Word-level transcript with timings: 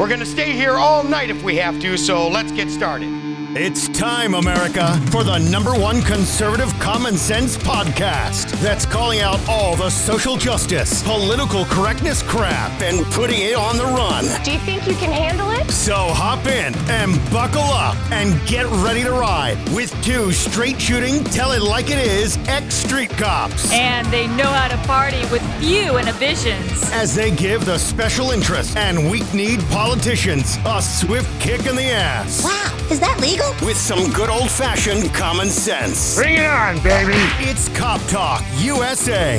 We're 0.00 0.08
going 0.08 0.20
to 0.20 0.24
stay 0.24 0.52
here 0.52 0.78
all 0.78 1.04
night 1.04 1.28
if 1.28 1.42
we 1.42 1.56
have 1.56 1.78
to, 1.80 1.98
so 1.98 2.26
let's 2.26 2.50
get 2.52 2.70
started. 2.70 3.10
It's 3.52 3.88
time, 3.88 4.34
America, 4.34 4.96
for 5.10 5.24
the 5.24 5.38
number 5.50 5.72
one 5.74 6.02
conservative 6.02 6.72
common 6.78 7.16
sense 7.16 7.56
podcast 7.56 8.46
that's 8.60 8.86
calling 8.86 9.20
out 9.20 9.40
all 9.48 9.74
the 9.74 9.90
social 9.90 10.36
justice, 10.36 11.02
political 11.02 11.64
correctness 11.64 12.22
crap 12.22 12.70
and 12.80 13.04
putting 13.06 13.40
it 13.40 13.56
on 13.56 13.76
the 13.76 13.84
run. 13.84 14.24
Do 14.44 14.52
you 14.52 14.58
think 14.60 14.86
you 14.86 14.94
can 14.94 15.10
handle 15.10 15.50
it? 15.50 15.68
So 15.72 15.94
hop 15.96 16.46
in 16.46 16.74
and 16.90 17.18
buckle 17.32 17.62
up 17.62 17.96
and 18.12 18.38
get 18.46 18.66
ready 18.84 19.02
to 19.02 19.10
ride 19.10 19.58
with 19.74 19.90
two 20.04 20.30
straight 20.30 20.80
shooting, 20.80 21.24
tell 21.24 21.50
it 21.50 21.60
like 21.62 21.90
it 21.90 21.98
is 21.98 22.36
ex 22.46 22.74
street 22.74 23.10
cops 23.10 23.72
And 23.72 24.06
they 24.12 24.28
know 24.28 24.44
how 24.46 24.68
to 24.68 24.76
party 24.86 25.22
with 25.32 25.42
few 25.60 25.98
inhibitions. 25.98 26.70
as 26.92 27.16
they 27.16 27.32
give 27.32 27.64
the 27.64 27.78
special 27.78 28.30
interest 28.30 28.76
and 28.76 29.10
weak 29.10 29.34
kneed 29.34 29.58
politicians 29.70 30.56
a 30.66 30.80
swift 30.80 31.28
kick 31.40 31.66
in 31.66 31.74
the 31.74 31.90
ass 31.90 32.44
Wow, 32.44 32.78
is 32.90 33.00
that 33.00 33.18
legal? 33.20 33.39
With 33.40 33.76
some 33.76 34.10
good 34.12 34.28
old 34.28 34.50
fashioned 34.50 35.14
common 35.14 35.48
sense. 35.48 36.14
Bring 36.14 36.34
it 36.34 36.44
on, 36.44 36.76
baby. 36.82 37.14
It's 37.38 37.70
Cop 37.70 38.00
Talk 38.02 38.44
USA 38.58 39.38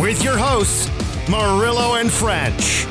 with 0.00 0.22
your 0.22 0.38
hosts, 0.38 0.88
Murillo 1.28 1.94
and 1.94 2.10
French. 2.10 2.84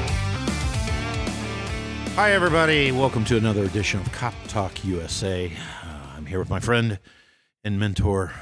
Hi, 2.15 2.33
everybody. 2.33 2.91
Welcome 2.91 3.23
to 3.25 3.37
another 3.37 3.63
edition 3.63 4.01
of 4.01 4.11
Cop 4.11 4.33
Talk 4.49 4.83
USA. 4.83 5.47
Uh, 5.47 5.87
I'm 6.17 6.25
here 6.25 6.39
with 6.39 6.49
my 6.49 6.59
friend 6.59 6.99
and 7.63 7.79
mentor, 7.79 8.33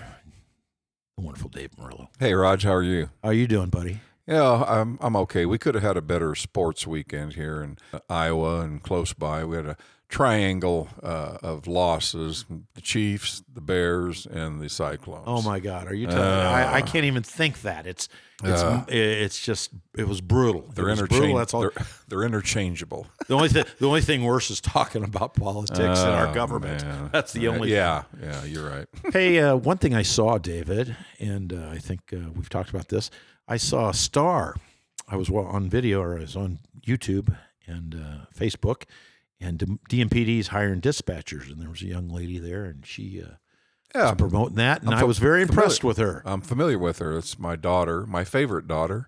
the 1.16 1.24
wonderful 1.24 1.50
Dave 1.50 1.78
Murillo. 1.78 2.10
Hey, 2.20 2.34
Raj, 2.34 2.64
how 2.64 2.74
are 2.74 2.84
you? 2.84 3.12
How 3.22 3.30
are 3.30 3.34
you 3.34 3.48
doing, 3.48 3.70
buddy? 3.70 4.00
Yeah, 4.26 4.64
I'm 4.68 4.98
I'm 5.00 5.16
okay. 5.18 5.46
We 5.46 5.60
could 5.60 5.76
have 5.76 5.84
had 5.84 5.98
a 5.98 6.02
better 6.02 6.34
sports 6.34 6.88
weekend 6.88 7.34
here 7.34 7.62
in 7.62 7.78
Iowa 8.10 8.62
and 8.62 8.82
close 8.82 9.14
by. 9.14 9.44
We 9.44 9.58
had 9.58 9.66
a 9.68 9.78
triangle 10.14 10.88
uh, 11.02 11.38
of 11.42 11.66
losses: 11.68 12.46
the 12.76 12.82
Chiefs, 12.82 13.44
the 13.52 13.62
Bears, 13.62 14.26
and 14.28 14.62
the 14.62 14.70
Cyclones. 14.70 15.24
Oh 15.26 15.42
my 15.42 15.60
God, 15.60 15.88
are 15.88 15.94
you 15.96 16.06
telling 16.08 16.22
me? 16.22 16.44
I, 16.46 16.76
I 16.76 16.82
can't 16.82 17.06
even 17.06 17.24
think 17.24 17.62
that. 17.64 17.88
It's 17.88 18.08
it's 18.44 18.62
Uh, 18.62 18.86
it's 18.90 19.44
just 19.44 19.72
it 19.98 20.08
was 20.08 20.22
brutal. 20.22 20.70
They're 20.74 20.86
was 20.86 21.02
brutal. 21.02 21.36
That's 21.36 21.54
all. 21.54 21.62
They're, 21.62 21.72
they're 22.10 22.24
interchangeable. 22.24 23.08
The 23.28 23.36
only 23.36 23.50
thing 23.50 23.64
the 23.80 23.88
only 23.88 24.02
thing 24.02 24.24
worse 24.24 24.52
is 24.52 24.62
talking 24.62 25.04
about 25.04 25.34
politics 25.34 25.80
and 25.80 26.14
our 26.14 26.28
Oh, 26.28 26.34
government. 26.34 26.84
man. 26.84 27.10
That's 27.14 27.34
the 27.34 27.48
Uh, 27.48 27.54
only. 27.54 27.72
Yeah, 27.72 28.04
yeah, 28.22 28.44
you're 28.46 28.70
right. 28.70 28.88
hey, 29.14 29.40
uh, 29.40 29.56
one 29.56 29.78
thing 29.78 29.96
I 29.96 30.04
saw, 30.04 30.38
David, 30.38 30.96
and 31.20 31.52
uh, 31.54 31.70
I 31.72 31.80
think 31.80 32.02
uh, 32.14 32.30
we've 32.36 32.50
talked 32.50 32.70
about 32.70 32.90
this. 32.90 33.10
I 33.48 33.58
saw 33.58 33.90
a 33.90 33.94
star. 33.94 34.56
I 35.08 35.16
was 35.16 35.30
on 35.30 35.70
video 35.70 36.02
or 36.02 36.18
I 36.18 36.22
was 36.22 36.36
on 36.36 36.60
YouTube 36.86 37.36
and 37.66 37.96
uh, 37.96 38.26
Facebook, 38.38 38.84
and 39.44 39.80
DMPD 39.90 40.40
is 40.40 40.48
hiring 40.50 40.82
dispatchers, 40.82 41.52
and 41.52 41.62
there 41.62 41.70
was 41.70 41.82
a 41.82 41.88
young 41.88 42.10
lady 42.10 42.40
there, 42.40 42.64
and 42.66 42.86
she 42.86 43.22
uh, 43.22 43.36
Yeah, 43.94 44.12
was 44.12 44.16
promoting 44.18 44.56
that, 44.56 44.82
and 44.82 44.92
I'm 44.94 45.00
I 45.00 45.04
was 45.04 45.18
very 45.20 45.46
familiar. 45.46 45.62
impressed 45.64 45.84
with 45.84 45.98
her. 45.98 46.22
I'm 46.26 46.42
familiar 46.42 46.80
with 46.80 47.00
her. 47.00 47.18
It's 47.18 47.38
my 47.38 47.56
daughter, 47.56 48.06
my 48.06 48.24
favorite 48.24 48.68
daughter, 48.68 49.08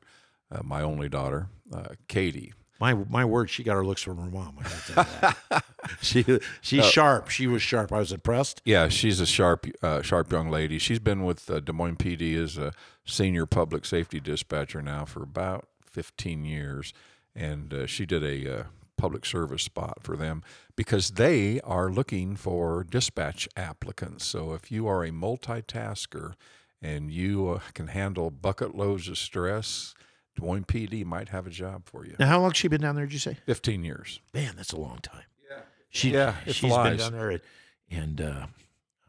uh, 0.52 0.62
my 0.64 0.82
only 0.82 1.10
daughter, 1.10 1.48
uh, 1.74 1.90
Katie. 2.08 2.54
My 2.78 2.94
my 2.94 3.24
word, 3.24 3.50
she 3.50 3.64
got 3.64 3.76
her 3.76 3.86
looks 3.86 4.02
from 4.04 4.18
her 4.18 4.30
mom. 4.30 4.58
I 4.60 4.64
gotta 4.64 4.94
tell 4.94 5.06
you 5.06 5.34
that. 5.50 5.64
she 6.02 6.26
Uh, 6.28 6.40
she's 6.60 6.86
sharp. 6.86 7.30
She 7.30 7.48
was 7.48 7.62
sharp. 7.62 7.94
I 7.94 8.00
was 8.00 8.12
impressed. 8.12 8.62
Yeah, 8.66 8.90
she's 8.90 9.22
a 9.22 9.26
sharp, 9.26 9.66
uh, 9.82 10.02
sharp 10.02 10.30
young 10.30 10.50
lady. 10.50 10.78
She's 10.78 11.00
been 11.00 11.24
with 11.24 11.50
uh, 11.50 11.62
Des 11.62 11.72
Moines 11.72 11.96
PD 11.96 12.36
as 12.38 12.58
a 12.58 12.74
senior 13.06 13.46
public 13.46 13.86
safety 13.86 14.20
dispatcher 14.20 14.82
now 14.82 15.06
for 15.06 15.24
about 15.24 15.70
15 15.86 16.44
years, 16.44 16.94
and 17.34 17.74
uh, 17.74 17.86
she 17.88 18.06
did 18.06 18.24
a 18.26 18.60
uh, 18.60 18.64
public 18.98 19.26
service 19.26 19.64
spot 19.64 19.98
for 20.02 20.16
them 20.16 20.42
because 20.76 21.12
they 21.12 21.60
are 21.62 21.90
looking 21.92 22.36
for 22.36 22.84
dispatch 22.84 23.48
applicants. 23.58 24.26
So 24.26 24.54
if 24.54 24.72
you 24.72 24.88
are 24.88 25.04
a 25.04 25.12
multitasker 25.12 26.34
and 26.82 27.12
you 27.12 27.50
uh, 27.50 27.60
can 27.74 27.88
handle 27.88 28.32
bucket 28.32 28.76
loads 28.76 29.08
of 29.08 29.18
stress, 29.18 29.94
Des 30.36 30.46
Moines 30.46 30.66
PD 30.66 31.06
might 31.06 31.30
have 31.30 31.48
a 31.48 31.50
job 31.50 31.84
for 31.86 32.06
you. 32.06 32.16
Now, 32.20 32.28
how 32.28 32.42
long 32.42 32.52
she 32.54 32.68
been 32.68 32.82
down 32.82 32.96
there? 32.96 33.06
Did 33.06 33.14
you 33.14 33.20
say? 33.20 33.38
15 33.46 33.84
years. 33.84 34.20
Man, 34.34 34.54
that's 34.56 34.74
a 34.74 34.80
long 34.80 35.00
time. 35.02 35.24
Yeah, 35.50 35.58
she 35.90 36.12
Yeah, 36.12 36.36
it 36.46 36.56
she's 36.56 36.72
been 36.76 36.98
down 36.98 37.14
there, 37.14 37.30
and, 37.32 37.42
and 37.90 38.22
uh, 38.22 38.46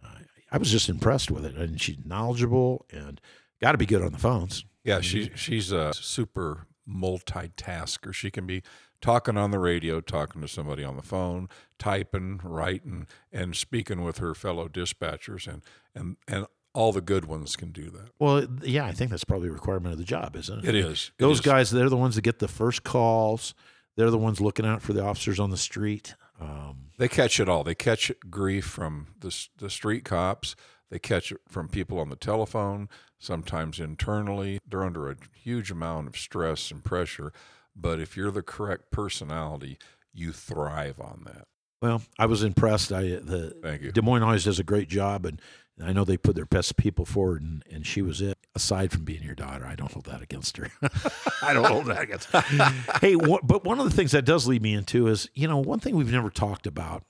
I- 0.04 0.08
I 0.52 0.58
was 0.58 0.70
just 0.70 0.88
impressed 0.88 1.30
with 1.30 1.44
it. 1.44 1.56
And 1.56 1.80
she's 1.80 1.96
knowledgeable 2.04 2.86
and 2.92 3.20
got 3.60 3.72
to 3.72 3.78
be 3.78 3.86
good 3.86 4.02
on 4.02 4.12
the 4.12 4.18
phones. 4.18 4.64
Yeah, 4.84 5.00
she 5.00 5.30
she's 5.34 5.72
a 5.72 5.92
super 5.94 6.66
multitasker. 6.88 8.14
She 8.14 8.30
can 8.30 8.46
be 8.46 8.62
talking 9.00 9.36
on 9.36 9.50
the 9.50 9.58
radio, 9.58 10.00
talking 10.00 10.40
to 10.42 10.48
somebody 10.48 10.84
on 10.84 10.96
the 10.96 11.02
phone, 11.02 11.48
typing, 11.78 12.40
writing, 12.42 13.06
and 13.32 13.54
speaking 13.56 14.02
with 14.04 14.18
her 14.18 14.34
fellow 14.34 14.68
dispatchers, 14.68 15.46
and 15.46 15.62
and 15.94 16.16
and 16.28 16.46
all 16.72 16.92
the 16.92 17.00
good 17.00 17.24
ones 17.24 17.56
can 17.56 17.72
do 17.72 17.88
that. 17.90 18.10
Well, 18.18 18.46
yeah, 18.62 18.84
I 18.84 18.92
think 18.92 19.10
that's 19.10 19.24
probably 19.24 19.48
a 19.48 19.52
requirement 19.52 19.92
of 19.92 19.98
the 19.98 20.04
job, 20.04 20.36
isn't 20.36 20.58
it? 20.64 20.68
It 20.68 20.74
is. 20.74 21.10
It 21.18 21.22
Those 21.22 21.38
is. 21.38 21.44
guys, 21.46 21.70
they're 21.70 21.88
the 21.88 21.96
ones 21.96 22.16
that 22.16 22.22
get 22.22 22.38
the 22.38 22.48
first 22.48 22.84
calls. 22.84 23.54
They're 23.96 24.10
the 24.10 24.18
ones 24.18 24.42
looking 24.42 24.66
out 24.66 24.82
for 24.82 24.92
the 24.92 25.02
officers 25.02 25.40
on 25.40 25.48
the 25.50 25.56
street. 25.56 26.14
Um, 26.38 26.90
They 26.98 27.08
catch 27.08 27.40
it 27.40 27.48
all. 27.48 27.64
They 27.64 27.74
catch 27.74 28.12
grief 28.28 28.66
from 28.66 29.06
the 29.20 29.34
the 29.56 29.70
street 29.70 30.04
cops. 30.04 30.54
They 30.90 30.98
catch 30.98 31.32
it 31.32 31.40
from 31.48 31.68
people 31.68 31.98
on 31.98 32.10
the 32.10 32.16
telephone. 32.16 32.88
Sometimes 33.18 33.80
internally, 33.80 34.60
they're 34.68 34.84
under 34.84 35.10
a 35.10 35.16
huge 35.32 35.70
amount 35.70 36.06
of 36.08 36.16
stress 36.18 36.70
and 36.70 36.84
pressure. 36.84 37.32
But 37.76 38.00
if 38.00 38.16
you're 38.16 38.30
the 38.30 38.42
correct 38.42 38.90
personality, 38.90 39.78
you 40.14 40.32
thrive 40.32 41.00
on 41.00 41.22
that. 41.26 41.46
well, 41.82 42.02
I 42.18 42.26
was 42.26 42.42
impressed. 42.42 42.90
I 42.90 43.12
uh, 43.12 43.20
the 43.22 43.56
Thank 43.62 43.82
you. 43.82 43.92
Des 43.92 44.00
Moines 44.00 44.22
always 44.22 44.44
does 44.44 44.58
a 44.58 44.64
great 44.64 44.88
job, 44.88 45.26
and 45.26 45.40
I 45.82 45.92
know 45.92 46.04
they 46.04 46.16
put 46.16 46.34
their 46.34 46.46
best 46.46 46.76
people 46.76 47.04
forward, 47.04 47.42
and, 47.42 47.62
and 47.70 47.86
she 47.86 48.00
was 48.00 48.22
it. 48.22 48.38
Aside 48.54 48.90
from 48.90 49.04
being 49.04 49.22
your 49.22 49.34
daughter, 49.34 49.66
I 49.66 49.74
don't 49.74 49.92
hold 49.92 50.06
that 50.06 50.22
against 50.22 50.56
her. 50.56 50.70
I 51.42 51.52
don't 51.52 51.66
hold 51.66 51.86
that 51.86 52.02
against. 52.02 52.30
her. 52.30 52.40
hey, 53.02 53.14
but 53.14 53.64
one 53.64 53.78
of 53.78 53.84
the 53.84 53.94
things 53.94 54.12
that 54.12 54.24
does 54.24 54.48
lead 54.48 54.62
me 54.62 54.72
into 54.72 55.06
is 55.08 55.28
you 55.34 55.46
know 55.46 55.58
one 55.58 55.80
thing 55.80 55.94
we've 55.94 56.10
never 56.10 56.30
talked 56.30 56.66
about 56.66 57.04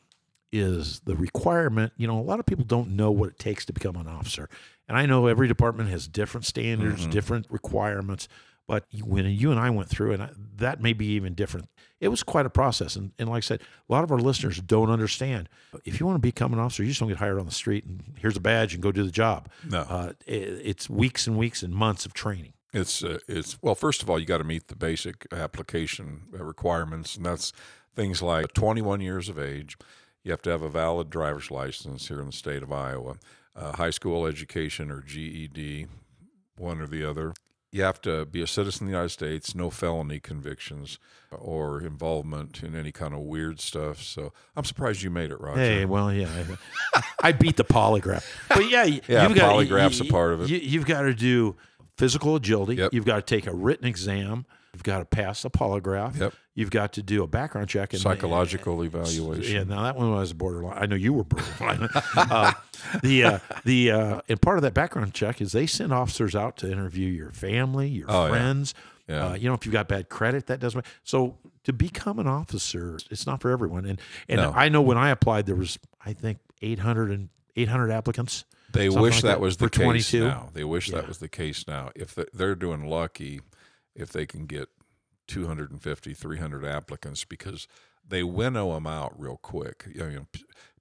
is 0.52 1.00
the 1.00 1.14
requirement. 1.14 1.92
You 1.96 2.08
know, 2.08 2.18
a 2.18 2.22
lot 2.22 2.40
of 2.40 2.46
people 2.46 2.64
don't 2.64 2.90
know 2.90 3.12
what 3.12 3.28
it 3.28 3.38
takes 3.38 3.64
to 3.66 3.72
become 3.72 3.94
an 3.94 4.08
officer, 4.08 4.48
and 4.88 4.98
I 4.98 5.06
know 5.06 5.28
every 5.28 5.46
department 5.46 5.90
has 5.90 6.08
different 6.08 6.44
standards, 6.44 7.02
mm-hmm. 7.02 7.10
different 7.10 7.46
requirements. 7.50 8.26
But 8.66 8.84
when 9.00 9.26
you 9.26 9.52
and 9.52 9.60
I 9.60 9.70
went 9.70 9.88
through, 9.88 10.14
and 10.14 10.22
I, 10.24 10.30
that 10.58 10.80
may 10.80 10.92
be 10.92 11.06
even 11.06 11.34
different, 11.34 11.68
it 12.00 12.08
was 12.08 12.22
quite 12.22 12.46
a 12.46 12.50
process. 12.50 12.96
And, 12.96 13.12
and 13.18 13.28
like 13.28 13.38
I 13.38 13.40
said, 13.40 13.60
a 13.60 13.92
lot 13.92 14.04
of 14.04 14.12
our 14.12 14.18
listeners 14.18 14.60
don't 14.60 14.90
understand. 14.90 15.48
If 15.84 15.98
you 15.98 16.06
want 16.06 16.16
to 16.16 16.20
become 16.20 16.52
an 16.52 16.58
officer, 16.58 16.82
you 16.82 16.90
just 16.90 17.00
don't 17.00 17.08
get 17.08 17.18
hired 17.18 17.38
on 17.38 17.46
the 17.46 17.52
street 17.52 17.84
and 17.84 18.02
here's 18.18 18.36
a 18.36 18.40
badge 18.40 18.74
and 18.74 18.82
go 18.82 18.92
do 18.92 19.02
the 19.02 19.10
job. 19.10 19.48
No. 19.68 19.80
Uh, 19.80 20.12
it, 20.26 20.60
it's 20.62 20.90
weeks 20.90 21.26
and 21.26 21.36
weeks 21.36 21.62
and 21.62 21.74
months 21.74 22.06
of 22.06 22.12
training. 22.12 22.52
It's 22.72 23.02
uh, 23.02 23.18
it's 23.26 23.56
well. 23.62 23.74
First 23.74 24.02
of 24.02 24.10
all, 24.10 24.18
you 24.18 24.26
got 24.26 24.38
to 24.38 24.44
meet 24.44 24.68
the 24.68 24.76
basic 24.76 25.26
application 25.32 26.24
uh, 26.38 26.44
requirements, 26.44 27.16
and 27.16 27.24
that's 27.24 27.52
things 27.94 28.20
like 28.20 28.52
21 28.52 29.00
years 29.00 29.30
of 29.30 29.38
age. 29.38 29.78
You 30.22 30.32
have 30.32 30.42
to 30.42 30.50
have 30.50 30.60
a 30.60 30.68
valid 30.68 31.08
driver's 31.08 31.50
license 31.50 32.08
here 32.08 32.20
in 32.20 32.26
the 32.26 32.32
state 32.32 32.62
of 32.62 32.70
Iowa, 32.70 33.16
uh, 33.54 33.76
high 33.76 33.90
school 33.90 34.26
education 34.26 34.90
or 34.90 35.00
GED, 35.00 35.86
one 36.58 36.80
or 36.80 36.86
the 36.86 37.08
other. 37.08 37.32
You 37.76 37.82
have 37.82 38.00
to 38.02 38.24
be 38.24 38.40
a 38.40 38.46
citizen 38.46 38.86
of 38.86 38.88
the 38.88 38.92
United 38.92 39.10
States, 39.10 39.54
no 39.54 39.68
felony 39.68 40.18
convictions 40.18 40.98
or 41.30 41.82
involvement 41.82 42.62
in 42.62 42.74
any 42.74 42.90
kind 42.90 43.12
of 43.12 43.20
weird 43.20 43.60
stuff. 43.60 44.02
So 44.02 44.32
I'm 44.56 44.64
surprised 44.64 45.02
you 45.02 45.10
made 45.10 45.30
it, 45.30 45.38
Roger. 45.38 45.60
Hey, 45.60 45.84
well, 45.84 46.10
yeah, 46.10 46.30
I, 47.20 47.32
beat 47.32 47.56
the 47.56 47.64
polygraph, 47.64 48.24
but 48.48 48.70
yeah, 48.70 48.84
Yeah, 48.84 49.28
you've 49.28 49.36
got, 49.36 49.52
polygraph's 49.52 50.00
a 50.00 50.06
part 50.06 50.32
of 50.32 50.40
it. 50.40 50.48
You, 50.48 50.56
you've 50.56 50.86
got 50.86 51.02
to 51.02 51.12
do 51.12 51.56
physical 51.98 52.34
agility. 52.36 52.76
Yep. 52.76 52.94
You've 52.94 53.04
got 53.04 53.16
to 53.16 53.34
take 53.34 53.46
a 53.46 53.54
written 53.54 53.86
exam. 53.86 54.46
You've 54.76 54.82
got 54.82 54.98
to 54.98 55.04
pass 55.06 55.42
a 55.46 55.48
polygraph. 55.48 56.20
Yep. 56.20 56.34
You've 56.54 56.70
got 56.70 56.92
to 56.94 57.02
do 57.02 57.22
a 57.22 57.26
background 57.26 57.70
check 57.70 57.94
and 57.94 58.02
Psychological 58.02 58.82
evaluation. 58.84 59.54
Yeah, 59.54 59.64
now 59.64 59.84
that 59.84 59.96
one 59.96 60.10
was 60.12 60.34
borderline. 60.34 60.76
I 60.78 60.84
know 60.84 60.96
you 60.96 61.14
were 61.14 61.24
borderline. 61.24 61.88
uh, 62.16 62.52
the 63.02 63.24
uh, 63.24 63.38
the 63.64 63.90
uh, 63.90 64.20
and 64.28 64.38
part 64.42 64.58
of 64.58 64.62
that 64.62 64.74
background 64.74 65.14
check 65.14 65.40
is 65.40 65.52
they 65.52 65.66
send 65.66 65.94
officers 65.94 66.36
out 66.36 66.58
to 66.58 66.70
interview 66.70 67.08
your 67.08 67.30
family, 67.32 67.88
your 67.88 68.04
Oh, 68.10 68.28
friends. 68.28 68.74
Yeah. 69.08 69.28
Uh, 69.28 69.34
you 69.34 69.48
know, 69.48 69.54
if 69.54 69.64
you've 69.64 69.72
got 69.72 69.88
bad 69.88 70.10
credit, 70.10 70.46
that 70.48 70.60
doesn't. 70.60 70.84
So 71.04 71.38
to 71.64 71.72
become 71.72 72.18
an 72.18 72.26
officer, 72.26 72.98
it's 73.10 73.26
not 73.26 73.40
for 73.40 73.50
everyone. 73.50 73.86
And 73.86 73.98
and 74.28 74.42
No. 74.42 74.52
I 74.54 74.68
know 74.68 74.82
when 74.82 74.98
I 74.98 75.08
applied, 75.08 75.46
there 75.46 75.56
was 75.56 75.78
I 76.04 76.12
think 76.12 76.36
800 76.60 77.10
and 77.10 77.30
800 77.56 77.90
applicants. 77.90 78.44
They 78.72 78.90
wish 78.90 79.14
like 79.16 79.22
that, 79.22 79.28
that 79.28 79.40
was 79.40 79.56
the 79.56 79.70
case 79.70 79.82
22? 79.84 80.24
now. 80.26 80.50
They 80.52 80.64
wish 80.64 80.90
Yeah. 80.90 80.96
that 80.96 81.08
was 81.08 81.16
the 81.18 81.28
case 81.28 81.66
now. 81.66 81.92
If 81.94 82.14
they're 82.34 82.54
doing 82.54 82.86
lucky, 82.90 83.40
if 83.96 84.10
they 84.12 84.26
can 84.26 84.46
get 84.46 84.68
250, 85.26 86.14
300 86.14 86.64
applicants, 86.64 87.24
because 87.24 87.66
they 88.08 88.22
winnow 88.22 88.74
them 88.74 88.86
out 88.86 89.18
real 89.18 89.36
quick. 89.36 89.86
You 89.92 90.10
know, 90.10 90.26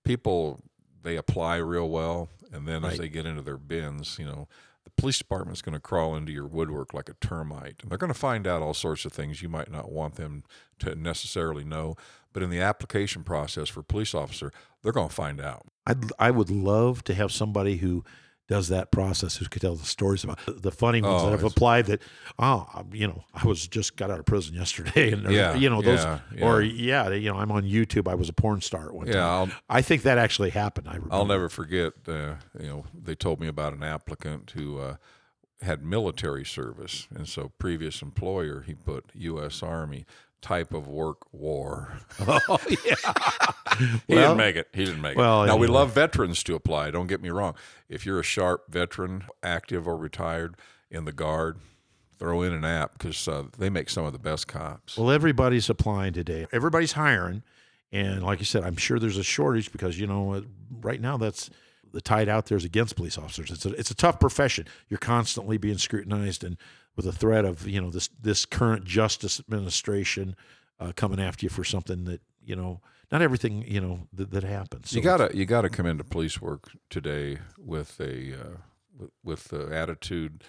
people 0.03 0.59
they 1.01 1.17
apply 1.17 1.57
real 1.57 1.89
well, 1.89 2.29
and 2.51 2.67
then 2.67 2.81
Right. 2.83 2.93
as 2.93 2.99
they 2.99 3.09
get 3.09 3.25
into 3.25 3.41
their 3.41 3.57
bins, 3.57 4.17
you 4.19 4.25
know, 4.25 4.47
the 4.83 4.91
police 4.91 5.17
department's 5.17 5.61
going 5.61 5.73
to 5.73 5.79
crawl 5.79 6.15
into 6.15 6.31
your 6.31 6.45
woodwork 6.47 6.93
like 6.93 7.09
a 7.09 7.15
termite. 7.15 7.77
And 7.81 7.89
they're 7.89 7.97
going 7.97 8.13
to 8.13 8.17
find 8.19 8.45
out 8.47 8.61
all 8.61 8.73
sorts 8.73 9.05
of 9.05 9.11
things 9.13 9.41
you 9.41 9.49
might 9.49 9.71
not 9.71 9.91
want 9.91 10.15
them 10.15 10.43
to 10.79 10.95
necessarily 10.95 11.63
know. 11.63 11.95
But 12.33 12.43
in 12.43 12.49
the 12.49 12.59
application 12.61 13.23
process 13.23 13.69
for 13.69 13.81
police 13.81 14.13
officer, 14.13 14.51
they're 14.83 14.91
going 14.91 15.09
to 15.09 15.15
find 15.15 15.39
out. 15.41 15.65
I'd, 15.87 16.11
I 16.19 16.31
would 16.31 16.49
love 16.51 17.03
to 17.05 17.13
have 17.15 17.31
somebody 17.31 17.77
who 17.77 18.03
does 18.47 18.67
that 18.67 18.91
process 18.91 19.37
who 19.37 19.45
could 19.47 19.61
tell 19.61 19.75
the 19.75 19.85
stories 19.85 20.23
about 20.23 20.39
the 20.47 20.71
funny 20.71 21.01
ones 21.01 21.21
Oh, 21.21 21.25
that 21.25 21.31
have 21.31 21.43
applied 21.43 21.87
that 21.87 22.01
oh 22.37 22.67
you 22.91 23.07
know 23.07 23.23
i 23.33 23.45
was 23.47 23.67
just 23.67 23.95
got 23.97 24.11
out 24.11 24.19
of 24.19 24.25
prison 24.25 24.53
yesterday 24.55 25.11
and 25.13 25.29
Yeah, 25.31 25.55
you 25.55 25.69
know 25.69 25.81
those 25.81 26.03
yeah, 26.03 26.19
or 26.41 26.61
yeah. 26.61 27.07
yeah 27.09 27.15
you 27.15 27.31
know 27.31 27.37
i'm 27.37 27.51
on 27.51 27.63
youtube 27.63 28.07
i 28.07 28.13
was 28.15 28.29
a 28.29 28.33
porn 28.33 28.61
star 28.61 28.87
at 28.87 28.93
one 28.93 29.07
Yeah, 29.07 29.13
time 29.13 29.23
I'll- 29.23 29.51
i 29.69 29.81
think 29.81 30.03
that 30.03 30.17
actually 30.17 30.51
happened 30.51 30.87
i 30.87 30.93
remember. 30.93 31.13
I'll 31.15 31.25
never 31.25 31.49
forget. 31.49 31.93
Uh, 32.07 32.35
you 32.59 32.67
know, 32.67 32.85
they 32.93 33.15
told 33.15 33.39
me 33.39 33.47
about 33.47 33.73
an 33.73 33.83
applicant 33.83 34.51
who 34.55 34.79
uh, 34.79 34.95
had 35.61 35.83
military 35.83 36.45
service, 36.45 37.07
and 37.15 37.27
so 37.27 37.51
previous 37.57 38.01
employer 38.01 38.61
he 38.61 38.75
put 38.75 39.05
U.S. 39.15 39.63
Army 39.63 40.05
type 40.41 40.73
of 40.73 40.87
work 40.87 41.17
war. 41.33 41.99
oh 42.27 42.57
yeah 42.85 42.95
He 43.77 43.85
Well- 44.15 44.29
didn't 44.29 44.37
make 44.37 44.55
it. 44.55 44.69
He 44.73 44.85
didn't 44.85 45.01
make 45.01 45.17
well, 45.17 45.43
it. 45.43 45.47
Now 45.47 45.57
we 45.57 45.67
love 45.67 45.91
veterans 45.91 46.43
to 46.43 46.55
apply. 46.55 46.91
Don't 46.91 47.07
get 47.07 47.21
me 47.21 47.29
wrong. 47.29 47.55
If 47.89 48.05
you're 48.05 48.19
a 48.19 48.23
sharp 48.23 48.71
veteran, 48.71 49.25
active 49.43 49.87
or 49.87 49.97
retired 49.97 50.55
in 50.89 51.05
the 51.05 51.11
guard, 51.11 51.57
throw 52.17 52.41
in 52.41 52.53
an 52.53 52.63
app 52.63 52.93
because 52.93 53.27
uh, 53.27 53.43
they 53.57 53.69
make 53.69 53.89
some 53.89 54.05
of 54.05 54.13
the 54.13 54.19
best 54.19 54.47
cops. 54.47 54.97
well 54.97 55.11
everybody's 55.11 55.69
applying 55.69 56.13
today 56.13 56.47
everybody's 56.53 56.93
hiring 56.93 57.43
and 57.91 58.23
like 58.23 58.39
you 58.39 58.45
said 58.45 58.63
i'm 58.63 58.77
sure 58.77 58.99
there's 58.99 59.17
a 59.17 59.23
shortage 59.23 59.69
because 59.71 59.99
you 59.99 60.07
know 60.07 60.41
right 60.81 61.01
now 61.01 61.17
that's 61.17 61.49
the 61.91 61.99
tide 61.99 62.29
out 62.29 62.45
there 62.45 62.57
is 62.57 62.63
against 62.63 62.95
police 62.95 63.17
officers 63.17 63.51
it's 63.51 63.65
a, 63.65 63.69
it's 63.73 63.91
a 63.91 63.95
tough 63.95 64.17
profession 64.17 64.65
you're 64.87 64.97
constantly 64.97 65.57
being 65.57 65.77
scrutinized 65.77 66.41
and 66.43 66.55
with 66.95 67.05
the 67.05 67.11
threat 67.11 67.45
of 67.45 67.67
you 67.67 67.81
know 67.81 67.89
this 67.89 68.09
this 68.21 68.45
current 68.45 68.85
justice 68.85 69.39
administration 69.39 70.35
uh, 70.79 70.91
coming 70.95 71.19
after 71.19 71.45
you 71.45 71.49
for 71.49 71.63
something 71.63 72.05
that 72.05 72.21
you 72.43 72.55
know 72.55 72.81
not 73.11 73.21
everything 73.21 73.63
you 73.67 73.81
know 73.81 74.07
that, 74.13 74.31
that 74.31 74.43
happens. 74.43 74.89
So 74.89 74.97
you 74.97 75.03
gotta 75.03 75.29
you 75.33 75.45
gotta 75.45 75.69
come 75.69 75.85
into 75.85 76.03
police 76.03 76.41
work 76.41 76.71
today 76.89 77.39
with 77.57 77.99
a 77.99 78.33
uh, 78.33 78.57
with, 78.97 79.11
with 79.23 79.43
the 79.45 79.75
attitude 79.75 80.43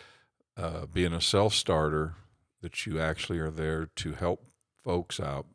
uh, 0.56 0.86
being 0.86 1.12
a 1.12 1.20
self 1.20 1.54
starter 1.54 2.14
that 2.62 2.86
you 2.86 3.00
actually 3.00 3.38
are 3.38 3.50
there 3.50 3.86
to 3.96 4.12
help 4.12 4.46
folks 4.82 5.20
out 5.20 5.46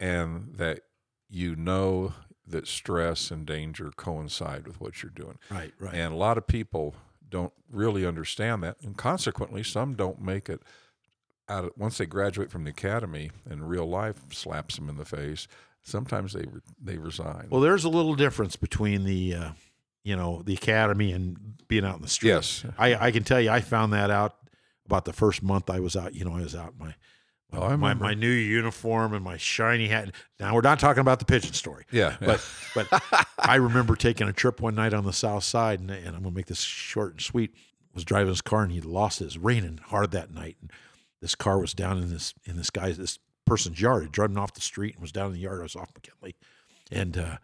and 0.00 0.54
that 0.56 0.80
you 1.28 1.54
know 1.54 2.12
that 2.46 2.66
stress 2.66 3.30
and 3.30 3.46
danger 3.46 3.90
coincide 3.96 4.66
with 4.66 4.80
what 4.80 5.02
you're 5.02 5.10
doing. 5.10 5.38
Right 5.50 5.72
right. 5.78 5.94
And 5.94 6.12
a 6.12 6.16
lot 6.16 6.38
of 6.38 6.46
people 6.46 6.94
don't 7.34 7.52
really 7.70 8.06
understand 8.06 8.62
that 8.62 8.76
and 8.82 8.96
consequently 8.96 9.62
some 9.62 9.94
don't 9.94 10.20
make 10.20 10.48
it 10.48 10.62
out 11.48 11.64
of, 11.64 11.72
once 11.76 11.98
they 11.98 12.06
graduate 12.06 12.48
from 12.48 12.62
the 12.62 12.70
academy 12.70 13.32
and 13.50 13.68
real 13.68 13.86
life 13.86 14.20
slaps 14.30 14.76
them 14.76 14.88
in 14.88 14.96
the 14.96 15.04
face 15.04 15.48
sometimes 15.82 16.32
they 16.32 16.44
they 16.80 16.96
resign 16.96 17.48
well 17.50 17.60
there's 17.60 17.84
a 17.84 17.88
little 17.88 18.14
difference 18.14 18.54
between 18.54 19.02
the 19.02 19.34
uh, 19.34 19.50
you 20.04 20.14
know 20.14 20.42
the 20.42 20.54
academy 20.54 21.10
and 21.10 21.36
being 21.66 21.84
out 21.84 21.96
in 21.96 22.02
the 22.02 22.08
street 22.08 22.30
yes 22.30 22.64
I, 22.78 23.06
I 23.06 23.10
can 23.10 23.24
tell 23.24 23.40
you, 23.40 23.50
I 23.50 23.60
found 23.60 23.92
that 23.92 24.10
out 24.10 24.36
about 24.86 25.04
the 25.04 25.12
first 25.12 25.42
month 25.42 25.70
I 25.70 25.80
was 25.80 25.96
out. 25.96 26.14
You 26.14 26.24
know, 26.24 26.36
I 26.36 26.42
was 26.42 26.54
out 26.54 26.74
in 26.78 26.86
my 26.86 26.94
Oh, 27.56 27.62
I 27.62 27.76
my, 27.76 27.90
remember. 27.90 28.04
my 28.04 28.14
new 28.14 28.30
uniform 28.30 29.14
and 29.14 29.24
my 29.24 29.36
shiny 29.36 29.88
hat. 29.88 30.10
Now 30.40 30.54
we're 30.54 30.60
not 30.60 30.78
talking 30.78 31.00
about 31.00 31.18
the 31.18 31.24
pigeon 31.24 31.52
story, 31.52 31.84
yeah, 31.90 32.16
yeah. 32.20 32.26
but 32.26 32.48
but 32.74 33.26
I 33.38 33.56
remember 33.56 33.96
taking 33.96 34.28
a 34.28 34.32
trip 34.32 34.60
one 34.60 34.74
night 34.74 34.94
on 34.94 35.04
the 35.04 35.12
south 35.12 35.44
side, 35.44 35.80
and, 35.80 35.90
and 35.90 36.08
I'm 36.08 36.22
gonna 36.22 36.34
make 36.34 36.46
this 36.46 36.60
short 36.60 37.12
and 37.12 37.20
sweet. 37.20 37.54
Was 37.94 38.04
driving 38.04 38.30
his 38.30 38.40
car 38.40 38.64
and 38.64 38.72
he 38.72 38.80
lost 38.80 39.20
it. 39.20 39.24
It 39.24 39.26
was 39.26 39.38
raining 39.38 39.78
hard 39.84 40.10
that 40.10 40.34
night, 40.34 40.56
and 40.60 40.72
this 41.20 41.36
car 41.36 41.60
was 41.60 41.74
down 41.74 41.98
in 41.98 42.10
this 42.10 42.34
in 42.44 42.56
this 42.56 42.70
guy's 42.70 42.98
this 42.98 43.20
person's 43.44 43.80
yard. 43.80 44.02
He'd 44.02 44.12
driven 44.12 44.36
off 44.36 44.52
the 44.52 44.60
street 44.60 44.94
and 44.94 45.02
was 45.02 45.12
down 45.12 45.26
in 45.26 45.34
the 45.34 45.38
yard. 45.38 45.60
I 45.60 45.62
was 45.62 45.76
off 45.76 45.92
McKinley, 45.94 46.34
and 46.90 47.16
uh, 47.16 47.36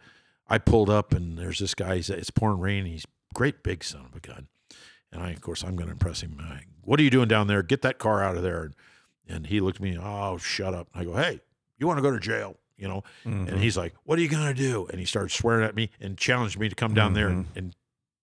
I 0.51 0.57
pulled 0.57 0.89
up 0.89 1.13
and 1.13 1.37
there's 1.37 1.59
this 1.59 1.73
guy. 1.73 1.95
He's, 1.95 2.09
it's 2.09 2.29
pouring 2.29 2.59
rain. 2.59 2.85
He's 2.85 3.05
great 3.33 3.63
big 3.63 3.85
son 3.85 4.05
of 4.05 4.15
a 4.15 4.19
gun. 4.19 4.49
And 5.09 5.23
I, 5.23 5.31
of 5.31 5.39
course, 5.39 5.63
I'm 5.63 5.77
going 5.77 5.87
to 5.87 5.93
impress 5.93 6.21
him. 6.21 6.37
I, 6.41 6.63
what 6.81 6.99
are 6.99 7.03
you 7.03 7.09
doing 7.09 7.29
down 7.29 7.47
there? 7.47 7.63
Get 7.63 7.81
that 7.83 7.99
car 7.99 8.21
out 8.21 8.35
of 8.35 8.43
there. 8.43 8.63
And, 8.63 8.75
and 9.27 9.47
he 9.47 9.59
looked 9.59 9.77
at 9.77 9.81
me, 9.81 9.97
oh, 10.01 10.37
shut 10.37 10.73
up. 10.73 10.87
I 10.93 11.03
go, 11.03 11.15
hey, 11.15 11.41
you 11.77 11.87
want 11.87 11.97
to 11.97 12.01
go 12.01 12.11
to 12.11 12.19
jail? 12.19 12.57
You 12.77 12.87
know? 12.87 13.03
And 13.25 13.47
mm-hmm. 13.47 13.57
he's 13.57 13.77
like, 13.77 13.93
what 14.03 14.17
are 14.17 14.21
you 14.21 14.29
going 14.29 14.47
to 14.47 14.53
do? 14.53 14.87
And 14.89 14.99
he 14.99 15.05
started 15.05 15.31
swearing 15.31 15.65
at 15.65 15.75
me 15.75 15.91
and 15.99 16.17
challenged 16.17 16.57
me 16.57 16.67
to 16.67 16.75
come 16.75 16.93
down 16.93 17.13
there 17.13 17.27
and, 17.27 17.45
mm-hmm. 17.45 17.57
and 17.57 17.75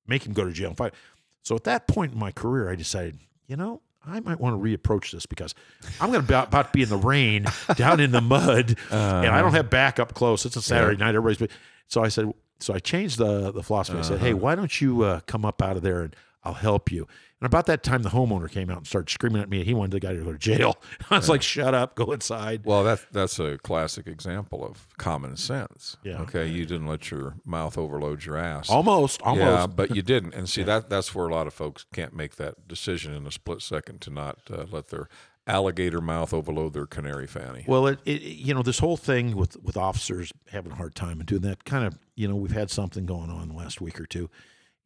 make 0.06 0.26
him 0.26 0.32
go 0.32 0.44
to 0.44 0.52
jail 0.52 0.68
and 0.68 0.76
fight. 0.76 0.94
So 1.42 1.54
at 1.54 1.64
that 1.64 1.86
point 1.86 2.12
in 2.12 2.18
my 2.18 2.32
career, 2.32 2.70
I 2.70 2.74
decided, 2.74 3.20
you 3.46 3.56
know, 3.56 3.80
I 4.04 4.20
might 4.20 4.40
want 4.40 4.54
to 4.54 4.58
reapproach 4.58 5.12
this 5.12 5.26
because 5.26 5.54
I'm 6.00 6.10
going 6.10 6.22
to 6.22 6.26
be 6.26 6.34
about, 6.34 6.48
about 6.48 6.66
to 6.66 6.72
be 6.72 6.82
in 6.82 6.88
the 6.88 6.96
rain, 6.96 7.46
down 7.76 8.00
in 8.00 8.10
the 8.10 8.20
mud, 8.20 8.76
and 8.90 8.98
I 8.98 9.22
don't 9.22 9.48
uh-huh. 9.48 9.50
have 9.50 9.70
backup 9.70 10.14
close. 10.14 10.44
It's 10.46 10.56
a 10.56 10.62
Saturday 10.62 10.96
night. 10.96 11.14
Everybody's. 11.14 11.48
So 11.88 12.02
I 12.02 12.08
said, 12.08 12.32
so 12.58 12.74
I 12.74 12.78
changed 12.78 13.18
the 13.18 13.50
the 13.52 13.62
philosophy. 13.62 13.98
I 13.98 14.02
said, 14.02 14.20
hey, 14.20 14.30
uh-huh. 14.30 14.38
why 14.38 14.54
don't 14.54 14.80
you 14.80 15.02
uh, 15.02 15.20
come 15.26 15.44
up 15.44 15.62
out 15.62 15.76
of 15.76 15.82
there 15.82 16.02
and 16.02 16.16
I'll 16.44 16.54
help 16.54 16.90
you. 16.90 17.06
And 17.40 17.46
about 17.46 17.66
that 17.66 17.84
time, 17.84 18.02
the 18.02 18.08
homeowner 18.08 18.50
came 18.50 18.68
out 18.68 18.78
and 18.78 18.86
started 18.86 19.10
screaming 19.10 19.40
at 19.40 19.48
me. 19.48 19.62
He 19.62 19.72
wanted 19.72 19.92
the 19.92 20.00
guy 20.00 20.12
to 20.12 20.24
go 20.24 20.32
to 20.32 20.38
jail. 20.38 20.76
I 21.10 21.18
was 21.18 21.28
like, 21.28 21.42
shut 21.42 21.72
up, 21.72 21.94
go 21.94 22.10
inside. 22.10 22.62
Well, 22.64 22.82
that's 22.82 23.06
that's 23.12 23.38
a 23.38 23.58
classic 23.58 24.08
example 24.08 24.64
of 24.64 24.88
common 24.98 25.36
sense. 25.36 25.96
Yeah. 26.02 26.20
Okay, 26.22 26.46
you 26.46 26.66
didn't 26.66 26.88
let 26.88 27.10
your 27.10 27.36
mouth 27.44 27.78
overload 27.78 28.24
your 28.24 28.36
ass. 28.36 28.68
Almost, 28.68 29.22
almost. 29.22 29.44
Yeah, 29.44 29.66
but 29.74 29.94
you 29.94 30.02
didn't. 30.02 30.34
And 30.34 30.48
see 30.48 30.64
that 30.64 30.90
that's 30.90 31.14
where 31.14 31.28
a 31.28 31.32
lot 31.32 31.46
of 31.46 31.54
folks 31.54 31.86
can't 31.92 32.14
make 32.14 32.36
that 32.36 32.66
decision 32.66 33.14
in 33.14 33.26
a 33.26 33.30
split 33.30 33.62
second 33.62 34.00
to 34.02 34.10
not 34.10 34.38
uh, 34.50 34.64
let 34.70 34.88
their 34.88 35.08
alligator 35.46 36.00
mouth 36.00 36.34
overload 36.34 36.74
their 36.74 36.86
canary 36.86 37.26
fanny. 37.26 37.64
Well, 37.66 37.86
it, 37.86 38.00
it 38.04 38.20
you 38.20 38.52
know 38.52 38.62
this 38.62 38.80
whole 38.80 38.96
thing 38.96 39.36
with 39.36 39.56
with 39.62 39.76
officers 39.76 40.32
having 40.50 40.72
a 40.72 40.76
hard 40.76 40.94
time 40.94 41.20
and 41.20 41.26
doing 41.26 41.42
that 41.42 41.64
kind 41.64 41.84
of 41.84 41.98
you 42.16 42.26
know 42.26 42.34
we've 42.34 42.50
had 42.50 42.70
something 42.70 43.06
going 43.06 43.30
on 43.30 43.48
the 43.48 43.54
last 43.54 43.80
week 43.80 44.00
or 44.00 44.06
two, 44.06 44.28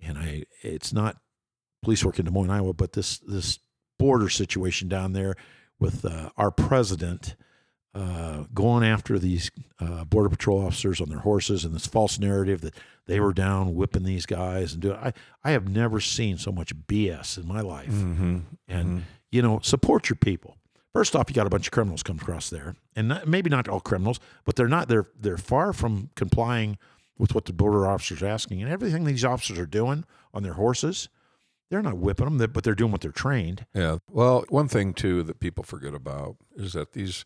and 0.01 0.19
I 0.19 0.45
it's 0.63 0.93
not 0.93 1.17
police 1.83 2.05
work 2.05 2.19
in 2.19 2.25
Des 2.25 2.31
Moines, 2.31 2.51
Iowa, 2.51 2.73
but 2.73 2.93
this 2.93 3.19
this 3.19 3.59
border 3.99 4.29
situation 4.29 4.89
down 4.89 5.13
there 5.13 5.35
with 5.79 6.05
uh, 6.05 6.31
our 6.37 6.51
president 6.51 7.37
uh, 7.95 8.45
going 8.55 8.85
after 8.85 9.19
these 9.19 9.51
uh, 9.79 10.05
border 10.05 10.31
patrol 10.31 10.65
officers 10.65 11.01
on 11.01 11.09
their 11.09 11.19
horses 11.19 11.65
and 11.65 11.75
this 11.75 11.87
false 11.87 12.19
narrative 12.19 12.63
that 12.63 12.75
they 13.07 13.21
were 13.21 13.33
down 13.33 13.75
whipping 13.75 14.05
these 14.05 14.25
guys 14.25 14.73
and 14.73 14.83
doing. 14.83 14.97
I 14.97 15.13
I 15.45 15.51
have 15.51 15.69
never 15.69 16.01
seen 16.01 16.39
so 16.39 16.53
much 16.53 16.75
BS 16.75 17.37
in 17.37 17.47
my 17.47 17.61
life. 17.61 17.91
mm-hmm. 17.93 18.39
and 18.69 19.05
you 19.31 19.43
know 19.43 19.59
support 19.63 20.09
your 20.09 20.17
people 20.17 20.57
first 20.93 21.17
off 21.17 21.29
you 21.29 21.35
got 21.35 21.47
a 21.47 21.51
bunch 21.51 21.67
of 21.67 21.73
criminals 21.73 22.03
come 22.03 22.19
across 22.19 22.51
there 22.51 22.77
and 22.95 23.09
not, 23.09 23.27
maybe 23.27 23.51
not 23.51 23.69
all 23.69 23.81
criminals 23.81 24.21
but 24.45 24.55
they're 24.55 24.69
not 24.69 24.89
they're 24.89 25.09
they're 25.19 25.39
far 25.39 25.73
from 25.73 26.11
complying 26.15 26.79
with 27.19 27.35
what 27.35 27.47
the 27.47 27.53
border 27.53 27.87
officers 27.87 28.23
are 28.23 28.27
asking 28.27 28.63
and 28.63 28.71
everything 28.71 29.05
these 29.05 29.25
officers 29.25 29.59
are 29.59 29.67
doing 29.67 30.05
on 30.33 30.43
their 30.43 30.53
horses 30.55 31.09
they're 31.73 31.83
not 31.83 31.97
whipping 31.97 32.37
them 32.37 32.51
but 32.53 32.63
they're 32.63 32.75
doing 32.75 32.93
what 32.93 33.01
they're 33.01 33.11
trained 33.11 33.65
Yeah. 33.75 33.97
Well, 34.11 34.45
one 34.51 34.69
thing 34.69 34.93
too 34.93 35.23
that 35.25 35.41
people 35.41 35.65
forget 35.65 35.95
about 35.95 36.37
is 36.55 36.75
that 36.75 36.93
these 36.93 37.25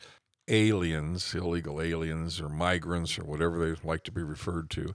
aliens, 0.49 1.35
illegal 1.35 1.83
aliens 1.83 2.41
or 2.41 2.49
migrants 2.49 3.19
or 3.19 3.25
whatever 3.25 3.59
they 3.59 3.81
like 3.83 4.05
to 4.05 4.13
be 4.13 4.23
referred 4.23 4.71
to, 4.71 4.95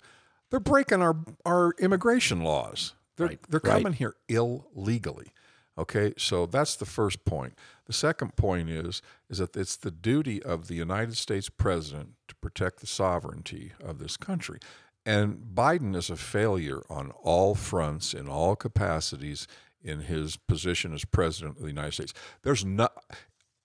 they're 0.49 0.59
breaking 0.61 1.01
our 1.01 1.17
our 1.45 1.73
immigration 1.79 2.41
laws. 2.41 2.93
They're 3.17 3.27
Right, 3.27 3.39
they're 3.49 3.59
right. 3.63 3.73
coming 3.83 3.93
here 3.93 4.15
illegally. 4.29 5.33
Okay? 5.77 6.13
So 6.17 6.45
that's 6.45 6.75
the 6.75 6.85
first 6.85 7.25
point. 7.25 7.53
The 7.85 7.93
second 7.93 8.35
point 8.37 8.69
is 8.69 9.01
is 9.29 9.39
that 9.39 9.55
it's 9.57 9.75
the 9.75 9.91
duty 9.91 10.41
of 10.41 10.67
the 10.67 10.75
United 10.75 11.17
States 11.17 11.49
president 11.49 12.11
to 12.29 12.35
protect 12.35 12.79
the 12.79 12.87
sovereignty 12.87 13.73
of 13.83 13.99
this 13.99 14.15
country. 14.17 14.59
And 15.05 15.39
Biden 15.53 15.95
is 15.95 16.09
a 16.09 16.17
failure 16.17 16.83
on 16.89 17.11
all 17.23 17.55
fronts 17.55 18.13
in 18.13 18.27
all 18.27 18.55
capacities 18.55 19.47
in 19.83 20.01
his 20.01 20.37
position 20.37 20.93
as 20.93 21.05
president 21.05 21.57
of 21.57 21.63
the 21.63 21.69
United 21.69 21.93
States. 21.93 22.13
There's 22.43 22.63
not 22.63 22.93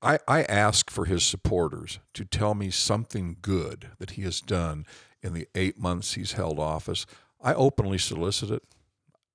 I, 0.02 0.18
I 0.28 0.42
ask 0.42 0.90
for 0.90 1.06
his 1.06 1.24
supporters 1.24 1.98
to 2.14 2.24
tell 2.24 2.54
me 2.54 2.70
something 2.70 3.36
good 3.40 3.90
that 3.98 4.10
he 4.10 4.22
has 4.22 4.40
done 4.40 4.86
in 5.22 5.32
the 5.32 5.48
eight 5.54 5.78
months 5.78 6.14
he's 6.14 6.32
held 6.32 6.58
office. 6.58 7.06
I 7.42 7.54
openly 7.54 7.98
solicit 7.98 8.50
it. 8.50 8.62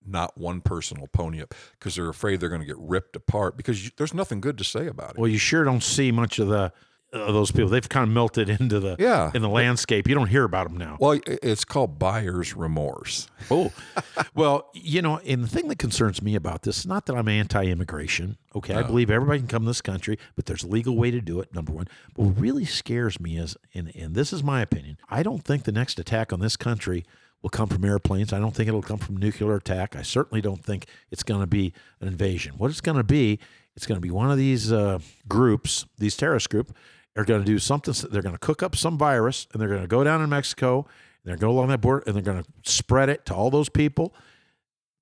Not 0.05 0.38
one 0.38 0.62
person 0.62 1.00
will 1.00 1.08
pony 1.08 1.41
up 1.41 1.53
because 1.74 1.96
they're 1.96 2.10
afraid 2.10 2.39
they're 2.39 2.50
going 2.50 2.62
to 2.62 2.67
get 2.67 2.79
ripped 2.79 3.15
apart 3.15 3.58
because 3.58 3.84
you, 3.86 3.91
there's 3.98 4.13
nothing 4.13 4.41
good 4.41 4.58
to 4.58 4.63
say 4.63 4.88
about 4.88 5.12
it. 5.12 5.17
well 5.17 5.27
you 5.27 5.38
sure 5.38 5.63
don't 5.63 5.84
see 5.84 6.12
much 6.12 6.39
of 6.39 6.48
the 6.48 6.74
those 7.11 7.51
people 7.51 7.69
they've 7.69 7.89
kind 7.89 8.03
of 8.03 8.09
melted 8.09 8.49
into 8.49 8.79
the 8.79 8.95
Yeah. 8.97 9.31
in 9.33 9.41
the 9.41 9.49
landscape 9.49 10.07
you 10.07 10.15
don't 10.15 10.27
hear 10.27 10.43
about 10.45 10.67
them 10.69 10.77
now 10.77 10.97
Well, 10.99 11.19
it's 11.25 11.65
called 11.65 11.99
buyer's 11.99 12.55
remorse. 12.55 13.27
Oh, 13.51 13.71
well, 14.35 14.69
you 14.73 15.01
know, 15.01 15.17
and 15.25 15.43
the 15.43 15.47
thing 15.47 15.67
that 15.69 15.77
concerns 15.79 16.21
me 16.21 16.35
about 16.35 16.61
this 16.61 16.77
is 16.79 16.85
not 16.85 17.05
that 17.07 17.15
I'm 17.17 17.27
anti-immigration. 17.27 18.37
Okay, 18.55 18.73
I 18.75 18.83
believe 18.83 19.09
everybody 19.09 19.39
can 19.39 19.47
come 19.47 19.63
to 19.63 19.67
this 19.69 19.81
country, 19.81 20.17
but 20.35 20.45
there's 20.45 20.63
a 20.63 20.67
legal 20.67 20.95
way 20.95 21.11
to 21.11 21.19
do 21.21 21.39
it. 21.41 21.53
Number 21.53 21.71
one, 21.73 21.87
but 22.15 22.23
what 22.23 22.39
really 22.39 22.65
scares 22.65 23.19
me 23.19 23.37
is, 23.37 23.57
and, 23.73 23.91
and 23.95 24.13
this 24.15 24.31
is 24.31 24.43
my 24.43 24.61
opinion, 24.61 24.97
I 25.09 25.23
don't 25.23 25.43
think 25.43 25.63
the 25.63 25.71
next 25.71 25.99
attack 25.99 26.31
on 26.31 26.39
this 26.39 26.55
country 26.55 27.03
will 27.41 27.49
come 27.49 27.67
from 27.67 27.83
airplanes. 27.83 28.31
I 28.31 28.39
don't 28.39 28.55
think 28.55 28.67
it'll 28.67 28.81
come 28.83 28.99
from 28.99 29.17
nuclear 29.17 29.55
attack. 29.55 29.95
I 29.95 30.03
certainly 30.03 30.41
don't 30.41 30.63
think 30.63 30.85
it's 31.09 31.23
going 31.23 31.41
to 31.41 31.47
be 31.47 31.73
an 31.99 32.07
invasion. 32.07 32.53
What 32.57 32.69
it's 32.69 32.81
going 32.81 32.97
to 32.97 33.03
be, 33.03 33.39
it's 33.75 33.87
going 33.87 33.97
to 33.97 34.01
be 34.01 34.11
one 34.11 34.29
of 34.31 34.37
these 34.37 34.71
uh, 34.71 34.99
groups, 35.27 35.85
these 35.97 36.15
terrorist 36.15 36.49
group, 36.49 36.75
are 37.15 37.25
going 37.25 37.41
to 37.41 37.45
do 37.45 37.59
something. 37.59 37.93
They're 38.09 38.21
going 38.21 38.35
to 38.35 38.39
cook 38.39 38.63
up 38.63 38.75
some 38.75 38.97
virus, 38.97 39.47
and 39.51 39.61
they're 39.61 39.69
going 39.69 39.81
to 39.81 39.87
go 39.87 40.03
down 40.03 40.21
in 40.21 40.29
Mexico, 40.29 40.85
and 41.23 41.29
they're 41.31 41.37
going 41.37 41.55
along 41.55 41.67
that 41.69 41.81
border, 41.81 42.03
and 42.05 42.15
they're 42.15 42.23
going 42.23 42.43
to 42.43 42.71
spread 42.71 43.09
it 43.09 43.25
to 43.27 43.35
all 43.35 43.49
those 43.49 43.69
people 43.69 44.13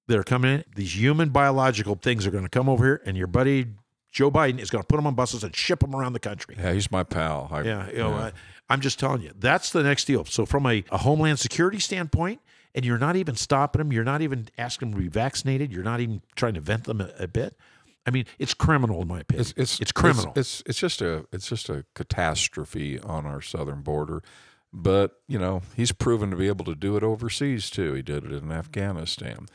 that 0.07 0.17
are 0.17 0.23
coming 0.23 0.51
in. 0.55 0.63
These 0.75 0.97
human 0.97 1.29
biological 1.29 1.95
things 1.95 2.25
are 2.25 2.31
going 2.31 2.43
to 2.43 2.49
come 2.49 2.67
over 2.67 2.83
here, 2.85 3.01
and 3.05 3.15
your 3.15 3.27
buddy 3.27 3.67
Joe 4.11 4.31
Biden 4.31 4.59
is 4.59 4.69
going 4.69 4.81
to 4.81 4.87
put 4.87 4.95
them 4.95 5.07
on 5.07 5.15
buses 5.15 5.43
and 5.43 5.55
ship 5.55 5.79
them 5.79 5.95
around 5.95 6.13
the 6.13 6.19
country. 6.19 6.55
Yeah, 6.57 6.73
he's 6.73 6.91
my 6.91 7.03
pal. 7.03 7.47
I, 7.51 7.61
Yeah, 7.61 7.89
you 7.89 7.97
know, 7.97 8.13
I, 8.13 8.31
I'm 8.69 8.81
just 8.81 8.99
telling 8.99 9.21
you, 9.21 9.31
that's 9.37 9.71
the 9.71 9.83
next 9.83 10.05
deal. 10.05 10.25
So, 10.25 10.45
from 10.45 10.65
a, 10.65 10.83
a 10.91 10.97
homeland 10.97 11.39
security 11.39 11.79
standpoint, 11.79 12.41
and 12.73 12.85
you're 12.85 12.97
not 12.97 13.15
even 13.15 13.35
stopping 13.35 13.79
them, 13.79 13.93
you're 13.93 14.03
not 14.03 14.21
even 14.21 14.47
asking 14.57 14.91
them 14.91 14.99
to 14.99 15.03
be 15.03 15.09
vaccinated, 15.09 15.71
you're 15.71 15.83
not 15.83 15.99
even 15.99 16.21
trying 16.35 16.55
to 16.55 16.61
vent 16.61 16.85
them 16.85 17.01
a, 17.01 17.11
a 17.19 17.27
bit. 17.27 17.55
I 18.06 18.12
mean, 18.12 18.25
it's 18.38 18.53
criminal 18.53 19.01
in 19.01 19.08
my 19.08 19.20
opinion. 19.22 19.46
it's 19.56 19.79
it's 19.79 19.91
criminal. 19.91 20.34
It's, 20.36 20.63
it's 20.65 20.79
just 20.79 21.01
a 21.01 21.25
it's 21.32 21.48
just 21.48 21.70
a 21.70 21.86
catastrophe 21.96 23.00
on 23.00 23.25
our 23.25 23.41
southern 23.41 23.82
border. 23.82 24.24
But 24.72 25.18
you 25.27 25.39
know 25.39 25.62
he's 25.75 25.91
proven 25.91 26.29
to 26.32 26.36
be 26.36 26.48
able 26.48 26.65
to 26.65 26.75
do 26.75 26.96
it 26.96 27.03
overseas 27.03 27.70
too. 27.70 27.94
He 27.94 28.01
did 28.01 28.24
it 28.25 28.32
in 28.32 28.51
Afghanistan, 28.51 29.48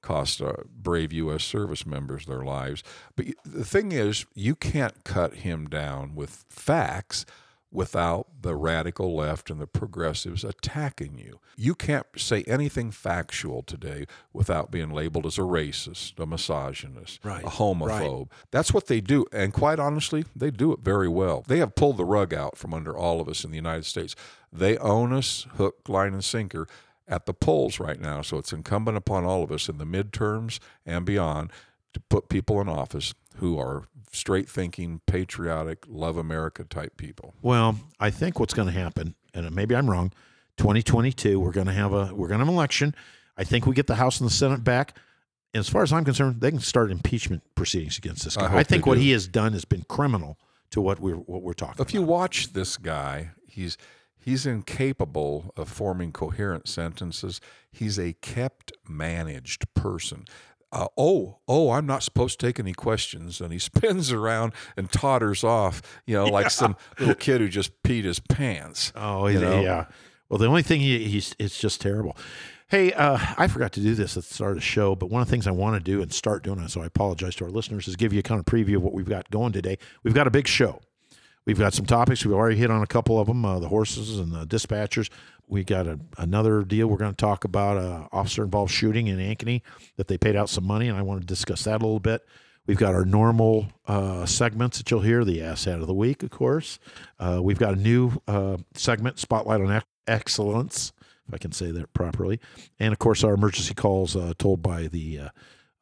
cost 0.00 0.40
uh, 0.40 0.52
brave 0.72 1.12
U.S. 1.12 1.44
service 1.44 1.84
members 1.84 2.26
their 2.26 2.42
lives. 2.42 2.82
But 3.16 3.26
the 3.44 3.64
thing 3.64 3.92
is, 3.92 4.26
you 4.34 4.54
can't 4.54 5.04
cut 5.04 5.36
him 5.36 5.68
down 5.68 6.14
with 6.14 6.44
facts 6.48 7.26
without 7.72 8.26
the 8.42 8.56
radical 8.56 9.14
left 9.14 9.48
and 9.48 9.60
the 9.60 9.66
progressives 9.66 10.42
attacking 10.42 11.18
you. 11.18 11.38
You 11.56 11.74
can't 11.74 12.06
say 12.16 12.42
anything 12.46 12.90
factual 12.90 13.62
today 13.62 14.06
without 14.32 14.70
being 14.70 14.90
labeled 14.90 15.26
as 15.26 15.38
a 15.38 15.42
racist, 15.42 16.18
a 16.18 16.26
misogynist, 16.26 17.24
Right, 17.24 17.44
a 17.44 17.48
homophobe. 17.48 18.28
That's 18.50 18.74
what 18.74 18.88
they 18.88 19.00
do. 19.00 19.24
And 19.32 19.52
quite 19.52 19.78
honestly, 19.78 20.24
they 20.34 20.50
do 20.50 20.72
it 20.72 20.80
very 20.80 21.08
well. 21.08 21.44
They 21.46 21.58
have 21.58 21.74
pulled 21.76 21.96
the 21.96 22.04
rug 22.04 22.34
out 22.34 22.58
from 22.58 22.74
under 22.74 22.96
all 22.96 23.20
of 23.20 23.28
us 23.28 23.44
in 23.44 23.50
the 23.50 23.56
United 23.56 23.86
States. 23.86 24.16
They 24.52 24.76
own 24.78 25.12
us 25.12 25.46
hook, 25.56 25.88
line, 25.88 26.12
and 26.12 26.24
sinker 26.24 26.66
at 27.06 27.26
the 27.26 27.34
polls 27.34 27.78
right 27.78 28.00
now. 28.00 28.22
So 28.22 28.38
it's 28.38 28.52
incumbent 28.52 28.96
upon 28.96 29.24
all 29.24 29.42
of 29.44 29.52
us 29.52 29.68
in 29.68 29.78
the 29.78 29.84
midterms 29.84 30.58
and 30.84 31.04
beyond 31.04 31.52
to 31.92 32.00
put 32.00 32.28
people 32.28 32.60
in 32.60 32.68
office 32.68 33.14
who 33.40 33.58
are 33.58 33.84
straight 34.12 34.48
thinking, 34.48 35.00
patriotic, 35.06 35.84
love 35.88 36.16
America 36.16 36.62
type 36.64 36.96
people. 36.98 37.34
Well, 37.40 37.78
I 37.98 38.10
think 38.10 38.38
what's 38.38 38.52
going 38.52 38.68
to 38.68 38.74
happen, 38.74 39.14
and 39.32 39.50
maybe 39.54 39.74
I'm 39.74 39.88
wrong. 39.88 40.12
2022, 40.58 41.40
we're 41.40 41.52
going 41.52 41.66
to 41.66 41.72
have 41.72 41.92
a 41.92 42.14
we're 42.14 42.28
going 42.28 42.38
to 42.38 42.44
have 42.44 42.48
an 42.48 42.54
election. 42.54 42.94
I 43.36 43.44
think 43.44 43.64
we 43.64 43.74
get 43.74 43.86
the 43.86 43.94
House 43.94 44.20
and 44.20 44.28
the 44.28 44.34
Senate 44.34 44.62
back. 44.62 44.96
And 45.54 45.60
as 45.60 45.68
far 45.68 45.82
as 45.82 45.92
I'm 45.92 46.04
concerned, 46.04 46.40
they 46.40 46.50
can 46.50 46.60
start 46.60 46.90
impeachment 46.90 47.42
proceedings 47.54 47.96
against 47.96 48.24
this 48.24 48.36
guy. 48.36 48.46
hope 48.46 48.58
I, 48.58 48.62
think 48.62 48.86
what 48.86 48.96
do. 48.96 49.00
he 49.00 49.10
has 49.12 49.26
done 49.26 49.52
has 49.54 49.64
been 49.64 49.84
criminal 49.88 50.38
to 50.70 50.80
what 50.80 51.00
we're 51.00 51.16
what 51.16 51.42
we're 51.42 51.54
talking 51.54 51.74
about. 51.76 51.88
If 51.88 51.94
you 51.94 52.02
watch 52.02 52.52
this 52.52 52.76
guy, 52.76 53.30
he's 53.46 53.78
he's 54.18 54.44
incapable 54.44 55.52
of 55.56 55.68
forming 55.68 56.12
coherent 56.12 56.68
sentences. 56.68 57.40
He's 57.72 57.98
a 57.98 58.12
kept 58.14 58.72
managed 58.86 59.72
person. 59.74 60.26
Uh, 60.72 60.86
oh, 60.96 61.38
oh, 61.48 61.70
I'm 61.70 61.86
not 61.86 62.02
supposed 62.02 62.38
to 62.38 62.46
take 62.46 62.60
any 62.60 62.72
questions. 62.72 63.40
And 63.40 63.52
he 63.52 63.58
spins 63.70 64.12
around 64.12 64.52
and 64.76 64.90
totters 64.90 65.42
off, 65.42 65.82
you 66.06 66.14
know, 66.14 66.26
like 66.26 66.50
some 66.50 66.76
little 66.98 67.14
kid 67.14 67.40
who 67.40 67.48
just 67.48 67.82
peed 67.82 68.04
his 68.04 68.20
pants. 68.20 68.92
Oh, 69.02 69.26
you 69.26 69.40
yeah. 69.40 69.48
know? 69.48 69.60
yeah. 69.60 69.84
Well, 70.28 70.38
the 70.38 70.46
only 70.46 70.62
thing 70.62 70.80
he, 70.80 71.04
he's 71.04 71.34
it's 71.38 71.58
just 71.58 71.80
terrible. 71.80 72.16
Hey, 72.68 72.92
uh, 72.92 73.18
I 73.36 73.48
forgot 73.48 73.72
to 73.72 73.80
do 73.80 73.94
this 73.94 74.16
at 74.16 74.22
the 74.24 74.34
start 74.34 74.52
of 74.52 74.56
the 74.58 74.62
show, 74.62 74.94
but 74.94 75.10
one 75.10 75.22
of 75.22 75.26
the 75.26 75.30
things 75.32 75.46
I 75.48 75.50
want 75.50 75.74
to 75.74 75.80
do 75.80 76.00
and 76.02 76.12
start 76.12 76.44
doing, 76.44 76.66
so 76.68 76.82
I 76.82 76.86
apologize 76.86 77.34
to 77.36 77.44
our 77.44 77.50
listeners, 77.50 77.88
is 77.88 77.96
give 77.96 78.12
you 78.12 78.20
a 78.20 78.22
kind 78.22 78.38
of 78.38 78.44
preview 78.44 78.76
of 78.76 78.82
what 78.82 78.92
we've 78.92 79.08
got 79.08 79.28
going 79.30 79.52
today. 79.52 79.76
We've 80.04 80.14
got 80.14 80.28
a 80.28 80.30
big 80.30 80.46
show. 80.46 80.80
We've 81.46 81.58
got 81.58 81.74
some 81.74 81.86
topics. 81.86 82.24
We've 82.24 82.34
already 82.34 82.56
hit 82.56 82.70
on 82.70 82.82
a 82.82 82.86
couple 82.86 83.18
of 83.18 83.26
them 83.26 83.44
uh, 83.44 83.58
the 83.58 83.68
horses 83.68 84.18
and 84.20 84.32
the 84.32 84.46
dispatchers. 84.46 85.10
We 85.50 85.64
got 85.64 85.88
a, 85.88 85.98
another 86.16 86.62
deal 86.62 86.86
we're 86.86 86.96
going 86.96 87.10
to 87.10 87.16
talk 87.16 87.44
about 87.44 87.76
uh, 87.76 88.06
officer 88.12 88.44
involved 88.44 88.70
shooting 88.70 89.08
in 89.08 89.18
Ankeny 89.18 89.62
that 89.96 90.06
they 90.06 90.16
paid 90.16 90.36
out 90.36 90.48
some 90.48 90.64
money, 90.64 90.88
and 90.88 90.96
I 90.96 91.02
want 91.02 91.20
to 91.20 91.26
discuss 91.26 91.64
that 91.64 91.82
a 91.82 91.84
little 91.84 91.98
bit. 91.98 92.24
We've 92.66 92.78
got 92.78 92.94
our 92.94 93.04
normal 93.04 93.66
uh, 93.88 94.26
segments 94.26 94.78
that 94.78 94.90
you'll 94.92 95.00
hear 95.00 95.24
the 95.24 95.42
ass 95.42 95.64
hat 95.64 95.80
of 95.80 95.88
the 95.88 95.94
week, 95.94 96.22
of 96.22 96.30
course. 96.30 96.78
Uh, 97.18 97.40
we've 97.42 97.58
got 97.58 97.74
a 97.74 97.76
new 97.76 98.22
uh, 98.28 98.58
segment, 98.74 99.18
Spotlight 99.18 99.60
on 99.60 99.82
Excellence, 100.06 100.92
if 101.26 101.34
I 101.34 101.38
can 101.38 101.50
say 101.50 101.72
that 101.72 101.92
properly. 101.94 102.38
And 102.78 102.92
of 102.92 103.00
course, 103.00 103.24
our 103.24 103.34
emergency 103.34 103.74
calls 103.74 104.14
uh, 104.14 104.34
told 104.38 104.62
by 104.62 104.86
the 104.86 105.18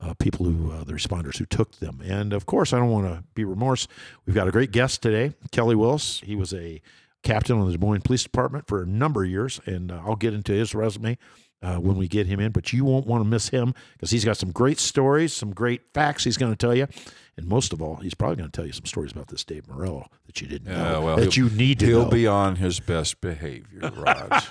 uh, 0.00 0.14
people 0.18 0.46
who, 0.46 0.84
the 0.86 0.94
responders 0.94 1.36
who 1.36 1.44
took 1.44 1.72
them. 1.72 2.00
And 2.02 2.32
of 2.32 2.46
course, 2.46 2.72
I 2.72 2.78
don't 2.78 2.90
want 2.90 3.06
to 3.06 3.22
be 3.34 3.44
remorse. 3.44 3.86
We've 4.24 4.34
got 4.34 4.48
a 4.48 4.52
great 4.52 4.70
guest 4.70 5.02
today, 5.02 5.34
Kelly 5.50 5.76
Willis. 5.76 6.22
He 6.24 6.36
was 6.36 6.54
a 6.54 6.80
captain 7.22 7.58
on 7.58 7.66
the 7.66 7.72
Des 7.76 7.84
Moines 7.84 8.00
Police 8.02 8.22
Department 8.22 8.66
for 8.66 8.82
a 8.82 8.86
number 8.86 9.24
of 9.24 9.30
years, 9.30 9.60
and 9.66 9.90
uh, 9.92 10.00
I'll 10.04 10.16
get 10.16 10.34
into 10.34 10.52
his 10.52 10.74
resume 10.74 11.18
uh, 11.62 11.76
when 11.76 11.96
we 11.96 12.06
get 12.08 12.26
him 12.26 12.40
in. 12.40 12.52
But 12.52 12.72
you 12.72 12.84
won't 12.84 13.06
want 13.06 13.22
to 13.24 13.28
miss 13.28 13.48
him 13.48 13.74
because 13.94 14.10
he's 14.10 14.24
got 14.24 14.36
some 14.36 14.52
great 14.52 14.78
stories, 14.78 15.32
some 15.32 15.52
great 15.52 15.82
facts 15.94 16.24
he's 16.24 16.36
going 16.36 16.52
to 16.52 16.56
tell 16.56 16.74
you. 16.74 16.86
And 17.36 17.46
most 17.46 17.72
of 17.72 17.80
all, 17.80 17.96
he's 17.96 18.14
probably 18.14 18.36
going 18.36 18.50
to 18.50 18.56
tell 18.56 18.66
you 18.66 18.72
some 18.72 18.84
stories 18.86 19.12
about 19.12 19.28
this 19.28 19.44
Dave 19.44 19.68
Murillo 19.68 20.08
that 20.26 20.40
you 20.40 20.48
didn't 20.48 20.72
Yeah, 20.72 20.82
know, 20.92 21.02
well, 21.02 21.16
that 21.16 21.36
you 21.36 21.48
need 21.50 21.78
to 21.80 21.86
He'll 21.86 22.04
know. 22.04 22.10
be 22.10 22.26
on 22.26 22.56
his 22.56 22.80
best 22.80 23.20
behavior, 23.20 23.92
Raj. 23.96 24.44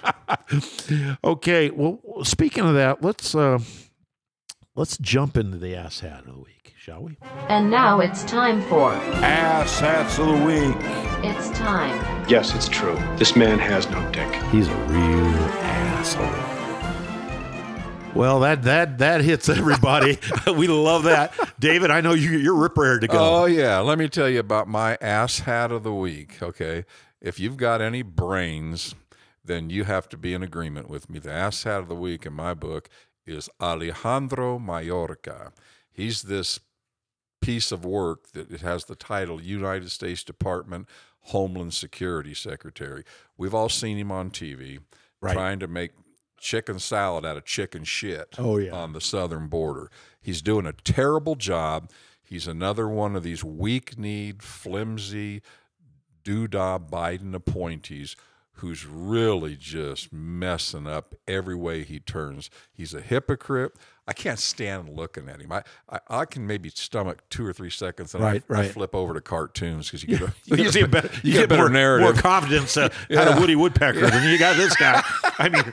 okay. 1.24 1.70
Well, 1.70 2.00
speaking 2.24 2.64
of 2.66 2.76
that, 2.76 3.04
let's 3.04 3.36
uh, 3.36 3.60
let's 4.76 4.98
jump 4.98 5.36
into 5.36 5.58
the 5.58 5.76
ass 5.76 6.00
hat 6.00 6.22
of 6.28 6.34
the 6.36 6.40
week, 6.40 6.57
shall 6.88 7.04
we? 7.04 7.18
And 7.50 7.70
now 7.70 8.00
it's 8.00 8.24
time 8.24 8.62
for 8.70 8.94
Ass 8.94 9.78
hats 9.82 10.18
of 10.20 10.28
the 10.28 10.46
week. 10.46 10.74
It's 11.22 11.50
Time. 11.58 12.26
Yes, 12.30 12.56
it's 12.56 12.70
true. 12.70 12.96
This 13.18 13.36
man 13.36 13.60
has 13.60 13.90
no 13.90 14.10
dick. 14.12 14.34
He's 14.52 14.70
a 14.70 14.76
real 14.86 15.28
asshole. 15.66 16.24
Well, 18.16 18.40
that 18.40 18.64
that 18.64 19.00
that 19.00 19.20
hits 19.20 19.50
everybody. 19.50 20.18
we 20.56 20.68
love 20.68 21.04
that, 21.04 21.34
David. 21.60 21.92
I 21.92 22.00
know 22.00 22.14
you, 22.14 22.38
you're 22.38 22.56
rip 22.56 22.78
ready 22.78 23.02
to 23.02 23.08
go. 23.08 23.20
Oh 23.20 23.46
yeah, 23.48 23.80
let 23.80 23.98
me 23.98 24.08
tell 24.08 24.30
you 24.30 24.40
about 24.40 24.70
my 24.70 24.98
ass 25.02 25.40
hat 25.40 25.74
of 25.74 25.84
the 25.84 25.94
week. 25.94 26.42
Okay, 26.42 26.86
if 27.20 27.38
you've 27.38 27.58
got 27.58 27.82
any 27.82 28.02
brains, 28.02 28.96
then 29.44 29.70
you 29.70 29.84
have 29.84 30.08
to 30.10 30.18
be 30.18 30.34
in 30.34 30.42
agreement 30.42 30.90
with 30.90 31.10
me. 31.10 31.20
The 31.20 31.34
ass 31.34 31.64
hat 31.64 31.82
of 31.82 31.90
the 31.90 31.96
week 31.96 32.26
in 32.26 32.32
my 32.32 32.54
book 32.54 32.88
is 33.26 33.50
Alejandro 33.60 34.58
Mayorkas. 34.58 35.52
He's 35.92 36.22
this 36.22 36.60
piece 37.42 37.72
of 37.72 37.86
work 37.86 38.32
that 38.32 38.52
it 38.52 38.62
has 38.62 38.86
the 38.86 38.96
title 38.96 39.42
United 39.42 39.92
States 39.92 40.24
Department 40.24 40.88
Homeland 41.22 41.74
Security 41.74 42.34
Secretary. 42.34 43.04
We've 43.38 43.54
all 43.54 43.70
seen 43.70 43.98
him 43.98 44.12
on 44.12 44.32
TV 44.32 44.80
Right. 45.20 45.34
trying 45.34 45.60
to 45.60 45.68
make 45.68 45.92
chicken 46.40 46.78
salad 46.80 47.26
out 47.26 47.38
of 47.38 47.46
chicken 47.46 47.84
shit 47.84 48.36
Oh, 48.38 48.58
yeah. 48.58 48.72
on 48.72 48.94
the 48.94 49.02
southern 49.02 49.48
border. 49.48 49.90
He's 50.22 50.42
doing 50.42 50.66
a 50.68 50.74
terrible 50.74 51.36
job. 51.36 51.92
He's 52.24 52.48
another 52.48 52.88
one 52.88 53.16
of 53.16 53.24
these 53.24 53.44
weak-kneed, 53.44 54.44
flimsy, 54.44 55.42
doodah 56.24 56.90
Biden 56.90 57.34
appointees 57.34 58.16
who's 58.54 58.86
really 58.86 59.56
just 59.56 60.12
messing 60.12 60.88
up 60.88 61.16
every 61.28 61.56
way 61.56 61.84
he 61.84 62.00
turns. 62.00 62.50
He's 62.74 62.94
a 62.94 63.02
hypocrite. 63.02 63.74
I 64.08 64.14
can't 64.14 64.40
stand 64.40 64.90
looking 64.90 65.28
at 65.28 65.42
him. 65.42 65.52
I, 65.52 65.64
I, 65.90 66.00
I 66.10 66.26
can 66.26 66.48
maybe 66.48 66.70
stomach 66.70 67.24
two 67.30 67.46
or 67.46 67.52
three 67.52 67.70
seconds 67.70 68.16
and 68.16 68.24
Right, 68.24 68.42
I, 68.50 68.62
I 68.62 68.68
flip 68.70 68.96
over 68.96 69.14
to 69.14 69.20
cartoons 69.20 69.88
because 69.88 70.04
you 70.04 70.18
get 70.18 70.30
a, 70.30 70.34
You, 70.46 70.72
see 70.72 70.80
a 70.82 70.88
better, 70.88 71.10
you, 71.24 71.34
get 71.34 71.40
get, 71.42 71.50
better 71.50 71.64
more, 71.64 71.70
narrative. 71.70 72.14
more 72.14 72.22
confidence 72.22 72.78
uh, 72.78 72.88
out 73.18 73.28
of 73.28 73.40
Woody 73.40 73.56
Woodpecker 73.56 74.10
than 74.10 74.30
you 74.30 74.38
got 74.40 74.56
this 74.56 74.76
guy. 74.78 75.04
I 75.38 75.50
mean, 75.50 75.64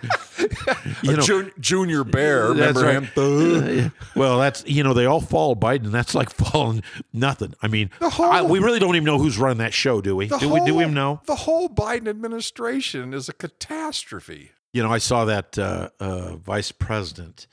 you 1.03 1.17
know, 1.17 1.23
Jun- 1.23 1.53
Junior 1.61 2.03
Bear, 2.03 2.49
remember 2.49 2.81
right. 2.83 3.03
him? 3.05 3.93
well, 4.17 4.39
that's 4.41 4.67
you 4.67 4.83
know 4.83 4.95
they 4.95 5.07
all 5.07 5.21
follow 5.21 5.55
Biden. 5.55 5.93
That's 5.93 6.15
like 6.15 6.31
following 6.31 6.83
nothing. 7.13 7.55
I 7.63 7.69
mean, 7.69 7.91
whole- 8.01 8.27
I, 8.27 8.43
we 8.43 8.59
really 8.59 8.81
don't 8.81 8.97
even 8.97 9.07
know 9.07 9.19
who's 9.19 9.39
running 9.39 9.59
that 9.59 9.73
show, 9.73 10.01
do 10.01 10.17
we? 10.17 10.27
Do 10.27 10.49
we? 10.49 10.61
Do 10.65 10.75
we 10.75 10.87
know? 10.87 11.21
The 11.27 11.37
whole 11.37 11.69
Biden 11.69 12.09
administration 12.09 13.15
is 13.15 13.29
a 13.29 13.33
catastrophe. 13.33 14.51
You 14.73 14.83
know, 14.83 14.91
I 14.91 14.99
saw 14.99 15.25
that 15.27 15.57
uh, 15.57 15.91
uh, 16.01 16.37
vice 16.37 16.73
president 16.73 17.47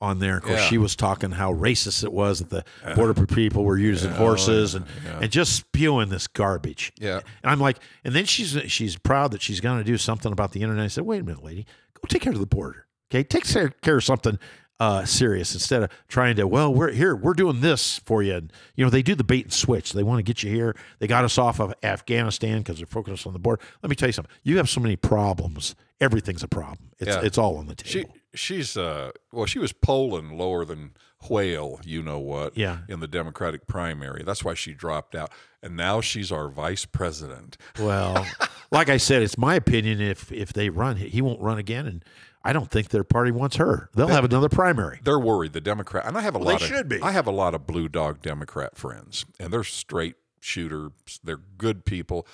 on 0.00 0.18
there. 0.18 0.36
Of 0.38 0.42
course, 0.42 0.60
Yeah. 0.60 0.66
she 0.66 0.78
was 0.78 0.94
talking 0.96 1.30
how 1.32 1.52
racist 1.54 2.04
it 2.04 2.12
was 2.12 2.40
that 2.40 2.50
the 2.50 2.64
border 2.94 3.26
people 3.26 3.64
were 3.64 3.78
using 3.78 4.10
horses 4.12 4.74
and 4.74 4.84
and 5.20 5.30
just 5.30 5.54
spewing 5.56 6.08
this 6.10 6.26
garbage. 6.26 6.92
Yeah. 6.98 7.20
And 7.42 7.50
I'm 7.52 7.60
like, 7.60 7.78
and 8.04 8.14
then 8.14 8.24
she's 8.26 8.58
she's 8.70 8.96
proud 8.96 9.30
that 9.32 9.40
she's 9.42 9.60
going 9.60 9.78
to 9.78 9.84
do 9.84 9.96
something 9.96 10.32
about 10.32 10.52
the 10.52 10.60
internet. 10.62 10.84
I 10.84 10.88
said, 10.88 11.04
wait 11.04 11.20
a 11.20 11.24
minute, 11.24 11.42
lady, 11.44 11.66
go 11.94 12.02
take 12.08 12.22
care 12.22 12.32
of 12.32 12.38
the 12.40 12.46
border. 12.46 12.86
Okay, 13.10 13.22
take 13.22 13.44
care 13.46 13.68
care 13.82 13.96
of 13.98 14.04
something 14.04 14.38
uh, 14.80 15.04
serious 15.04 15.54
instead 15.54 15.84
of 15.84 15.90
trying 16.08 16.34
to. 16.36 16.48
Well, 16.48 16.74
we're 16.74 16.90
here, 16.90 17.14
we're 17.14 17.32
doing 17.34 17.60
this 17.60 17.98
for 18.00 18.22
you. 18.24 18.34
And 18.34 18.52
you 18.74 18.84
know, 18.84 18.90
they 18.90 19.02
do 19.02 19.14
the 19.14 19.22
bait 19.24 19.44
and 19.44 19.52
switch. 19.52 19.92
They 19.92 20.02
want 20.02 20.18
to 20.18 20.22
get 20.24 20.42
you 20.42 20.50
here. 20.50 20.74
They 20.98 21.06
got 21.06 21.24
us 21.24 21.38
off 21.38 21.60
of 21.60 21.72
Afghanistan 21.84 22.58
because 22.58 22.78
they're 22.78 22.86
focused 22.86 23.26
on 23.26 23.32
the 23.32 23.38
border. 23.38 23.62
Let 23.82 23.90
me 23.90 23.94
tell 23.96 24.08
you 24.08 24.12
something. 24.12 24.32
You 24.42 24.56
have 24.56 24.68
so 24.68 24.80
many 24.80 24.96
problems. 24.96 25.76
Everything's 26.00 26.42
a 26.42 26.48
problem. 26.48 26.90
It's 26.98 27.08
Yeah. 27.08 27.20
it's 27.22 27.38
all 27.38 27.56
on 27.56 27.68
the 27.68 27.76
table. 27.76 28.10
She 28.12 28.20
she's 28.34 28.76
uh 28.76 29.10
well 29.32 29.46
she 29.46 29.58
was 29.58 29.72
polling 29.72 30.36
lower 30.36 30.64
than 30.64 30.92
whale 31.30 31.80
you 31.84 32.02
know 32.02 32.18
what 32.18 32.56
Yeah. 32.56 32.78
in 32.88 33.00
the 33.00 33.08
democratic 33.08 33.66
primary 33.66 34.22
that's 34.24 34.44
why 34.44 34.54
she 34.54 34.74
dropped 34.74 35.14
out 35.14 35.32
and 35.62 35.76
now 35.76 36.00
she's 36.02 36.30
our 36.30 36.48
vice 36.48 36.84
president 36.84 37.56
Well, 37.78 38.26
like 38.70 38.88
I 38.90 38.98
said, 38.98 39.22
it's 39.22 39.38
my 39.38 39.54
opinion. 39.54 40.00
If 40.00 40.30
if 40.30 40.52
they 40.52 40.68
run, 40.68 40.96
he 40.96 41.22
won't 41.22 41.40
run 41.40 41.56
again, 41.58 41.86
and 41.86 42.04
I 42.46 42.52
don't 42.52 42.70
think 42.70 42.88
their 42.90 43.04
party 43.04 43.30
wants 43.30 43.56
her. 43.56 43.88
They'll 43.94 44.08
have 44.08 44.24
another 44.26 44.50
primary. 44.50 45.00
they're 45.02 45.18
worried 45.18 45.54
the 45.54 45.62
democrat 45.62 46.04
and 46.06 46.18
i 46.18 46.20
have 46.20 46.34
a 46.34 46.38
Well, 46.38 46.48
they 46.48 46.52
lot 46.54 46.62
of 46.62 46.68
should 46.68 46.88
be. 46.88 47.00
i 47.00 47.12
have 47.12 47.26
a 47.26 47.30
lot 47.32 47.54
of 47.54 47.66
blue 47.66 47.88
dog 47.88 48.20
democrat 48.20 48.76
friends 48.76 49.24
and 49.40 49.50
they're 49.52 49.64
straight 49.64 50.16
shooters 50.40 50.92
they're 51.24 51.40
good 51.56 51.84
people 51.86 52.26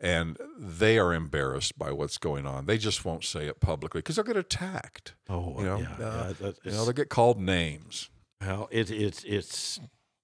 and 0.00 0.36
they 0.58 0.98
are 0.98 1.14
embarrassed 1.14 1.78
by 1.78 1.90
what's 1.92 2.18
going 2.18 2.46
on 2.46 2.66
they 2.66 2.78
just 2.78 3.04
won't 3.04 3.24
say 3.24 3.46
it 3.46 3.60
publicly 3.60 4.00
because 4.00 4.16
they'll 4.16 4.24
get 4.24 4.36
attacked 4.36 5.14
Oh, 5.28 5.54
you 5.58 5.64
know, 5.64 5.78
yeah, 5.78 6.06
uh, 6.06 6.32
yeah, 6.40 6.50
you 6.64 6.70
know 6.72 6.84
they'll 6.84 6.92
get 6.92 7.08
called 7.08 7.40
names 7.40 8.10
Well, 8.40 8.68
it, 8.70 8.90
it's 8.90 9.24
it's 9.24 9.80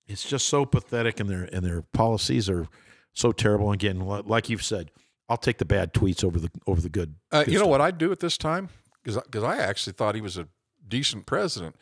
it's 0.06 0.28
just 0.28 0.48
so 0.48 0.66
pathetic, 0.66 1.20
and 1.20 1.30
their 1.30 1.48
and 1.52 1.64
their 1.64 1.82
policies 1.82 2.50
are 2.50 2.66
so 3.12 3.30
terrible. 3.30 3.70
Again, 3.70 4.00
like 4.00 4.50
you've 4.50 4.64
said, 4.64 4.90
I'll 5.28 5.36
take 5.36 5.58
the 5.58 5.64
bad 5.64 5.94
tweets 5.94 6.24
over 6.24 6.40
the 6.40 6.50
over 6.66 6.80
the 6.80 6.88
good. 6.88 7.14
Uh, 7.30 7.44
good 7.44 7.52
you 7.52 7.58
know 7.58 7.64
stuff. 7.64 7.70
what 7.70 7.80
I'd 7.80 7.96
do 7.98 8.10
at 8.10 8.18
this 8.18 8.36
time? 8.36 8.70
because 9.04 9.22
Because 9.22 9.44
I 9.44 9.58
actually 9.58 9.92
thought 9.92 10.16
he 10.16 10.20
was 10.20 10.36
a 10.36 10.48
decent 10.86 11.26
president. 11.26 11.76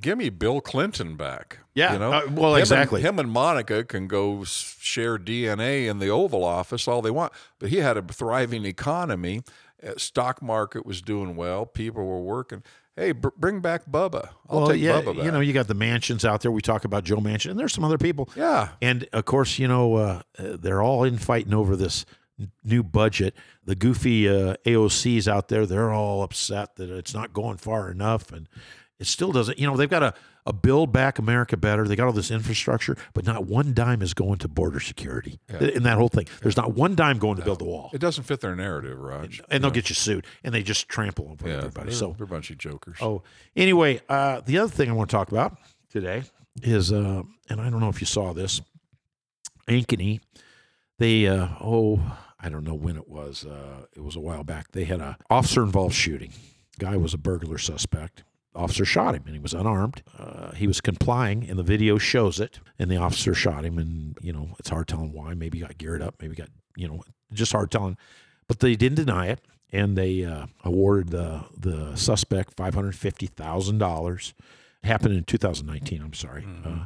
Give 0.00 0.16
me 0.18 0.30
Bill 0.30 0.60
Clinton 0.60 1.16
back. 1.16 1.58
Yeah, 1.74 1.92
you 1.94 1.98
know? 1.98 2.12
uh, 2.12 2.22
well, 2.30 2.50
Him 2.50 2.54
and- 2.54 2.58
exactly. 2.60 3.00
him 3.02 3.18
and 3.18 3.30
Monica 3.30 3.84
can 3.84 4.06
go 4.08 4.42
share 4.44 5.18
DNA 5.18 5.86
in 5.88 5.98
the 5.98 6.08
Oval 6.08 6.44
Office 6.44 6.88
all 6.88 7.02
they 7.02 7.10
want, 7.10 7.32
but 7.58 7.68
he 7.70 7.78
had 7.78 7.96
a 7.96 8.02
thriving 8.02 8.64
economy. 8.64 9.42
Uh, 9.86 9.92
stock 9.96 10.40
market 10.42 10.86
was 10.86 11.02
doing 11.02 11.34
well. 11.36 11.66
People 11.66 12.04
were 12.06 12.20
working. 12.20 12.62
Hey, 12.96 13.12
br- 13.12 13.28
bring 13.36 13.60
back 13.60 13.86
Bubba. 13.90 14.28
I'll 14.48 14.58
well, 14.60 14.68
take 14.68 14.80
yeah, 14.80 15.00
Bubba 15.00 15.16
back. 15.16 15.24
you 15.24 15.30
know, 15.30 15.40
you 15.40 15.52
got 15.52 15.66
the 15.66 15.74
Manchins 15.74 16.24
out 16.24 16.42
there. 16.42 16.50
We 16.52 16.60
talk 16.60 16.84
about 16.84 17.04
Joe 17.04 17.16
Manchin, 17.16 17.50
and 17.52 17.58
there's 17.58 17.72
some 17.72 17.84
other 17.84 17.98
people. 17.98 18.28
yeah. 18.36 18.68
And 18.82 19.08
of 19.12 19.24
course, 19.24 19.58
you 19.58 19.66
know, 19.68 19.94
uh, 19.94 20.22
uh, 20.38 20.56
they're 20.58 20.82
all 20.82 21.04
in 21.04 21.16
fighting 21.18 21.54
over 21.54 21.74
this 21.74 22.04
new 22.64 22.82
budget. 22.82 23.34
The 23.64 23.74
goofy 23.74 24.28
uh, 24.28 24.56
AOCs 24.66 25.26
out 25.28 25.48
there, 25.48 25.64
they're 25.66 25.92
all 25.92 26.22
upset 26.22 26.76
that 26.76 26.90
it's 26.90 27.14
not 27.14 27.32
going 27.32 27.56
far 27.56 27.90
enough. 27.90 28.30
And 28.32 28.48
it 29.02 29.06
still 29.06 29.32
doesn't, 29.32 29.58
you 29.58 29.66
know, 29.66 29.76
they've 29.76 29.90
got 29.90 30.02
a, 30.02 30.14
a 30.46 30.52
build 30.52 30.92
back 30.92 31.18
America 31.18 31.56
better. 31.56 31.86
They 31.86 31.96
got 31.96 32.06
all 32.06 32.12
this 32.12 32.30
infrastructure, 32.30 32.96
but 33.14 33.26
not 33.26 33.46
one 33.46 33.74
dime 33.74 34.00
is 34.00 34.14
going 34.14 34.38
to 34.38 34.48
border 34.48 34.80
security 34.80 35.40
in 35.48 35.82
that 35.82 35.98
whole 35.98 36.08
thing. 36.08 36.26
There's 36.40 36.56
not 36.56 36.74
one 36.74 36.94
dime 36.94 37.18
going 37.18 37.36
to 37.36 37.44
build 37.44 37.58
the 37.58 37.64
wall. 37.64 37.90
It 37.92 38.00
doesn't 38.00 38.24
fit 38.24 38.40
their 38.40 38.54
narrative, 38.56 38.98
Raj. 38.98 39.42
And 39.50 39.62
they'll 39.62 39.70
get 39.72 39.88
you 39.88 39.94
sued. 39.94 40.24
And 40.44 40.54
they 40.54 40.62
just 40.62 40.88
trample 40.88 41.28
over 41.30 41.48
yeah, 41.48 41.58
everybody. 41.58 41.90
they're, 41.90 41.98
So 41.98 42.14
they're 42.16 42.24
a 42.24 42.28
bunch 42.28 42.50
of 42.50 42.58
jokers. 42.58 42.96
Oh, 43.00 43.22
anyway, 43.56 44.00
uh, 44.08 44.40
the 44.40 44.58
other 44.58 44.70
thing 44.70 44.88
I 44.88 44.92
want 44.92 45.10
to 45.10 45.16
talk 45.16 45.30
about 45.30 45.58
today 45.90 46.22
is, 46.62 46.92
uh, 46.92 47.22
and 47.50 47.60
I 47.60 47.68
don't 47.68 47.80
know 47.80 47.88
if 47.88 48.00
you 48.00 48.06
saw 48.06 48.32
this, 48.32 48.60
Ankeny, 49.68 50.20
they, 50.98 51.26
uh, 51.26 51.48
oh, 51.60 52.00
I 52.38 52.48
don't 52.48 52.64
know 52.64 52.74
when 52.74 52.96
it 52.96 53.08
was. 53.08 53.44
Uh, 53.44 53.86
it 53.96 54.02
was 54.02 54.16
a 54.16 54.20
while 54.20 54.44
back. 54.44 54.70
They 54.72 54.84
had 54.84 55.00
a 55.00 55.16
officer 55.28 55.62
involved 55.62 55.94
shooting. 55.94 56.32
Guy 56.78 56.96
was 56.96 57.14
a 57.14 57.18
burglar 57.18 57.58
suspect. 57.58 58.24
Officer 58.54 58.84
shot 58.84 59.14
him, 59.14 59.22
and 59.24 59.34
he 59.34 59.40
was 59.40 59.54
unarmed. 59.54 60.02
Uh, 60.18 60.52
he 60.52 60.66
was 60.66 60.80
complying, 60.80 61.48
and 61.48 61.58
the 61.58 61.62
video 61.62 61.96
shows 61.98 62.38
it. 62.38 62.60
And 62.78 62.90
the 62.90 62.96
officer 62.96 63.34
shot 63.34 63.64
him, 63.64 63.78
and 63.78 64.16
you 64.20 64.32
know 64.32 64.50
it's 64.58 64.68
hard 64.68 64.88
telling 64.88 65.12
why. 65.12 65.34
Maybe 65.34 65.58
he 65.58 65.64
got 65.64 65.78
geared 65.78 66.02
up. 66.02 66.16
Maybe 66.20 66.34
he 66.34 66.42
got 66.42 66.50
you 66.76 66.88
know 66.88 67.02
just 67.32 67.52
hard 67.52 67.70
telling. 67.70 67.96
But 68.48 68.58
they 68.60 68.76
didn't 68.76 68.96
deny 68.96 69.28
it, 69.28 69.40
and 69.72 69.96
they 69.96 70.24
uh, 70.24 70.46
awarded 70.64 71.08
the 71.08 71.44
the 71.56 71.96
suspect 71.96 72.54
five 72.54 72.74
hundred 72.74 72.94
fifty 72.94 73.26
thousand 73.26 73.78
dollars. 73.78 74.34
Happened 74.84 75.14
in 75.14 75.22
2019. 75.22 76.02
I'm 76.02 76.12
sorry. 76.12 76.44
Uh, 76.64 76.84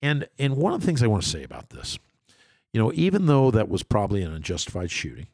and 0.00 0.28
and 0.38 0.56
one 0.56 0.72
of 0.74 0.80
the 0.80 0.86
things 0.86 1.02
I 1.02 1.08
want 1.08 1.24
to 1.24 1.28
say 1.28 1.42
about 1.42 1.70
this, 1.70 1.98
you 2.72 2.80
know, 2.80 2.92
even 2.94 3.26
though 3.26 3.50
that 3.50 3.68
was 3.68 3.82
probably 3.82 4.22
an 4.22 4.32
unjustified 4.32 4.90
shooting, 4.90 5.26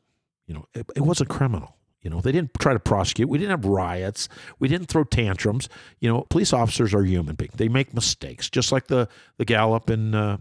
you 0.46 0.54
know, 0.54 0.66
it, 0.74 0.86
it 0.96 1.02
was 1.02 1.20
a 1.20 1.26
criminal. 1.26 1.76
You 2.02 2.10
know, 2.10 2.20
they 2.20 2.32
didn't 2.32 2.54
try 2.60 2.72
to 2.72 2.78
prosecute. 2.78 3.28
We 3.28 3.38
didn't 3.38 3.50
have 3.50 3.64
riots. 3.64 4.28
We 4.58 4.68
didn't 4.68 4.86
throw 4.86 5.04
tantrums. 5.04 5.68
You 5.98 6.08
know, 6.08 6.26
police 6.30 6.52
officers 6.52 6.94
are 6.94 7.02
human 7.02 7.34
beings. 7.34 7.54
They 7.56 7.68
make 7.68 7.92
mistakes, 7.92 8.48
just 8.48 8.70
like 8.70 8.86
the 8.86 9.08
the 9.36 9.44
gal 9.44 9.74
up 9.74 9.90
in 9.90 10.14
uh, 10.14 10.38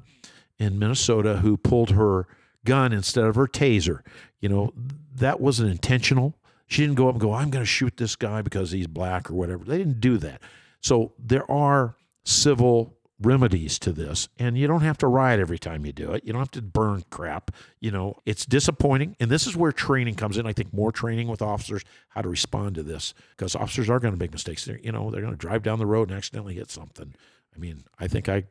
in 0.59 0.77
Minnesota 0.77 1.37
who 1.37 1.57
pulled 1.57 1.91
her 1.91 2.27
gun 2.63 2.93
instead 2.93 3.25
of 3.25 3.35
her 3.35 3.47
taser. 3.47 4.01
You 4.39 4.49
know, 4.49 4.73
that 5.15 5.39
wasn't 5.39 5.71
intentional. 5.71 6.35
She 6.67 6.83
didn't 6.83 6.95
go 6.95 7.07
up 7.07 7.15
and 7.15 7.21
go, 7.21 7.33
"I'm 7.33 7.49
going 7.49 7.63
to 7.63 7.65
shoot 7.65 7.97
this 7.97 8.15
guy 8.15 8.41
because 8.41 8.71
he's 8.71 8.87
black 8.87 9.31
or 9.31 9.33
whatever." 9.33 9.63
They 9.63 9.77
didn't 9.77 9.99
do 9.99 10.17
that. 10.19 10.41
So 10.81 11.13
there 11.17 11.49
are 11.49 11.95
civil 12.23 12.96
remedies 13.19 13.79
to 13.79 13.91
this 13.91 14.29
and 14.37 14.57
you 14.57 14.67
don't 14.67 14.81
have 14.81 14.97
to 14.97 15.07
riot 15.07 15.39
every 15.39 15.57
time 15.57 15.85
you 15.87 15.91
do 15.91 16.11
it 16.11 16.23
you 16.23 16.31
don't 16.31 16.41
have 16.41 16.51
to 16.51 16.61
burn 16.61 17.03
crap 17.09 17.49
you 17.79 17.89
know 17.89 18.15
it's 18.27 18.45
disappointing 18.45 19.15
and 19.19 19.31
this 19.31 19.47
is 19.47 19.57
where 19.57 19.71
training 19.71 20.13
comes 20.13 20.37
in 20.37 20.45
i 20.45 20.53
think 20.53 20.71
more 20.71 20.91
training 20.91 21.27
with 21.27 21.41
officers 21.41 21.83
how 22.09 22.21
to 22.21 22.29
respond 22.29 22.75
to 22.75 22.83
this 22.83 23.15
because 23.35 23.55
officers 23.55 23.89
are 23.89 23.99
going 23.99 24.13
to 24.13 24.19
make 24.19 24.31
mistakes 24.31 24.65
they're, 24.65 24.79
you 24.79 24.91
know 24.91 25.09
they're 25.09 25.21
going 25.21 25.33
to 25.33 25.37
drive 25.37 25.63
down 25.63 25.79
the 25.79 25.85
road 25.85 26.09
and 26.09 26.17
accidentally 26.17 26.53
hit 26.53 26.69
something 26.69 27.15
i 27.55 27.57
mean 27.59 27.83
i 27.97 28.07
think 28.07 28.29
i 28.29 28.43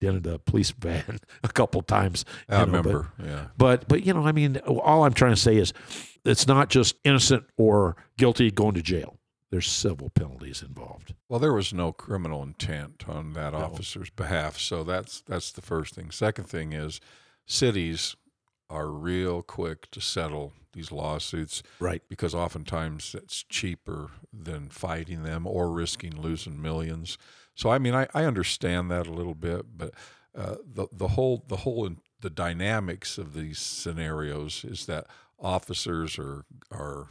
dented 0.00 0.26
a 0.26 0.38
police 0.38 0.70
van 0.78 1.18
a 1.42 1.48
couple 1.48 1.82
times 1.82 2.24
I 2.48 2.58
know, 2.58 2.66
but- 2.66 2.66
remember. 2.66 3.12
yeah. 3.24 3.46
but 3.58 3.88
but 3.88 4.04
you 4.06 4.12
know, 4.14 4.24
I 4.24 4.32
mean, 4.32 4.58
all 4.58 5.04
I'm 5.04 5.14
trying 5.14 5.32
to 5.34 5.40
say 5.40 5.56
is 5.56 5.72
it's 6.24 6.46
not 6.46 6.68
just 6.68 6.96
innocent 7.04 7.44
or 7.56 7.96
guilty 8.18 8.50
going 8.50 8.74
to 8.74 8.82
jail. 8.82 9.16
There's 9.54 9.70
civil 9.70 10.10
penalties 10.10 10.62
involved. 10.62 11.14
Well, 11.28 11.38
there 11.38 11.52
was 11.52 11.72
no 11.72 11.92
criminal 11.92 12.42
intent 12.42 13.04
on 13.08 13.34
that 13.34 13.52
No. 13.52 13.60
officer's 13.60 14.10
behalf, 14.10 14.58
so 14.58 14.82
that's 14.82 15.20
that's 15.20 15.52
the 15.52 15.62
first 15.62 15.94
thing. 15.94 16.10
Second 16.10 16.46
thing 16.48 16.72
is, 16.72 17.00
cities 17.46 18.16
are 18.68 18.88
real 18.88 19.42
quick 19.42 19.88
to 19.92 20.00
settle 20.00 20.54
these 20.72 20.90
lawsuits 20.90 21.62
Right. 21.78 22.02
because 22.08 22.34
oftentimes 22.34 23.14
it's 23.14 23.44
cheaper 23.44 24.10
than 24.32 24.70
fighting 24.70 25.22
them 25.22 25.46
or 25.46 25.70
risking 25.70 26.20
losing 26.20 26.60
millions. 26.60 27.16
So 27.54 27.70
I 27.70 27.78
mean, 27.78 27.94
I, 27.94 28.08
I 28.12 28.24
understand 28.24 28.90
that 28.90 29.06
a 29.06 29.12
little 29.12 29.36
bit, 29.36 29.66
but 29.78 29.94
uh, 30.34 30.56
the 30.66 30.88
the 30.90 31.08
whole 31.14 31.44
the 31.46 31.58
whole 31.58 31.88
the 32.20 32.30
dynamics 32.30 33.18
of 33.18 33.34
these 33.34 33.60
scenarios 33.60 34.64
is 34.64 34.86
that 34.86 35.06
officers 35.38 36.18
are 36.18 36.44
are 36.72 37.10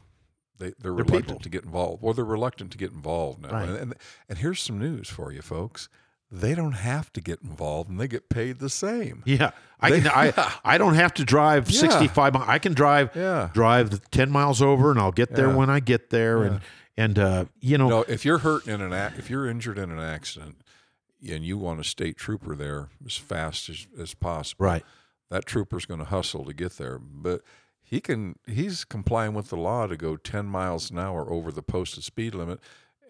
they 0.60 0.68
they're, 0.68 0.74
They're 0.80 0.92
reluctant 0.94 1.26
people. 1.28 1.40
to 1.40 1.50
get 1.50 1.64
involved. 1.66 2.02
Well, 2.04 2.14
they're 2.14 2.24
reluctant 2.26 2.72
to 2.72 2.78
get 2.78 2.92
involved 2.92 3.42
now. 3.42 3.50
Right. 3.52 3.70
And, 3.70 3.78
and 3.78 3.94
and 4.30 4.38
here's 4.38 4.62
some 4.62 4.80
news 4.80 5.08
for 5.10 5.32
you 5.32 5.42
folks. 5.42 5.90
They 6.32 6.56
don't 6.56 6.72
have 6.74 7.14
to 7.14 7.22
get 7.22 7.42
involved, 7.44 7.92
and 7.92 8.00
they 8.00 8.08
get 8.08 8.28
paid 8.28 8.58
the 8.58 8.70
same. 8.70 9.22
Yeah, 9.26 9.52
I 9.80 9.90
They- 9.92 10.02
can. 10.02 10.12
I 10.14 10.54
I 10.66 10.78
don't 10.80 10.96
have 10.96 11.14
to 11.16 11.24
drive 11.24 11.70
Yeah. 11.70 11.80
65 11.82 12.34
miles. 12.34 12.46
I 12.48 12.58
can 12.60 12.74
drive 12.74 13.12
Yeah. 13.16 13.50
drive 13.54 14.10
10 14.12 14.32
miles 14.32 14.62
over, 14.62 14.90
and 14.92 15.00
I'll 15.00 15.12
get 15.12 15.36
there 15.36 15.50
Yeah. 15.50 15.56
when 15.56 15.70
I 15.70 15.80
get 15.80 16.10
there. 16.10 16.42
And 16.44 16.62
and 16.98 17.20
uh, 17.20 17.46
you 17.60 17.78
know, 17.78 17.90
No, 17.90 18.02
if 18.08 18.26
you're 18.26 18.40
hurt 18.40 18.68
in 18.68 18.82
an 18.82 18.94
if 19.18 19.30
you're 19.30 19.48
injured 19.48 19.78
in 19.78 19.92
an 19.92 20.00
accident, 20.00 20.58
and 21.28 21.44
you 21.46 21.58
want 21.58 21.80
a 21.80 21.84
state 21.84 22.18
trooper 22.18 22.56
there 22.56 22.90
as 23.06 23.16
fast 23.16 23.70
as, 23.70 23.88
as 24.00 24.14
possible, 24.14 24.66
right? 24.66 24.84
that 25.30 25.46
trooper's 25.46 25.86
going 25.86 26.00
to 26.00 26.06
hustle 26.06 26.46
to 26.46 26.54
get 26.54 26.78
there. 26.78 27.00
But 27.00 27.42
he 27.94 28.02
can 28.02 28.40
he's 28.48 28.86
complying 28.86 29.36
with 29.36 29.50
the 29.50 29.56
law 29.56 29.86
to 29.86 29.96
go 29.96 30.18
10 30.18 30.48
miles 30.48 30.90
an 30.90 30.98
hour 30.98 31.32
over 31.32 31.52
the 31.52 31.62
posted 31.62 32.04
speed 32.04 32.34
limit 32.34 32.60